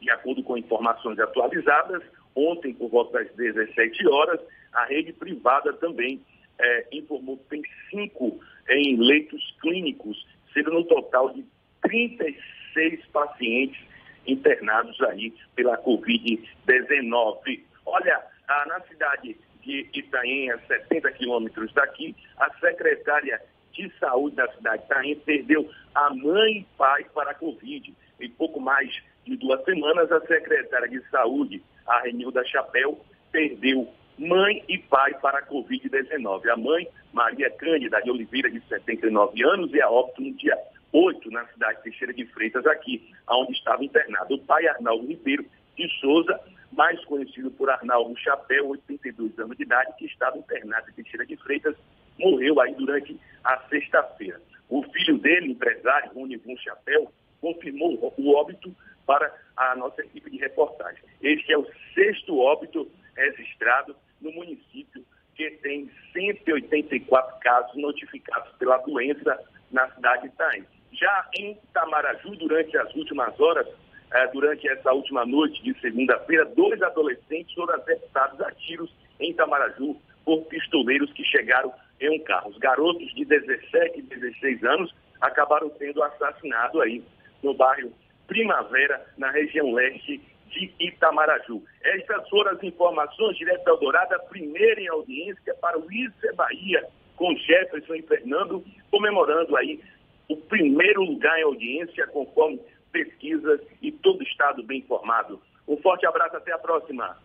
[0.00, 2.02] De acordo com informações atualizadas,
[2.34, 4.40] ontem, por volta das 17 horas,
[4.72, 6.20] a rede privada também
[6.58, 11.44] é, informou que tem cinco em leitos clínicos, sendo no total de
[11.82, 13.80] 36 pacientes
[14.26, 17.60] internados aí pela Covid-19.
[17.86, 18.22] Olha,
[18.66, 23.40] na cidade de Itaém, a 70 quilômetros daqui, a secretária
[23.74, 27.94] de saúde da cidade de Itaém perdeu a mãe e pai para a Covid.
[28.20, 28.90] Em pouco mais
[29.24, 32.98] de duas semanas, a secretária de saúde, a Renilda Chapéu,
[33.32, 33.88] perdeu
[34.18, 36.48] mãe e pai para a Covid-19.
[36.48, 40.56] A mãe, Maria Cândida de Oliveira, de 79 anos, e a óbito no dia
[40.92, 44.34] 8, na cidade de Teixeira de Freitas, aqui, onde estava internado.
[44.34, 45.44] O pai, Arnaldo Ribeiro
[45.76, 46.38] de Souza,
[46.72, 51.36] mais conhecido por Arnaldo Chapéu, 82 anos de idade, que estava internado em Teixeira de
[51.36, 51.76] Freitas,
[52.18, 54.40] morreu aí durante a sexta-feira.
[54.68, 58.74] O filho dele, empresário, Von Chapéu, confirmou o óbito
[59.06, 61.02] para a nossa equipe de reportagem.
[61.22, 65.04] Este é o sexto óbito registrado no município
[65.34, 69.38] que tem 184 casos notificados pela doença
[69.70, 70.64] na cidade de Itaim.
[70.92, 73.66] Já em Tamaraju, durante as últimas horas,
[74.12, 80.00] eh, durante essa última noite de segunda-feira, dois adolescentes foram acertados a tiros em Tamaraju
[80.24, 82.50] por pistoleiros que chegaram em um carro.
[82.50, 87.02] Os garotos de 17 e 16 anos acabaram sendo assassinados aí
[87.42, 87.92] no bairro
[88.26, 91.62] Primavera, na região leste de Itamaraju.
[91.82, 96.86] Essas foram as informações direto da Eldorado, a primeira em audiência para o é Bahia,
[97.16, 99.80] com Jefferson e Fernando, comemorando aí
[100.28, 102.60] o primeiro lugar em audiência, conforme
[102.92, 105.40] pesquisas e todo o Estado bem informado.
[105.66, 107.16] Um forte abraço, até a próxima.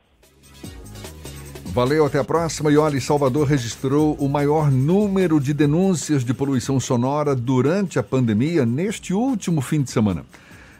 [1.71, 2.71] Valeu, até a próxima.
[2.71, 8.65] E olha, Salvador registrou o maior número de denúncias de poluição sonora durante a pandemia
[8.65, 10.25] neste último fim de semana.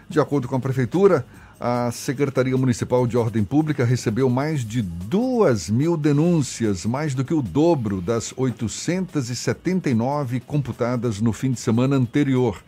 [0.10, 1.24] De acordo com a Prefeitura,
[1.60, 7.36] a Secretaria Municipal de Ordem Pública recebeu mais de duas mil denúncias, mais do que
[7.36, 12.64] o dobro das 879 computadas no fim de semana anterior.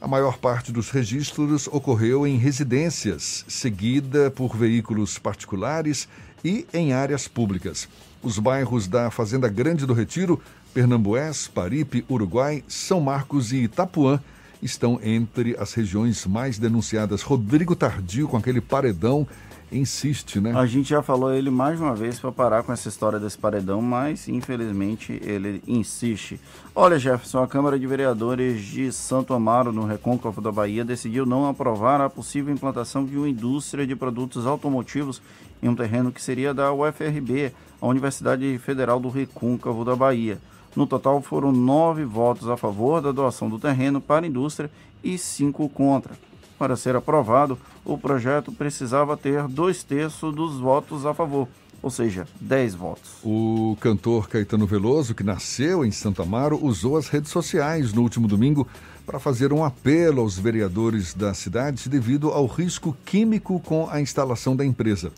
[0.00, 6.08] A maior parte dos registros ocorreu em residências, seguida por veículos particulares
[6.44, 7.88] e em áreas públicas.
[8.22, 10.40] Os bairros da Fazenda Grande do Retiro,
[10.74, 14.20] Pernambués, Paripe, Uruguai, São Marcos e Itapuã
[14.62, 17.22] estão entre as regiões mais denunciadas.
[17.22, 19.26] Rodrigo Tardio, com aquele paredão,
[19.70, 20.52] insiste, né?
[20.54, 23.80] A gente já falou ele mais uma vez para parar com essa história desse paredão,
[23.82, 26.40] mas infelizmente ele insiste.
[26.74, 31.48] Olha, Jefferson, a Câmara de Vereadores de Santo Amaro, no Recôncavo da Bahia, decidiu não
[31.48, 35.20] aprovar a possível implantação de uma indústria de produtos automotivos
[35.62, 40.38] em um terreno que seria da UFRB, a Universidade Federal do Recôncavo da Bahia.
[40.74, 44.70] No total, foram nove votos a favor da doação do terreno para a indústria
[45.02, 46.14] e cinco contra.
[46.58, 51.48] Para ser aprovado, o projeto precisava ter dois terços dos votos a favor,
[51.80, 53.12] ou seja, dez votos.
[53.24, 58.26] O cantor Caetano Veloso, que nasceu em Santa Amaro, usou as redes sociais no último
[58.26, 58.66] domingo
[59.06, 64.54] para fazer um apelo aos vereadores da cidade devido ao risco químico com a instalação
[64.54, 65.12] da empresa.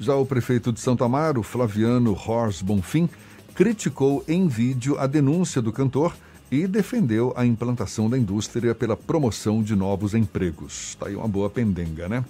[0.00, 3.08] Já o prefeito de Santa Amaro, Flaviano Hors Bonfim,
[3.54, 6.14] criticou em vídeo a denúncia do cantor
[6.50, 10.90] e defendeu a implantação da indústria pela promoção de novos empregos.
[10.90, 12.24] Está aí uma boa pendenga, né?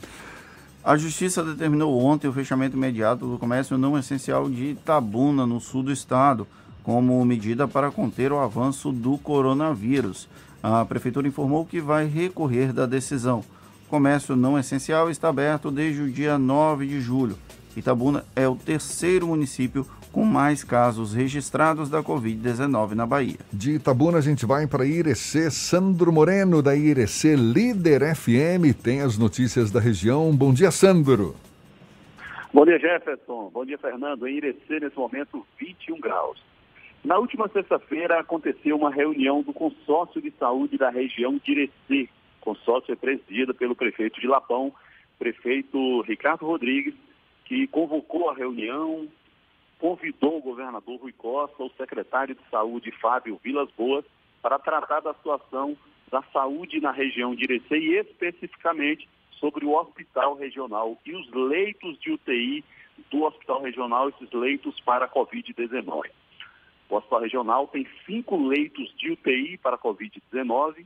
[0.84, 5.82] A Justiça determinou ontem o fechamento imediato do comércio não essencial de Itabuna, no sul
[5.82, 6.46] do estado,
[6.82, 10.28] como medida para conter o avanço do coronavírus.
[10.62, 13.44] A Prefeitura informou que vai recorrer da decisão.
[13.92, 17.36] Comércio não essencial está aberto desde o dia 9 de julho.
[17.76, 23.36] Itabuna é o terceiro município com mais casos registrados da Covid-19 na Bahia.
[23.52, 25.50] De Itabuna a gente vai para Irecê.
[25.50, 30.34] Sandro Moreno, da Irecê Líder FM, tem as notícias da região.
[30.34, 31.36] Bom dia, Sandro.
[32.50, 33.50] Bom dia, Jefferson.
[33.52, 34.26] Bom dia, Fernando.
[34.26, 36.42] Em Irecê, nesse momento, 21 graus.
[37.04, 42.08] Na última sexta-feira aconteceu uma reunião do consórcio de saúde da região de Irecê.
[42.42, 44.74] Consórcio é presidido pelo prefeito de Lapão,
[45.18, 46.94] prefeito Ricardo Rodrigues,
[47.44, 49.08] que convocou a reunião,
[49.78, 54.04] convidou o governador Rui Costa, o secretário de saúde Fábio Vilas Boas,
[54.42, 55.76] para tratar da situação
[56.10, 59.08] da saúde na região de Irecê e especificamente
[59.38, 62.64] sobre o hospital regional e os leitos de UTI
[63.10, 66.10] do hospital regional, esses leitos para a Covid-19.
[66.90, 70.84] O hospital regional tem cinco leitos de UTI para a Covid-19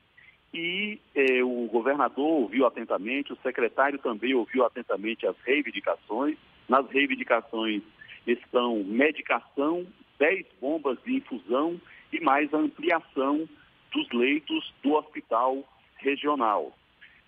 [0.52, 6.36] e eh, o governador ouviu atentamente, o secretário também ouviu atentamente as reivindicações.
[6.68, 7.82] Nas reivindicações
[8.27, 9.86] estão medicação,
[10.18, 11.81] 10 bombas de infusão
[12.12, 13.48] e mais a ampliação
[13.93, 15.62] dos leitos do hospital
[15.97, 16.77] regional.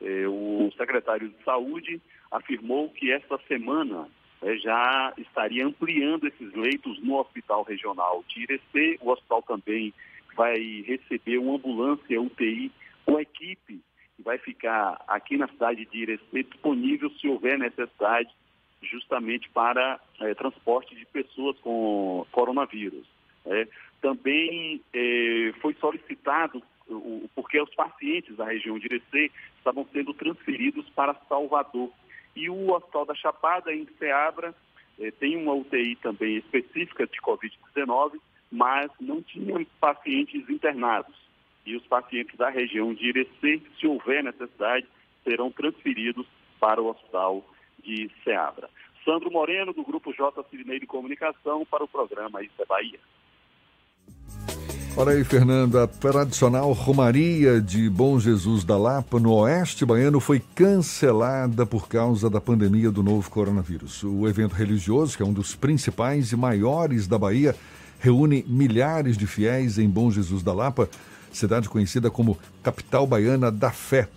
[0.00, 2.00] Eh, o secretário de Saúde
[2.30, 4.08] afirmou que esta semana
[4.42, 8.98] eh, já estaria ampliando esses leitos no hospital regional de Irecê.
[9.00, 9.92] O hospital também
[10.36, 12.70] vai receber uma ambulância UTI
[13.08, 13.80] com equipe
[14.16, 18.28] que vai ficar aqui na cidade de Irecê disponível se houver necessidade
[18.82, 23.06] justamente para é, transporte de pessoas com coronavírus.
[23.46, 23.66] É.
[24.02, 30.86] Também é, foi solicitado, o, porque os pacientes da região de Irecê estavam sendo transferidos
[30.90, 31.90] para Salvador.
[32.36, 34.54] E o Hospital da Chapada, em Ceabra,
[35.00, 38.20] é, tem uma UTI também específica de Covid-19,
[38.52, 41.27] mas não tinha pacientes internados.
[41.68, 44.86] E os pacientes da região de Irecê, se houver necessidade,
[45.22, 46.26] serão transferidos
[46.58, 47.44] para o Hospital
[47.84, 48.70] de Ceabra.
[49.04, 50.42] Sandro Moreno, do Grupo J.
[50.48, 52.98] Cirinei de Comunicação, para o programa Isso é Bahia.
[54.96, 60.40] Olha aí, Fernanda, a tradicional Romaria de Bom Jesus da Lapa, no Oeste Baiano, foi
[60.54, 64.02] cancelada por causa da pandemia do novo coronavírus.
[64.02, 67.54] O evento religioso, que é um dos principais e maiores da Bahia,
[68.00, 70.88] reúne milhares de fiéis em Bom Jesus da Lapa,
[71.32, 74.08] cidade conhecida como capital baiana da fé.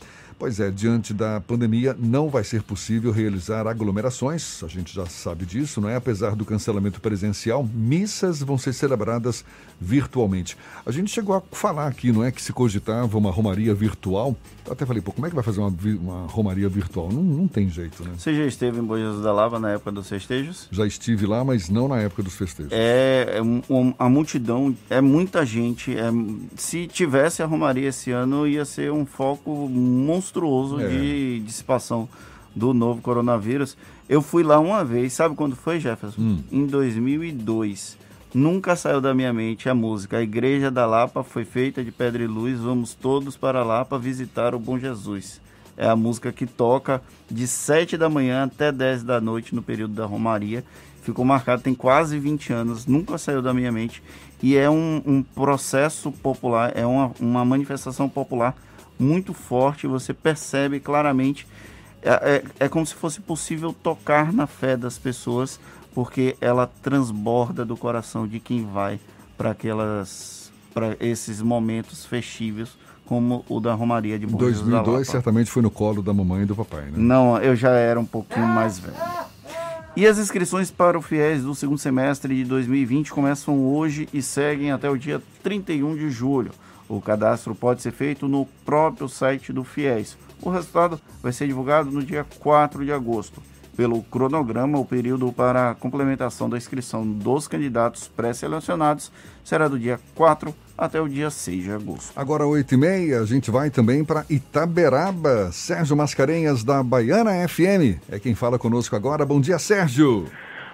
[0.41, 5.45] Pois é, diante da pandemia, não vai ser possível realizar aglomerações, a gente já sabe
[5.45, 5.95] disso, não é?
[5.95, 9.45] Apesar do cancelamento presencial, missas vão ser celebradas
[9.79, 10.57] virtualmente.
[10.83, 12.31] A gente chegou a falar aqui, não é?
[12.31, 14.35] Que se cogitava uma romaria virtual.
[14.65, 17.11] Eu até falei, pô, como é que vai fazer uma, uma romaria virtual?
[17.11, 18.11] Não, não tem jeito, né?
[18.17, 20.67] Você já esteve em Bom Jesus da Lava na época dos festejos?
[20.71, 22.71] Já estive lá, mas não na época dos festejos.
[22.71, 25.95] É, é um, a multidão, é muita gente.
[25.95, 26.11] É,
[26.55, 30.30] se tivesse a romaria esse ano, ia ser um foco monstruoso
[30.79, 30.87] é.
[30.87, 32.07] de dissipação
[32.55, 33.77] do novo coronavírus.
[34.07, 36.21] Eu fui lá uma vez, sabe quando foi, Jefferson?
[36.21, 36.43] Hum.
[36.51, 37.97] Em 2002.
[38.33, 40.17] Nunca saiu da minha mente a música.
[40.17, 42.59] A Igreja da Lapa foi feita de pedra e luz.
[42.59, 45.41] Vamos todos para Lapa visitar o Bom Jesus.
[45.75, 49.93] É a música que toca de 7 da manhã até 10 da noite no período
[49.93, 50.63] da Romaria.
[51.01, 54.03] Ficou marcado, tem quase 20 anos, nunca saiu da minha mente.
[54.41, 58.55] E é um, um processo popular, é uma, uma manifestação popular
[59.01, 59.87] muito forte.
[59.87, 61.47] Você percebe claramente.
[62.03, 65.59] É, é, é como se fosse possível tocar na fé das pessoas
[65.93, 68.99] porque ela transborda do coração de quem vai
[69.37, 75.61] para aquelas para esses momentos festivos como o da Romaria de Bom 2002 certamente foi
[75.61, 76.93] no colo da mamãe e do papai, né?
[76.95, 78.95] Não, eu já era um pouquinho mais velho.
[79.97, 84.71] E as inscrições para o FIES do segundo semestre de 2020 começam hoje e seguem
[84.71, 86.51] até o dia 31 de julho.
[86.91, 90.17] O cadastro pode ser feito no próprio site do FIES.
[90.41, 93.41] O resultado vai ser divulgado no dia 4 de agosto.
[93.77, 99.09] Pelo cronograma, o período para a complementação da inscrição dos candidatos pré-selecionados
[99.41, 102.11] será do dia 4 até o dia 6 de agosto.
[102.13, 105.49] Agora, 8 e meia, a gente vai também para Itaberaba.
[105.53, 109.25] Sérgio Mascarenhas, da Baiana FM, é quem fala conosco agora.
[109.25, 110.27] Bom dia, Sérgio.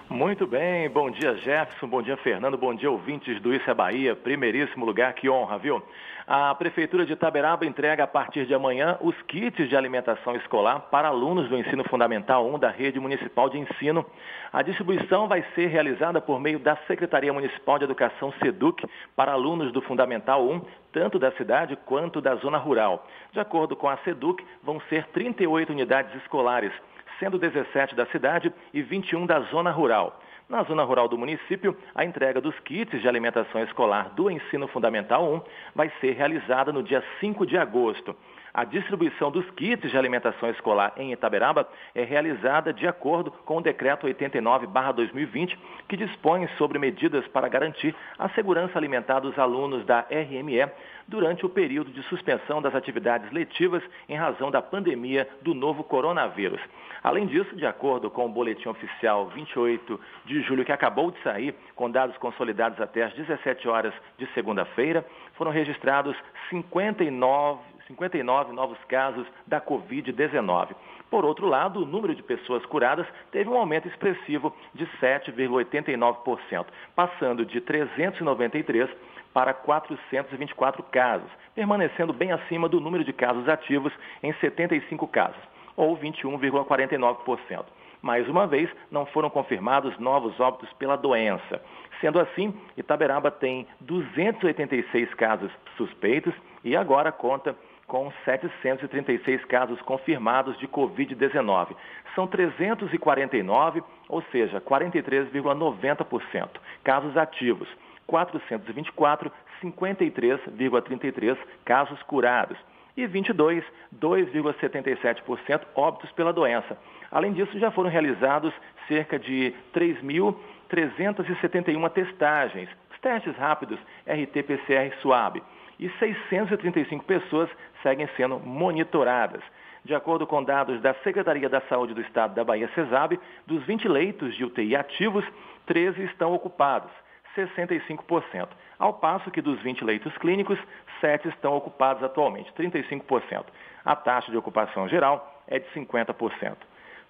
[0.09, 4.15] Muito bem, bom dia Jefferson, bom dia Fernando, bom dia ouvintes do Isso é Bahia,
[4.15, 5.83] primeiríssimo lugar, que honra, viu?
[6.29, 11.07] A Prefeitura de Itaberaba entrega a partir de amanhã os kits de alimentação escolar para
[11.07, 14.05] alunos do ensino fundamental 1 da rede municipal de ensino.
[14.51, 18.85] A distribuição vai ser realizada por meio da Secretaria Municipal de Educação SEDUC
[19.15, 23.07] para alunos do Fundamental 1, tanto da cidade quanto da zona rural.
[23.31, 26.73] De acordo com a SEDUC, vão ser 38 unidades escolares,
[27.21, 30.19] sendo 17 da cidade e 21 da zona rural.
[30.49, 35.33] Na zona rural do município, a entrega dos kits de alimentação escolar do ensino fundamental
[35.33, 35.41] 1
[35.75, 38.15] vai ser realizada no dia 5 de agosto.
[38.57, 43.61] A distribuição dos kits de alimentação escolar em Itaberaba é realizada de acordo com o
[43.61, 45.55] decreto 89/2020,
[45.87, 50.71] que dispõe sobre medidas para garantir a segurança alimentar dos alunos da RME
[51.07, 56.59] durante o período de suspensão das atividades letivas em razão da pandemia do novo coronavírus.
[57.03, 61.53] Além disso, de acordo com o boletim oficial 28 de julho, que acabou de sair,
[61.75, 65.05] com dados consolidados até às 17 horas de segunda-feira,
[65.35, 66.17] foram registrados
[66.49, 70.75] 59, 59 novos casos da Covid-19.
[71.09, 76.65] Por outro lado, o número de pessoas curadas teve um aumento expressivo de 7,89%,
[76.95, 78.89] passando de 393
[79.33, 85.41] para 424 casos, permanecendo bem acima do número de casos ativos em 75 casos
[85.75, 87.65] ou 21,49%.
[88.01, 91.61] Mais uma vez, não foram confirmados novos óbitos pela doença.
[92.01, 96.33] Sendo assim, Itaberaba tem 286 casos suspeitos
[96.63, 97.55] e agora conta
[97.87, 101.73] com 736 casos confirmados de Covid-19.
[102.13, 106.49] São 349, ou seja, 43,90%
[106.83, 107.69] casos ativos.
[108.05, 109.31] 424,
[109.61, 112.57] 53,33 casos curados
[112.95, 113.63] e 22,
[113.99, 116.77] 2,77% óbitos pela doença.
[117.11, 118.53] Além disso, já foram realizados
[118.87, 122.69] cerca de 3.371 testagens,
[123.01, 123.77] testes rápidos
[124.07, 125.43] RT-PCR SWAB,
[125.79, 127.49] e 635 pessoas
[127.83, 129.41] seguem sendo monitoradas.
[129.85, 133.87] De acordo com dados da Secretaria da Saúde do Estado da Bahia, CESAB, dos 20
[133.87, 135.23] leitos de UTI ativos,
[135.65, 136.91] 13 estão ocupados.
[137.37, 138.49] 65%,
[138.79, 140.57] ao passo que dos 20 leitos clínicos,
[140.99, 143.45] 7 estão ocupados atualmente, 35%.
[143.85, 146.55] A taxa de ocupação geral é de 50%.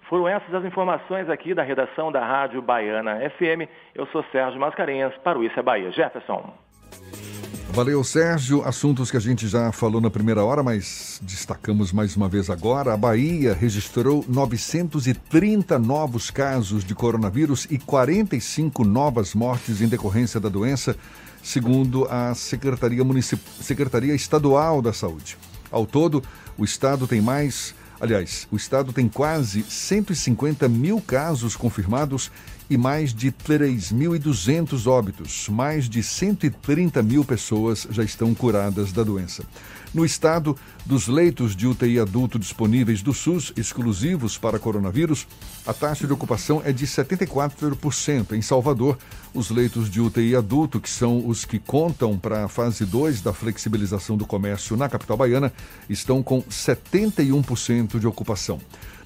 [0.02, 3.68] Foram essas as informações aqui da redação da Rádio Baiana FM.
[3.94, 5.90] Eu sou Sérgio Mascarenhas, para o Isso é Bahia.
[5.90, 6.67] Jefferson.
[7.78, 8.64] Valeu, Sérgio.
[8.64, 12.92] Assuntos que a gente já falou na primeira hora, mas destacamos mais uma vez agora.
[12.92, 20.48] A Bahia registrou 930 novos casos de coronavírus e 45 novas mortes em decorrência da
[20.48, 20.96] doença,
[21.40, 23.40] segundo a Secretaria, Municip...
[23.62, 25.38] Secretaria Estadual da Saúde.
[25.70, 26.20] Ao todo,
[26.58, 27.76] o estado tem mais.
[28.00, 32.30] Aliás, o estado tem quase 150 mil casos confirmados
[32.70, 35.48] e mais de 3.200 óbitos.
[35.48, 39.42] Mais de 130 mil pessoas já estão curadas da doença.
[39.94, 40.54] No estado,
[40.84, 45.26] dos leitos de UTI adulto disponíveis do SUS, exclusivos para coronavírus,
[45.66, 48.32] a taxa de ocupação é de 74%.
[48.32, 48.98] Em Salvador,
[49.32, 53.32] os leitos de UTI adulto, que são os que contam para a fase 2 da
[53.32, 55.52] flexibilização do comércio na capital baiana,
[55.88, 58.60] estão com 71% de ocupação.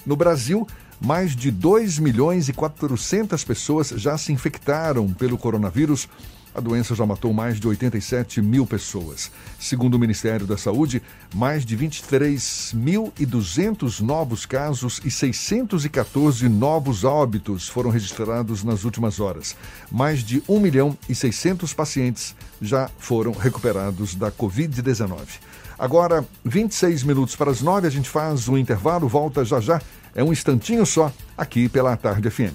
[0.04, 0.66] No Brasil,
[1.00, 6.08] mais de 2 milhões e 400 pessoas já se infectaram pelo coronavírus.
[6.54, 9.30] A doença já matou mais de 87 mil pessoas.
[9.58, 11.02] Segundo o Ministério da Saúde,
[11.34, 19.56] mais de 23.200 novos casos e 614 novos óbitos foram registrados nas últimas horas.
[19.90, 25.20] Mais de 1 milhão e 600 pacientes já foram recuperados da Covid-19.
[25.78, 29.80] Agora, 26 minutos para as 9, a gente faz um intervalo, volta já já
[30.14, 32.54] é um instantinho só aqui pela Tarde FM.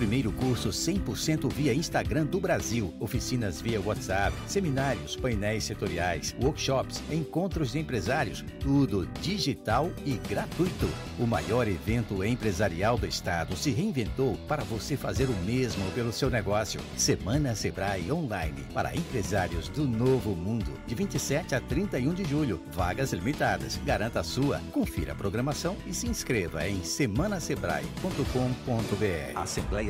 [0.00, 2.94] Primeiro curso 100% via Instagram do Brasil.
[2.98, 8.42] Oficinas via WhatsApp, seminários, painéis setoriais, workshops, encontros de empresários.
[8.60, 10.88] Tudo digital e gratuito.
[11.18, 16.30] O maior evento empresarial do estado se reinventou para você fazer o mesmo pelo seu
[16.30, 16.80] negócio.
[16.96, 20.72] Semana Sebrae Online para empresários do novo mundo.
[20.86, 22.62] De 27 a 31 de julho.
[22.72, 23.78] Vagas limitadas.
[23.84, 24.62] Garanta a sua.
[24.72, 29.38] Confira a programação e se inscreva em semanasebrae.com.br.
[29.38, 29.89] Assembleia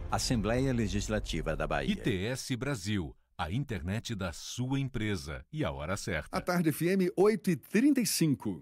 [0.11, 1.93] Assembleia Legislativa da Bahia.
[1.93, 6.35] ITS Brasil, a internet da sua empresa e a hora certa.
[6.35, 8.61] A tarde FM 8h35.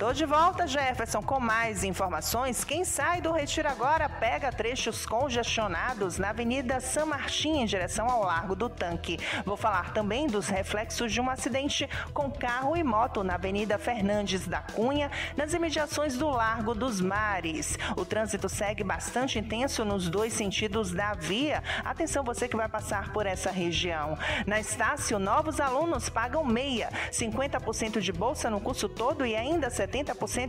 [0.00, 2.64] Tô de volta, Jefferson, com mais informações.
[2.64, 8.24] Quem sai do Retiro agora pega trechos congestionados na Avenida San Martin em direção ao
[8.24, 9.18] Largo do Tanque.
[9.44, 14.46] Vou falar também dos reflexos de um acidente com carro e moto na Avenida Fernandes
[14.46, 17.76] da Cunha, nas imediações do Largo dos Mares.
[17.94, 21.62] O trânsito segue bastante intenso nos dois sentidos da via.
[21.84, 24.16] Atenção você que vai passar por essa região.
[24.46, 29.89] Na Estácio, novos alunos pagam meia, 50% de bolsa no curso todo e ainda 70%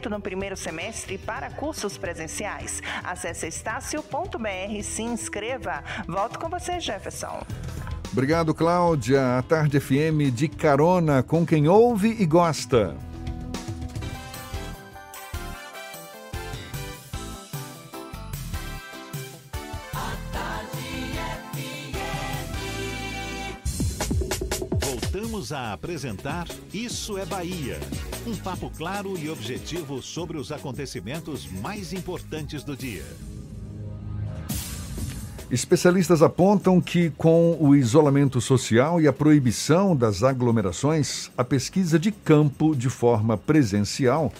[0.09, 2.81] no primeiro semestre para cursos presenciais.
[3.03, 5.83] Acesse estácio.br e se inscreva.
[6.07, 7.45] Volto com você, Jefferson.
[8.11, 9.37] Obrigado, Cláudia.
[9.37, 13.10] A Tarde FM de carona com quem ouve e gosta.
[25.53, 27.77] A apresentar Isso é Bahia.
[28.25, 33.03] Um papo claro e objetivo sobre os acontecimentos mais importantes do dia.
[35.49, 42.11] Especialistas apontam que, com o isolamento social e a proibição das aglomerações, a pesquisa de
[42.11, 44.31] campo de forma presencial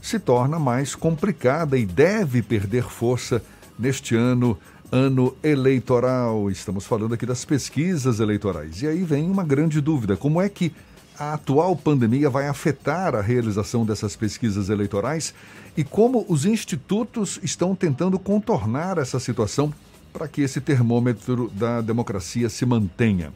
[0.00, 3.42] se torna mais complicada e deve perder força
[3.76, 4.56] neste ano
[4.92, 6.50] ano eleitoral.
[6.50, 8.82] Estamos falando aqui das pesquisas eleitorais.
[8.82, 10.72] E aí vem uma grande dúvida: como é que
[11.18, 15.34] a atual pandemia vai afetar a realização dessas pesquisas eleitorais
[15.76, 19.72] e como os institutos estão tentando contornar essa situação
[20.12, 23.32] para que esse termômetro da democracia se mantenha.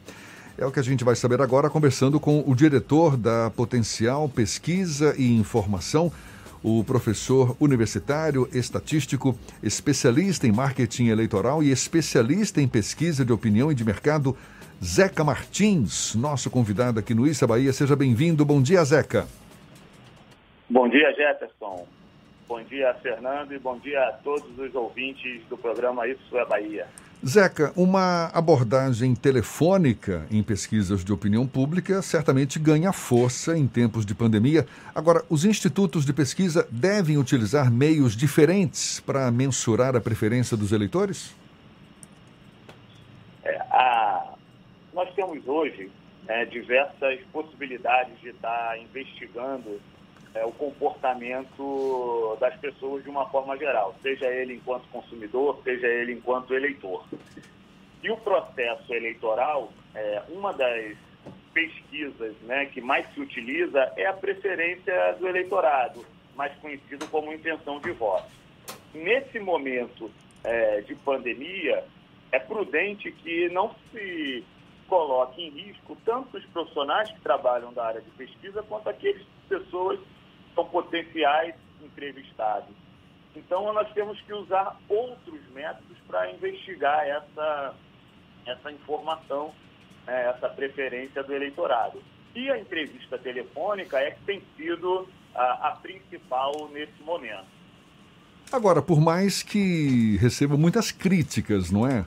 [0.57, 5.13] É o que a gente vai saber agora, conversando com o diretor da Potencial Pesquisa
[5.17, 6.11] e Informação,
[6.67, 13.75] o professor universitário, estatístico, especialista em marketing eleitoral e especialista em pesquisa de opinião e
[13.75, 14.35] de mercado,
[14.83, 17.71] Zeca Martins, nosso convidado aqui no Issa Bahia.
[17.71, 18.43] Seja bem-vindo.
[18.43, 19.27] Bom dia, Zeca.
[20.67, 21.87] Bom dia, Jefferson.
[22.47, 26.87] Bom dia, Fernando, e bom dia a todos os ouvintes do programa Isso é Bahia.
[27.23, 34.13] Zeca, uma abordagem telefônica em pesquisas de opinião pública certamente ganha força em tempos de
[34.13, 34.67] pandemia.
[34.93, 41.35] Agora, os institutos de pesquisa devem utilizar meios diferentes para mensurar a preferência dos eleitores?
[43.43, 44.33] É, a...
[44.93, 45.91] Nós temos hoje
[46.27, 49.79] é, diversas possibilidades de estar investigando
[50.35, 56.13] é, o comportamento das pessoas de uma forma geral, seja ele enquanto consumidor, seja ele
[56.13, 57.05] enquanto eleitor.
[58.03, 60.95] E o processo eleitoral, é, uma das
[61.53, 66.05] pesquisas né, que mais se utiliza é a preferência do eleitorado,
[66.35, 68.29] mais conhecido como intenção de voto.
[68.93, 70.11] Nesse momento
[70.43, 71.83] é, de pandemia,
[72.31, 74.43] é prudente que não se
[74.87, 79.99] coloque em risco tanto os profissionais que trabalham da área de pesquisa quanto aqueles pessoas
[80.55, 81.53] são potenciais
[81.83, 82.73] entrevistados.
[83.35, 87.75] Então, nós temos que usar outros métodos para investigar essa,
[88.45, 89.53] essa informação,
[90.07, 92.01] né, essa preferência do eleitorado.
[92.33, 97.45] E a entrevista telefônica é que tem sido a, a principal nesse momento.
[98.51, 102.05] Agora, por mais que receba muitas críticas, não é?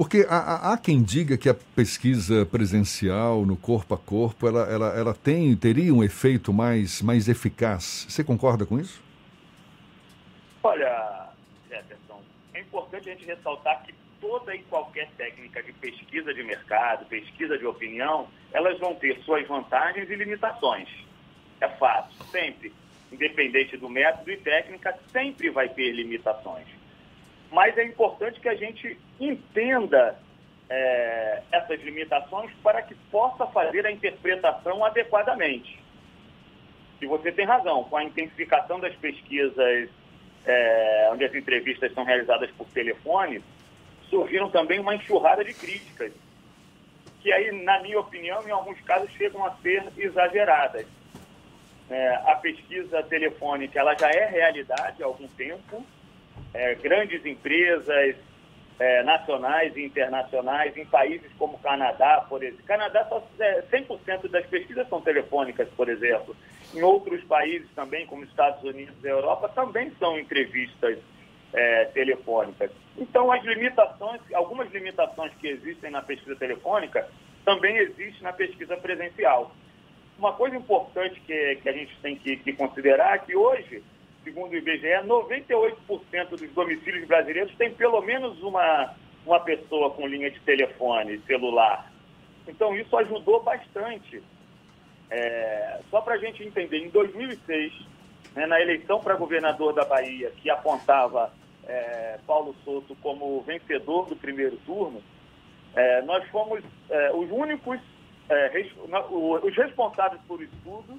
[0.00, 4.98] Porque há, há, quem diga que a pesquisa presencial no corpo a corpo ela, ela,
[4.98, 8.06] ela tem, teria um efeito mais, mais eficaz.
[8.08, 9.04] Você concorda com isso?
[10.62, 11.28] Olha,
[11.68, 12.22] Jefferson,
[12.54, 17.58] é importante a gente ressaltar que toda e qualquer técnica de pesquisa de mercado, pesquisa
[17.58, 20.88] de opinião, elas vão ter suas vantagens e limitações.
[21.60, 22.72] É fato, sempre.
[23.12, 26.80] Independente do método e técnica, sempre vai ter limitações
[27.50, 30.18] mas é importante que a gente entenda
[30.68, 35.78] é, essas limitações para que possa fazer a interpretação adequadamente.
[37.00, 39.90] E você tem razão, com a intensificação das pesquisas,
[40.46, 43.42] é, onde as entrevistas são realizadas por telefone,
[44.08, 46.12] surgiram também uma enxurrada de críticas,
[47.20, 50.86] que aí, na minha opinião, em alguns casos chegam a ser exageradas.
[51.90, 55.84] É, a pesquisa telefônica ela já é realidade há algum tempo,
[56.54, 58.16] é, grandes empresas
[58.80, 62.64] é, nacionais e internacionais em países como Canadá, por exemplo.
[62.64, 66.34] Canadá, só, é, 100% das pesquisas são telefônicas, por exemplo.
[66.74, 70.98] Em outros países também, como Estados Unidos e Europa, também são entrevistas
[71.52, 72.70] é, telefônicas.
[72.96, 77.06] Então, as limitações, algumas limitações que existem na pesquisa telefônica,
[77.44, 79.54] também existem na pesquisa presencial.
[80.18, 83.82] Uma coisa importante que, que a gente tem que, que considerar é que hoje
[84.24, 88.94] segundo o IBGE, 98% dos domicílios brasileiros têm pelo menos uma,
[89.24, 91.90] uma pessoa com linha de telefone celular.
[92.46, 94.22] Então, isso ajudou bastante.
[95.10, 97.72] É, só para a gente entender, em 2006,
[98.34, 101.32] né, na eleição para governador da Bahia, que apontava
[101.66, 105.02] é, Paulo Souto como vencedor do primeiro turno,
[105.74, 107.78] é, nós fomos é, os únicos,
[108.28, 108.72] é, res,
[109.42, 110.98] os responsáveis por estudo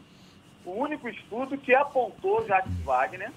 [0.65, 3.31] o único estudo que apontou Jacques Wagner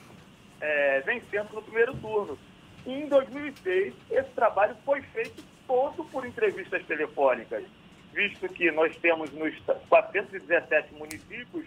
[0.60, 2.38] é, vencendo no primeiro turno.
[2.86, 7.64] E em 2006, esse trabalho foi feito todo por entrevistas telefônicas,
[8.12, 9.54] visto que nós temos nos
[9.88, 11.66] 417 municípios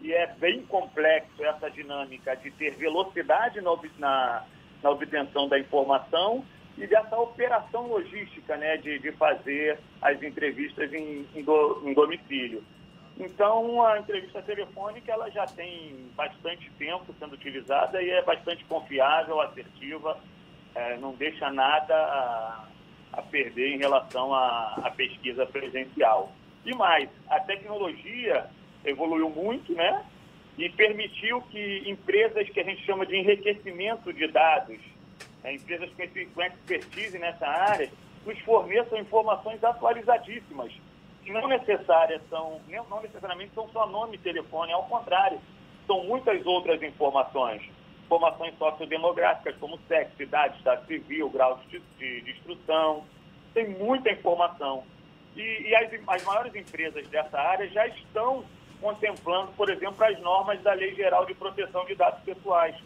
[0.00, 4.44] e é bem complexo essa dinâmica de ter velocidade na, na,
[4.82, 6.44] na obtenção da informação
[6.76, 12.62] e dessa operação logística né, de, de fazer as entrevistas em, em, do, em domicílio.
[13.18, 19.40] Então, a entrevista telefônica ela já tem bastante tempo sendo utilizada e é bastante confiável,
[19.40, 20.16] assertiva,
[20.72, 22.68] é, não deixa nada a,
[23.14, 26.30] a, perder em relação à, pesquisa presencial.
[26.64, 28.46] E mais, a tecnologia
[28.84, 30.04] evoluiu muito, né?
[30.56, 34.78] E permitiu que empresas que a gente chama de enriquecimento de dados,
[35.42, 37.90] né, empresas com expertise nessa área,
[38.24, 40.72] nos forneçam informações atualizadíssimas
[41.28, 45.40] não necessárias são, não necessariamente são só nome e telefone, ao contrário,
[45.86, 47.62] são muitas outras informações.
[48.04, 53.04] informações sociodemográficas, como sexo, idade, estado civil, grau de, de, de instrução.
[53.52, 54.84] Tem muita informação.
[55.36, 58.44] E, e as, as maiores empresas dessa área já estão
[58.80, 62.76] contemplando, por exemplo, as normas da Lei Geral de Proteção de Dados Pessoais.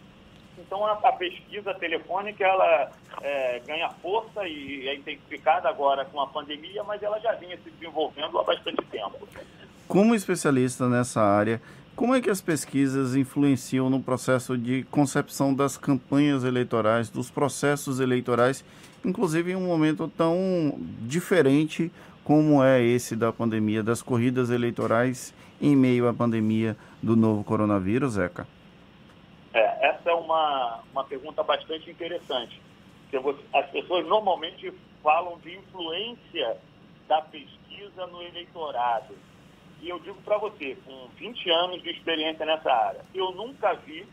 [0.67, 2.91] Então, a, a pesquisa telefônica, ela
[3.21, 7.71] é, ganha força e é intensificada agora com a pandemia, mas ela já vinha se
[7.71, 9.29] desenvolvendo há bastante tempo.
[9.89, 11.61] Como especialista nessa área,
[11.95, 18.01] como é que as pesquisas influenciam no processo de concepção das campanhas eleitorais, dos processos
[18.01, 18.65] eleitorais,
[19.05, 21.93] inclusive em um momento tão diferente
[22.25, 28.15] como é esse da pandemia, das corridas eleitorais em meio à pandemia do novo coronavírus,
[28.15, 28.47] Zeca?
[29.55, 32.61] É, essa é uma, uma pergunta bastante interessante.
[33.53, 34.73] As pessoas normalmente
[35.03, 36.57] falam de influência
[37.07, 39.15] da pesquisa no eleitorado.
[39.83, 44.07] E eu digo para você, com 20 anos de experiência nessa área, eu nunca vi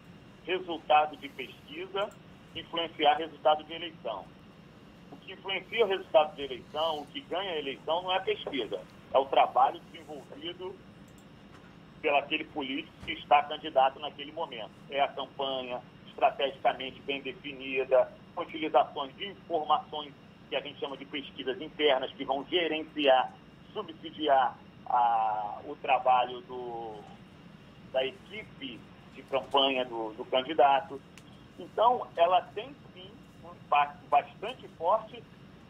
[0.46, 2.10] resultado de pesquisa
[2.56, 4.26] influenciar resultado de eleição.
[5.12, 8.22] O que influencia o resultado de eleição, o que ganha a eleição, não é a
[8.22, 8.82] pesquisa,
[9.14, 10.76] é o trabalho desenvolvido
[12.02, 14.72] pelo aquele político que está candidato naquele momento.
[14.90, 20.14] É a campanha estrategicamente bem definida, utilizações de informações
[20.50, 23.32] que a gente chama de pesquisas internas, que vão gerenciar,
[23.74, 26.96] subsidiar a, o trabalho do,
[27.92, 28.80] da equipe
[29.14, 31.00] de campanha do, do candidato.
[31.58, 33.10] Então, ela tem sim
[33.44, 35.24] um impacto bastante forte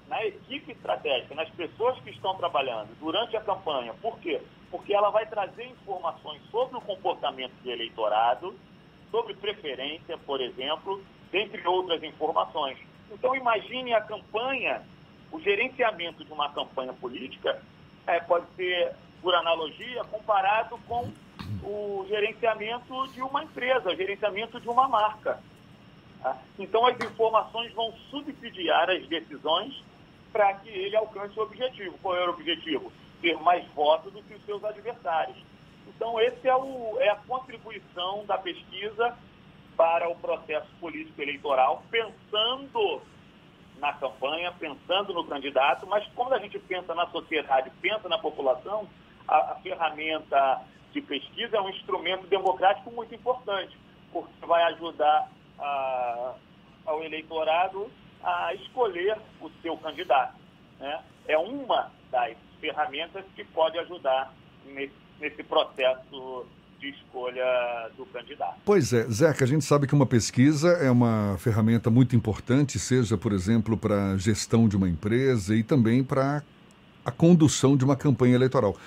[0.07, 3.93] na equipe estratégica, nas pessoas que estão trabalhando durante a campanha.
[4.01, 4.41] Por quê?
[4.71, 8.55] Porque ela vai trazer informações sobre o comportamento do eleitorado,
[9.09, 12.77] sobre preferência, por exemplo, dentre outras informações.
[13.11, 14.83] Então, imagine a campanha,
[15.31, 17.61] o gerenciamento de uma campanha política
[18.05, 21.11] é, pode ser, por analogia, comparado com
[21.63, 25.41] o gerenciamento de uma empresa, o gerenciamento de uma marca.
[26.21, 26.37] Tá?
[26.57, 29.83] Então, as informações vão subsidiar as decisões
[30.31, 31.97] para que ele alcance o objetivo.
[32.01, 32.91] Qual é o objetivo?
[33.21, 35.37] Ter mais votos do que os seus adversários.
[35.87, 39.17] Então, esse é, o, é a contribuição da pesquisa
[39.75, 43.01] para o processo político eleitoral, pensando
[43.79, 48.87] na campanha, pensando no candidato, mas quando a gente pensa na sociedade, pensa na população,
[49.27, 53.77] a, a ferramenta de pesquisa é um instrumento democrático muito importante,
[54.11, 56.33] porque vai ajudar a,
[56.85, 57.89] ao eleitorado
[58.23, 60.35] a escolher o seu candidato.
[60.79, 61.03] Né?
[61.27, 64.33] É uma das ferramentas que pode ajudar
[64.65, 66.45] nesse, nesse processo
[66.79, 68.55] de escolha do candidato.
[68.63, 73.17] Pois é, Zeca, a gente sabe que uma pesquisa é uma ferramenta muito importante, seja,
[73.17, 76.41] por exemplo, para a gestão de uma empresa e também para
[77.03, 78.77] a condução de uma campanha eleitoral.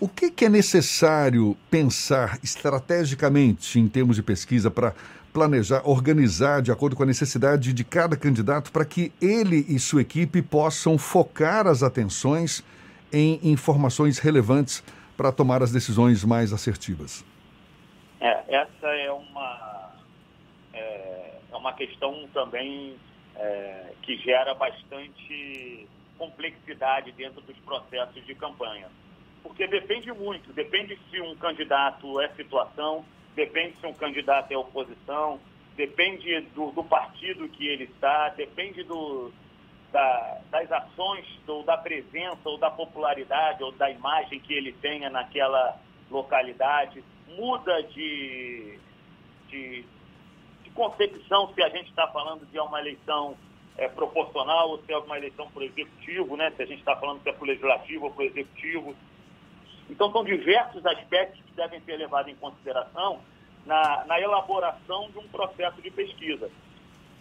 [0.00, 4.94] O que, que é necessário pensar estrategicamente em termos de pesquisa para
[5.32, 10.02] planejar, organizar de acordo com a necessidade de cada candidato para que ele e sua
[10.02, 12.62] equipe possam focar as atenções
[13.12, 14.82] em informações relevantes
[15.16, 17.24] para tomar as decisões mais assertivas?
[18.20, 19.90] É, essa é uma,
[20.72, 22.96] é, é uma questão também
[23.36, 25.86] é, que gera bastante
[26.16, 28.88] complexidade dentro dos processos de campanha.
[29.42, 35.40] Porque depende muito, depende se um candidato é situação, depende se um candidato é oposição,
[35.76, 39.32] depende do, do partido que ele está, depende do,
[39.92, 45.10] da, das ações, ou da presença, ou da popularidade, ou da imagem que ele tenha
[45.10, 45.78] naquela
[46.10, 47.04] localidade.
[47.28, 48.78] Muda de,
[49.48, 49.84] de,
[50.64, 53.36] de concepção se a gente está falando de uma eleição
[53.76, 56.50] é, proporcional ou se é uma eleição por executivo, né?
[56.56, 58.94] se a gente está falando se é por legislativo ou por executivo.
[59.88, 63.20] Então, são diversos aspectos que devem ser levados em consideração
[63.66, 66.50] na, na elaboração de um processo de pesquisa.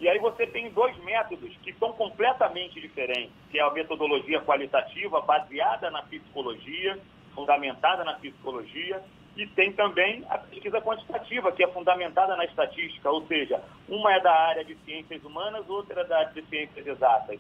[0.02, 5.22] E aí você tem dois métodos que são completamente diferentes, que é a metodologia qualitativa
[5.22, 6.98] baseada na psicologia,
[7.36, 9.00] fundamentada na psicologia,
[9.38, 14.20] e tem também a pesquisa quantitativa, que é fundamentada na estatística, ou seja, uma é
[14.20, 17.40] da área de ciências humanas, outra é da área de ciências exatas.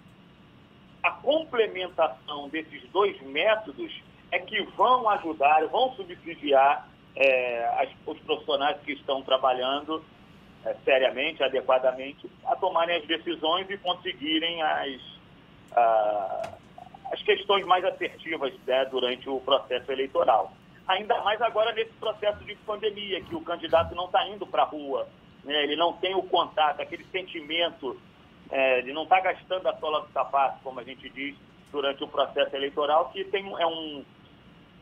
[1.01, 3.91] A complementação desses dois métodos
[4.31, 10.05] é que vão ajudar, vão subsidiar é, as, os profissionais que estão trabalhando
[10.65, 15.01] é, seriamente, adequadamente, a tomarem as decisões e conseguirem as,
[17.11, 20.53] as questões mais assertivas né, durante o processo eleitoral.
[20.87, 24.65] Ainda mais agora nesse processo de pandemia, que o candidato não está indo para a
[24.65, 25.07] rua,
[25.43, 27.99] né, ele não tem o contato, aquele sentimento
[28.49, 31.35] é, de não estar tá gastando a sola do sapato, como a gente diz,
[31.71, 34.03] durante o processo eleitoral, que tem, é um,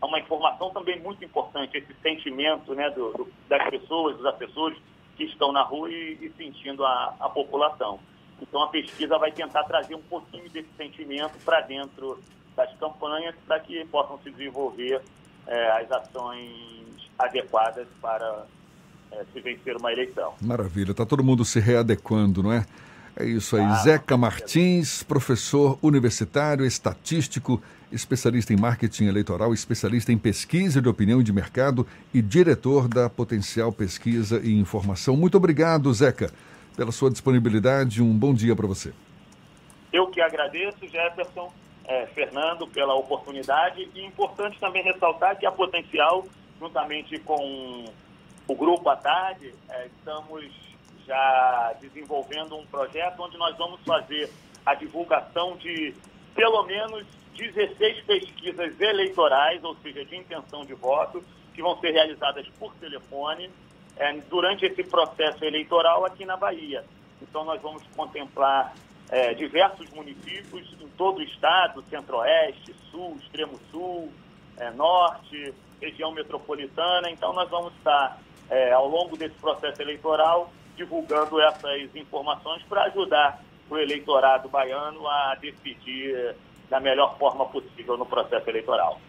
[0.02, 4.78] é uma informação também muito importante, esse sentimento né, do, do, das pessoas, dos assessores,
[5.20, 8.00] que estão na rua e, e sentindo a, a população.
[8.42, 12.18] Então, a pesquisa vai tentar trazer um pouquinho desse sentimento para dentro
[12.56, 15.02] das campanhas para que possam se desenvolver
[15.46, 18.46] é, as ações adequadas para
[19.12, 20.36] é, se vencer uma eleição.
[20.42, 22.66] Maravilha, está todo mundo se readequando, não é?
[23.18, 23.64] É isso aí.
[23.64, 31.22] Ah, Zeca Martins, professor universitário, estatístico, especialista em marketing eleitoral, especialista em pesquisa de opinião
[31.24, 35.16] de mercado e diretor da Potencial Pesquisa e Informação.
[35.16, 36.32] Muito obrigado, Zeca,
[36.76, 38.02] pela sua disponibilidade.
[38.02, 38.94] Um bom dia para você.
[39.92, 41.52] Eu que agradeço, Jefferson,
[41.86, 43.90] é, Fernando, pela oportunidade.
[43.96, 46.26] E importante também ressaltar que a Potencial,
[46.60, 47.86] juntamente com
[48.48, 50.46] o Grupo à Tarde, é, estamos
[51.08, 54.30] já desenvolvendo um projeto onde nós vamos fazer
[54.64, 55.96] a divulgação de
[56.36, 57.04] pelo menos
[57.40, 63.50] 16 pesquisas eleitorais, ou seja, de intenção de voto, que vão ser realizadas por telefone
[63.98, 66.84] é, durante esse processo eleitoral aqui na Bahia.
[67.22, 68.74] Então, nós vamos contemplar
[69.10, 74.12] é, diversos municípios em todo o estado, centro-oeste, sul, extremo sul,
[74.58, 77.10] é, norte, região metropolitana.
[77.10, 83.42] Então, nós vamos estar, é, ao longo desse processo eleitoral, divulgando essas informações para ajudar
[83.70, 86.36] o eleitorado baiano a decidir
[86.70, 89.00] da melhor forma possível no processo eleitoral.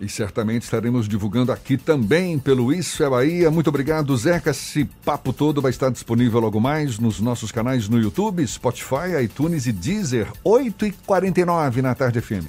[0.00, 3.50] E certamente estaremos divulgando aqui também pelo Isso é Bahia.
[3.50, 4.50] Muito obrigado, Zeca.
[4.50, 9.66] Esse papo todo vai estar disponível logo mais nos nossos canais no YouTube, Spotify, iTunes
[9.66, 12.46] e Deezer, 8h49 na Tarde FM.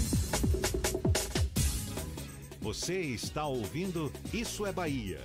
[2.62, 5.20] Você está ouvindo Isso é Bahia.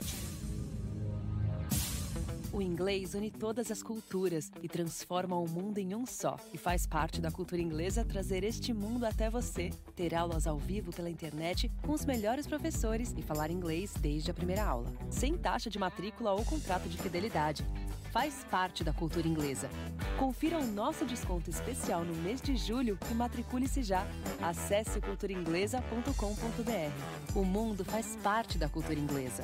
[2.55, 6.36] O inglês une todas as culturas e transforma o mundo em um só.
[6.52, 9.70] E faz parte da cultura inglesa trazer este mundo até você.
[9.97, 14.35] Ter aulas ao vivo pela internet com os melhores professores e falar inglês desde a
[14.35, 14.86] primeira aula.
[15.10, 17.66] Sem taxa de matrícula ou contrato de fidelidade.
[18.12, 19.68] Faz parte da cultura inglesa.
[20.16, 24.06] Confira o nosso desconto especial no mês de julho e matricule-se já.
[24.40, 27.35] Acesse culturainglesa.com.br.
[27.35, 29.43] O mundo faz parte da cultura inglesa.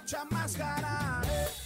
[0.00, 1.20] Bote a máscara,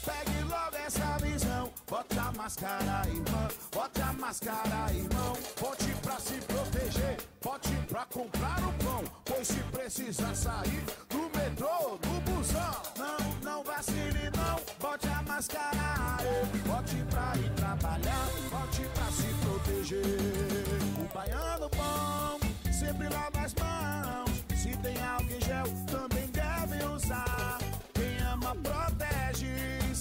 [0.04, 1.72] pegue logo essa visão.
[1.88, 5.36] Bote a máscara, irmão, bote a máscara, irmão.
[5.60, 9.04] Bote pra se proteger, bote pra comprar o pão.
[9.24, 14.60] Pois se precisar sair do metrô, do busão, não, não vacile não.
[14.80, 16.18] Bote a máscara,
[16.66, 20.04] bote pra ir trabalhar, bote pra se proteger.
[20.98, 22.40] O baiano bom,
[22.72, 24.44] sempre lava as mãos.
[24.60, 27.63] Se tem álcool em gel, também deve usar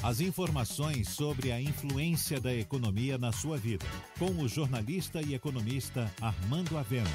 [0.00, 3.84] As informações sobre a influência da economia na sua vida,
[4.16, 7.10] com o jornalista e economista Armando Avena.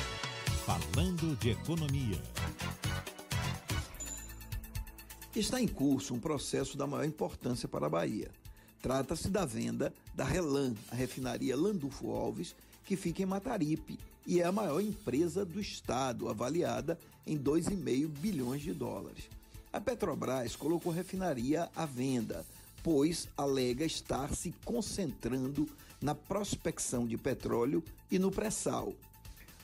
[0.65, 2.21] Falando de economia.
[5.33, 8.29] Está em curso um processo da maior importância para a Bahia.
[8.81, 12.53] Trata-se da venda da Relan, a refinaria Landulfo Alves,
[12.83, 13.97] que fica em Mataripe
[14.27, 19.29] e é a maior empresa do estado, avaliada em 2,5 bilhões de dólares.
[19.71, 22.45] A Petrobras colocou a refinaria à venda
[22.83, 25.67] pois alega estar se concentrando
[26.01, 27.81] na prospecção de petróleo
[28.11, 28.93] e no pré-sal.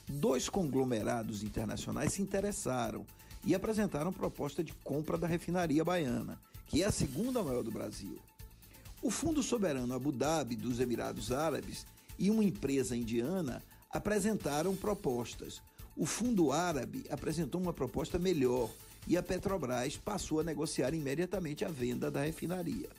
[0.07, 3.05] Dois conglomerados internacionais se interessaram
[3.45, 8.17] e apresentaram proposta de compra da refinaria baiana, que é a segunda maior do Brasil.
[9.01, 11.85] O Fundo Soberano Abu Dhabi dos Emirados Árabes
[12.17, 15.61] e uma empresa indiana apresentaram propostas.
[15.95, 18.69] O Fundo Árabe apresentou uma proposta melhor
[19.07, 22.89] e a Petrobras passou a negociar imediatamente a venda da refinaria.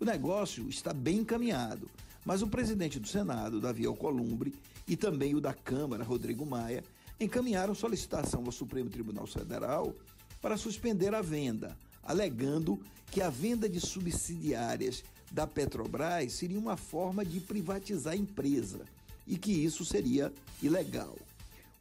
[0.00, 1.90] O negócio está bem encaminhado,
[2.24, 4.54] mas o presidente do Senado, Davi Alcolumbre,
[4.86, 6.84] e também o da Câmara, Rodrigo Maia,
[7.18, 9.92] encaminharam solicitação ao Supremo Tribunal Federal
[10.40, 12.80] para suspender a venda, alegando
[13.10, 15.02] que a venda de subsidiárias
[15.32, 18.84] da Petrobras seria uma forma de privatizar a empresa
[19.26, 21.16] e que isso seria ilegal.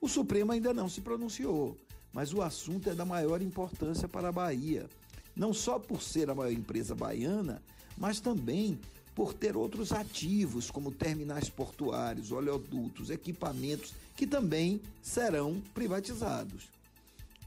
[0.02, 1.78] O Supremo ainda não se pronunciou,
[2.12, 4.90] mas o assunto é da maior importância para a Bahia,
[5.36, 7.62] não só por ser a maior empresa baiana,
[7.98, 8.80] mas também
[9.16, 16.70] por ter outros ativos, como terminais portuários, oleodutos, equipamentos, que também serão privatizados.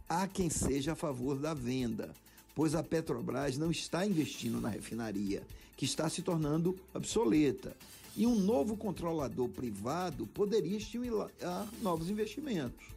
[0.08, 2.10] Há quem seja a favor da venda,
[2.56, 5.44] pois a Petrobras não está investindo na refinaria,
[5.76, 7.76] que está se tornando obsoleta.
[8.16, 11.30] E um novo controlador privado poderia estimular
[11.80, 12.88] novos investimentos.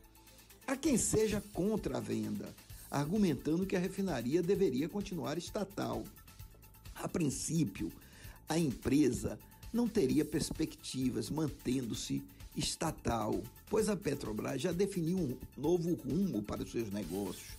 [0.66, 2.50] Há quem seja contra a venda,
[2.90, 6.04] argumentando que a refinaria deveria continuar estatal.
[6.96, 7.92] A princípio,
[8.48, 9.40] a empresa
[9.72, 12.24] não teria perspectivas mantendo-se
[12.56, 17.58] estatal, pois a Petrobras já definiu um novo rumo para os seus negócios.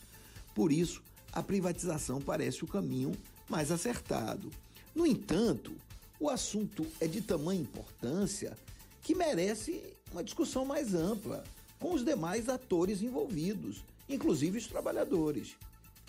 [0.55, 1.02] Por isso,
[1.32, 3.12] a privatização parece o caminho
[3.48, 4.51] mais acertado.
[4.94, 5.73] No entanto,
[6.20, 8.56] o assunto é de tamanha importância
[9.02, 9.82] que merece
[10.12, 11.43] uma discussão mais ampla
[11.78, 15.56] com os demais atores envolvidos, inclusive os trabalhadores.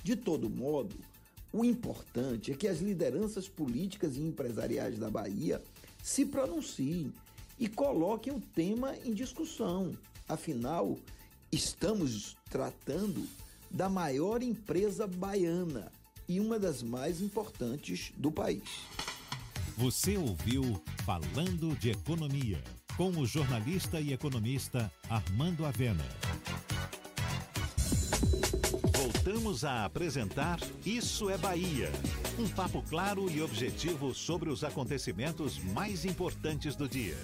[0.03, 0.95] De todo modo,
[1.55, 5.63] o importante é que as lideranças políticas e empresariais da Bahia
[6.03, 7.13] se pronunciem
[7.57, 9.97] e coloquem o tema em discussão.
[10.27, 10.97] Afinal,
[11.49, 13.25] estamos tratando
[13.71, 15.89] da maior empresa baiana
[16.27, 18.81] e uma das mais importantes do país.
[19.77, 22.61] Você ouviu Falando de Economia,
[22.97, 26.05] com o jornalista e economista Armando Avena.
[29.45, 31.91] Voltamos a apresentar Isso é Bahia.
[32.39, 37.15] Um papo claro e objetivo sobre os acontecimentos mais importantes do dia.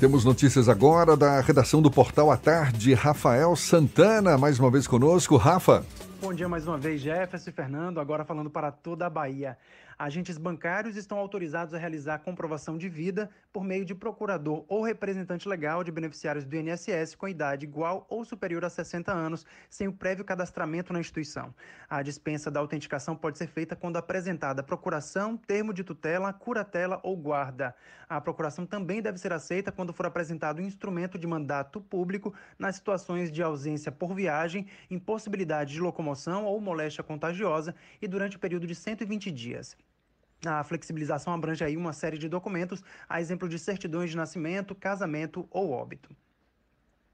[0.00, 2.94] Temos notícias agora da redação do Portal à Tarde.
[2.94, 5.36] Rafael Santana, mais uma vez conosco.
[5.36, 5.84] Rafa.
[6.22, 9.58] Bom dia mais uma vez, Jefferson e Fernando, agora falando para toda a Bahia.
[9.98, 15.48] Agentes bancários estão autorizados a realizar comprovação de vida por meio de procurador ou representante
[15.48, 19.92] legal de beneficiários do INSS com idade igual ou superior a 60 anos, sem o
[19.92, 21.54] prévio cadastramento na instituição.
[21.88, 27.16] A dispensa da autenticação pode ser feita quando apresentada procuração, termo de tutela, curatela ou
[27.16, 27.74] guarda.
[28.08, 32.76] A procuração também deve ser aceita quando for apresentado um instrumento de mandato público nas
[32.76, 38.66] situações de ausência por viagem, impossibilidade de locomoção ou moléstia contagiosa e durante o período
[38.66, 39.76] de 120 dias.
[40.46, 45.46] A flexibilização abrange aí uma série de documentos, a exemplo de certidões de nascimento, casamento
[45.50, 46.14] ou óbito.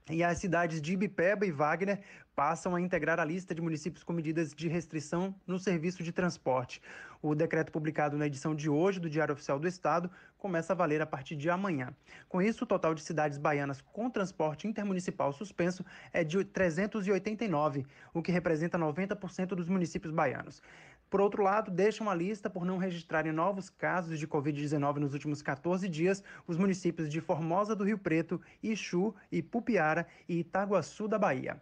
[0.09, 2.01] E as cidades de Ibipeba e Wagner
[2.35, 6.81] passam a integrar a lista de municípios com medidas de restrição no serviço de transporte.
[7.21, 11.01] O decreto publicado na edição de hoje do Diário Oficial do Estado começa a valer
[11.01, 11.95] a partir de amanhã.
[12.27, 18.23] Com isso, o total de cidades baianas com transporte intermunicipal suspenso é de 389, o
[18.23, 20.63] que representa 90% dos municípios baianos.
[21.11, 25.41] Por outro lado, deixam a lista por não registrarem novos casos de Covid-19 nos últimos
[25.41, 31.61] 14 dias os municípios de Formosa do Rio Preto, Ixu, Ipupiara e Itaguaçu da Bahia.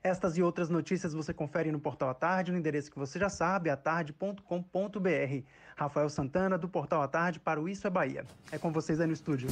[0.00, 3.28] Estas e outras notícias você confere no Portal à Tarde, no endereço que você já
[3.28, 5.44] sabe, atarde.com.br.
[5.76, 8.24] Rafael Santana, do Portal à Tarde, para o Isso é Bahia.
[8.52, 9.48] É com vocês aí no estúdio.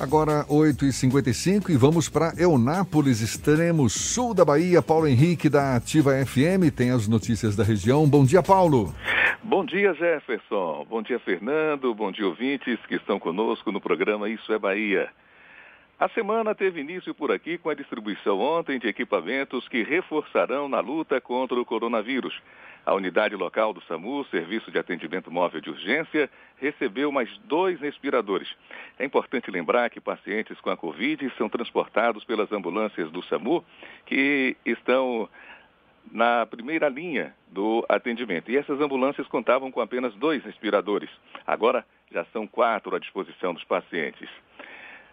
[0.00, 4.80] Agora 8h55 e vamos para Eunápolis, extremo sul da Bahia.
[4.80, 8.08] Paulo Henrique, da Ativa FM, tem as notícias da região.
[8.08, 8.94] Bom dia, Paulo.
[9.42, 10.86] Bom dia, Jefferson.
[10.88, 11.92] Bom dia, Fernando.
[11.96, 15.08] Bom dia, ouvintes que estão conosco no programa Isso é Bahia.
[15.98, 20.78] A semana teve início por aqui com a distribuição ontem de equipamentos que reforçarão na
[20.78, 22.40] luta contra o coronavírus.
[22.84, 28.48] A unidade local do SAMU, Serviço de Atendimento Móvel de Urgência, recebeu mais dois respiradores.
[28.98, 33.64] É importante lembrar que pacientes com a Covid são transportados pelas ambulâncias do SAMU,
[34.06, 35.28] que estão
[36.10, 38.50] na primeira linha do atendimento.
[38.50, 41.10] E essas ambulâncias contavam com apenas dois respiradores.
[41.46, 44.28] Agora já são quatro à disposição dos pacientes.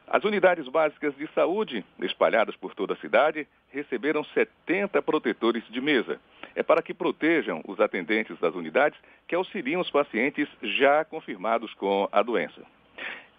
[0.07, 6.19] As unidades básicas de saúde, espalhadas por toda a cidade, receberam 70 protetores de mesa.
[6.55, 12.07] É para que protejam os atendentes das unidades que auxiliam os pacientes já confirmados com
[12.11, 12.61] a doença.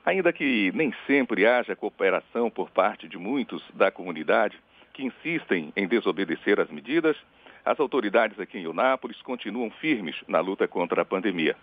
[0.04, 4.56] Ainda que nem sempre haja cooperação por parte de muitos da comunidade
[4.92, 7.16] que insistem em desobedecer as medidas,
[7.64, 11.56] as autoridades aqui em Eunápolis continuam firmes na luta contra a pandemia.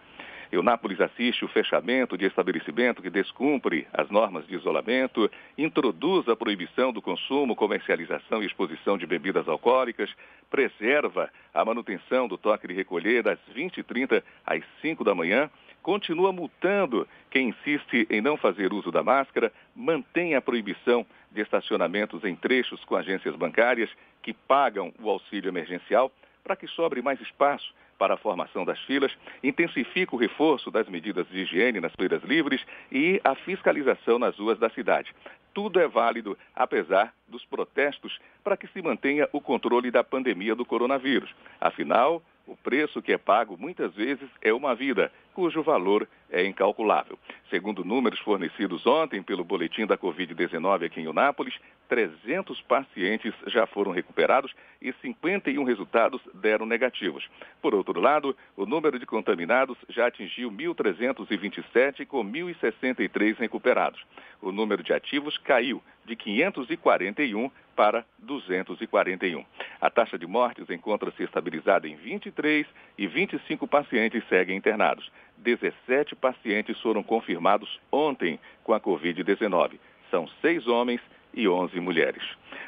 [0.54, 6.94] Eunápolis assiste o fechamento de estabelecimento que descumpre as normas de isolamento, introduz a proibição
[6.94, 10.12] do consumo, comercialização e exposição de bebidas alcoólicas,
[10.52, 15.50] preserva a manutenção do toque de recolher das 20h30 às 5 da manhã,
[15.82, 22.24] continua multando quem insiste em não fazer uso da máscara, mantém a proibição de estacionamentos
[22.24, 23.90] em trechos com agências bancárias
[24.22, 26.12] que pagam o auxílio emergencial
[26.44, 29.12] para que sobre mais espaço para a formação das filas,
[29.44, 34.60] intensifica o reforço das medidas de higiene nas feiras livres e a fiscalização nas ruas
[34.60, 35.14] da cidade.
[35.54, 40.66] Tudo é válido, apesar dos protestos, para que se mantenha o controle da pandemia do
[40.66, 41.34] coronavírus.
[41.62, 47.18] Afinal, o preço que é pago muitas vezes é uma vida, cujo valor é incalculável.
[47.50, 51.56] Segundo números fornecidos ontem pelo boletim da Covid-19 aqui em Unápolis,
[51.88, 57.30] 300 pacientes já foram recuperados e 51 resultados deram negativos.
[57.62, 64.04] Por outro lado, o número de contaminados já atingiu 1.327, com 1.063 recuperados.
[64.42, 69.44] O número de ativos caiu de 541 para 241.
[69.82, 72.66] A taxa de mortes encontra-se estabilizada em 23
[72.98, 75.12] e 25 pacientes seguem internados.
[75.38, 79.80] 17 pacientes foram confirmados ontem com a Covid-19.
[80.10, 81.02] São seis homens
[81.34, 82.24] e 11 mulheres.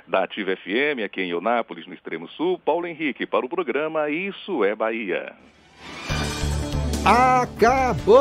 [0.08, 4.64] Da Ativa FM, aqui em Eunápolis, no extremo sul, Paulo Henrique, para o programa Isso
[4.64, 5.34] é Bahia.
[7.06, 8.16] Acabou,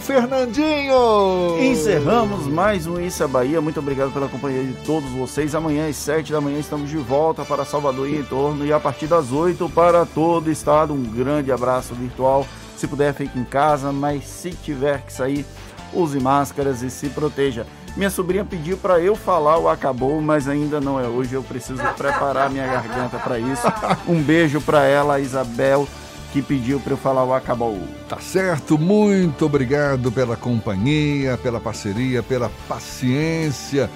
[0.00, 1.58] Fernandinho!
[1.58, 3.60] Encerramos mais um Isso é Bahia.
[3.60, 5.54] Muito obrigado pela companhia de todos vocês.
[5.54, 8.78] Amanhã às 7 da manhã estamos de volta para Salvador e em torno e a
[8.78, 10.92] partir das 8 para todo o estado.
[10.92, 12.46] Um grande abraço virtual.
[12.76, 15.46] Se puder, fique em casa, mas se tiver que sair,
[15.92, 17.66] use máscaras e se proteja.
[17.96, 21.34] Minha sobrinha pediu para eu falar o acabou, mas ainda não é hoje.
[21.34, 23.66] Eu preciso preparar minha garganta para isso.
[24.06, 25.88] Um beijo para ela, Isabel,
[26.36, 27.80] que pediu para eu falar o acabou.
[28.08, 33.90] Tá certo, muito obrigado pela companhia, pela parceria, pela paciência.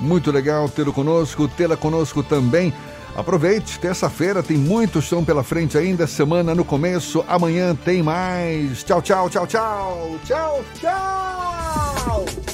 [0.00, 2.72] Muito legal tê-lo conosco, tê-la conosco também.
[3.14, 8.82] Aproveite, terça-feira tem muito som pela frente ainda, semana no começo, amanhã tem mais.
[8.82, 10.18] Tchau, tchau, tchau, tchau.
[10.24, 12.51] Tchau, tchau.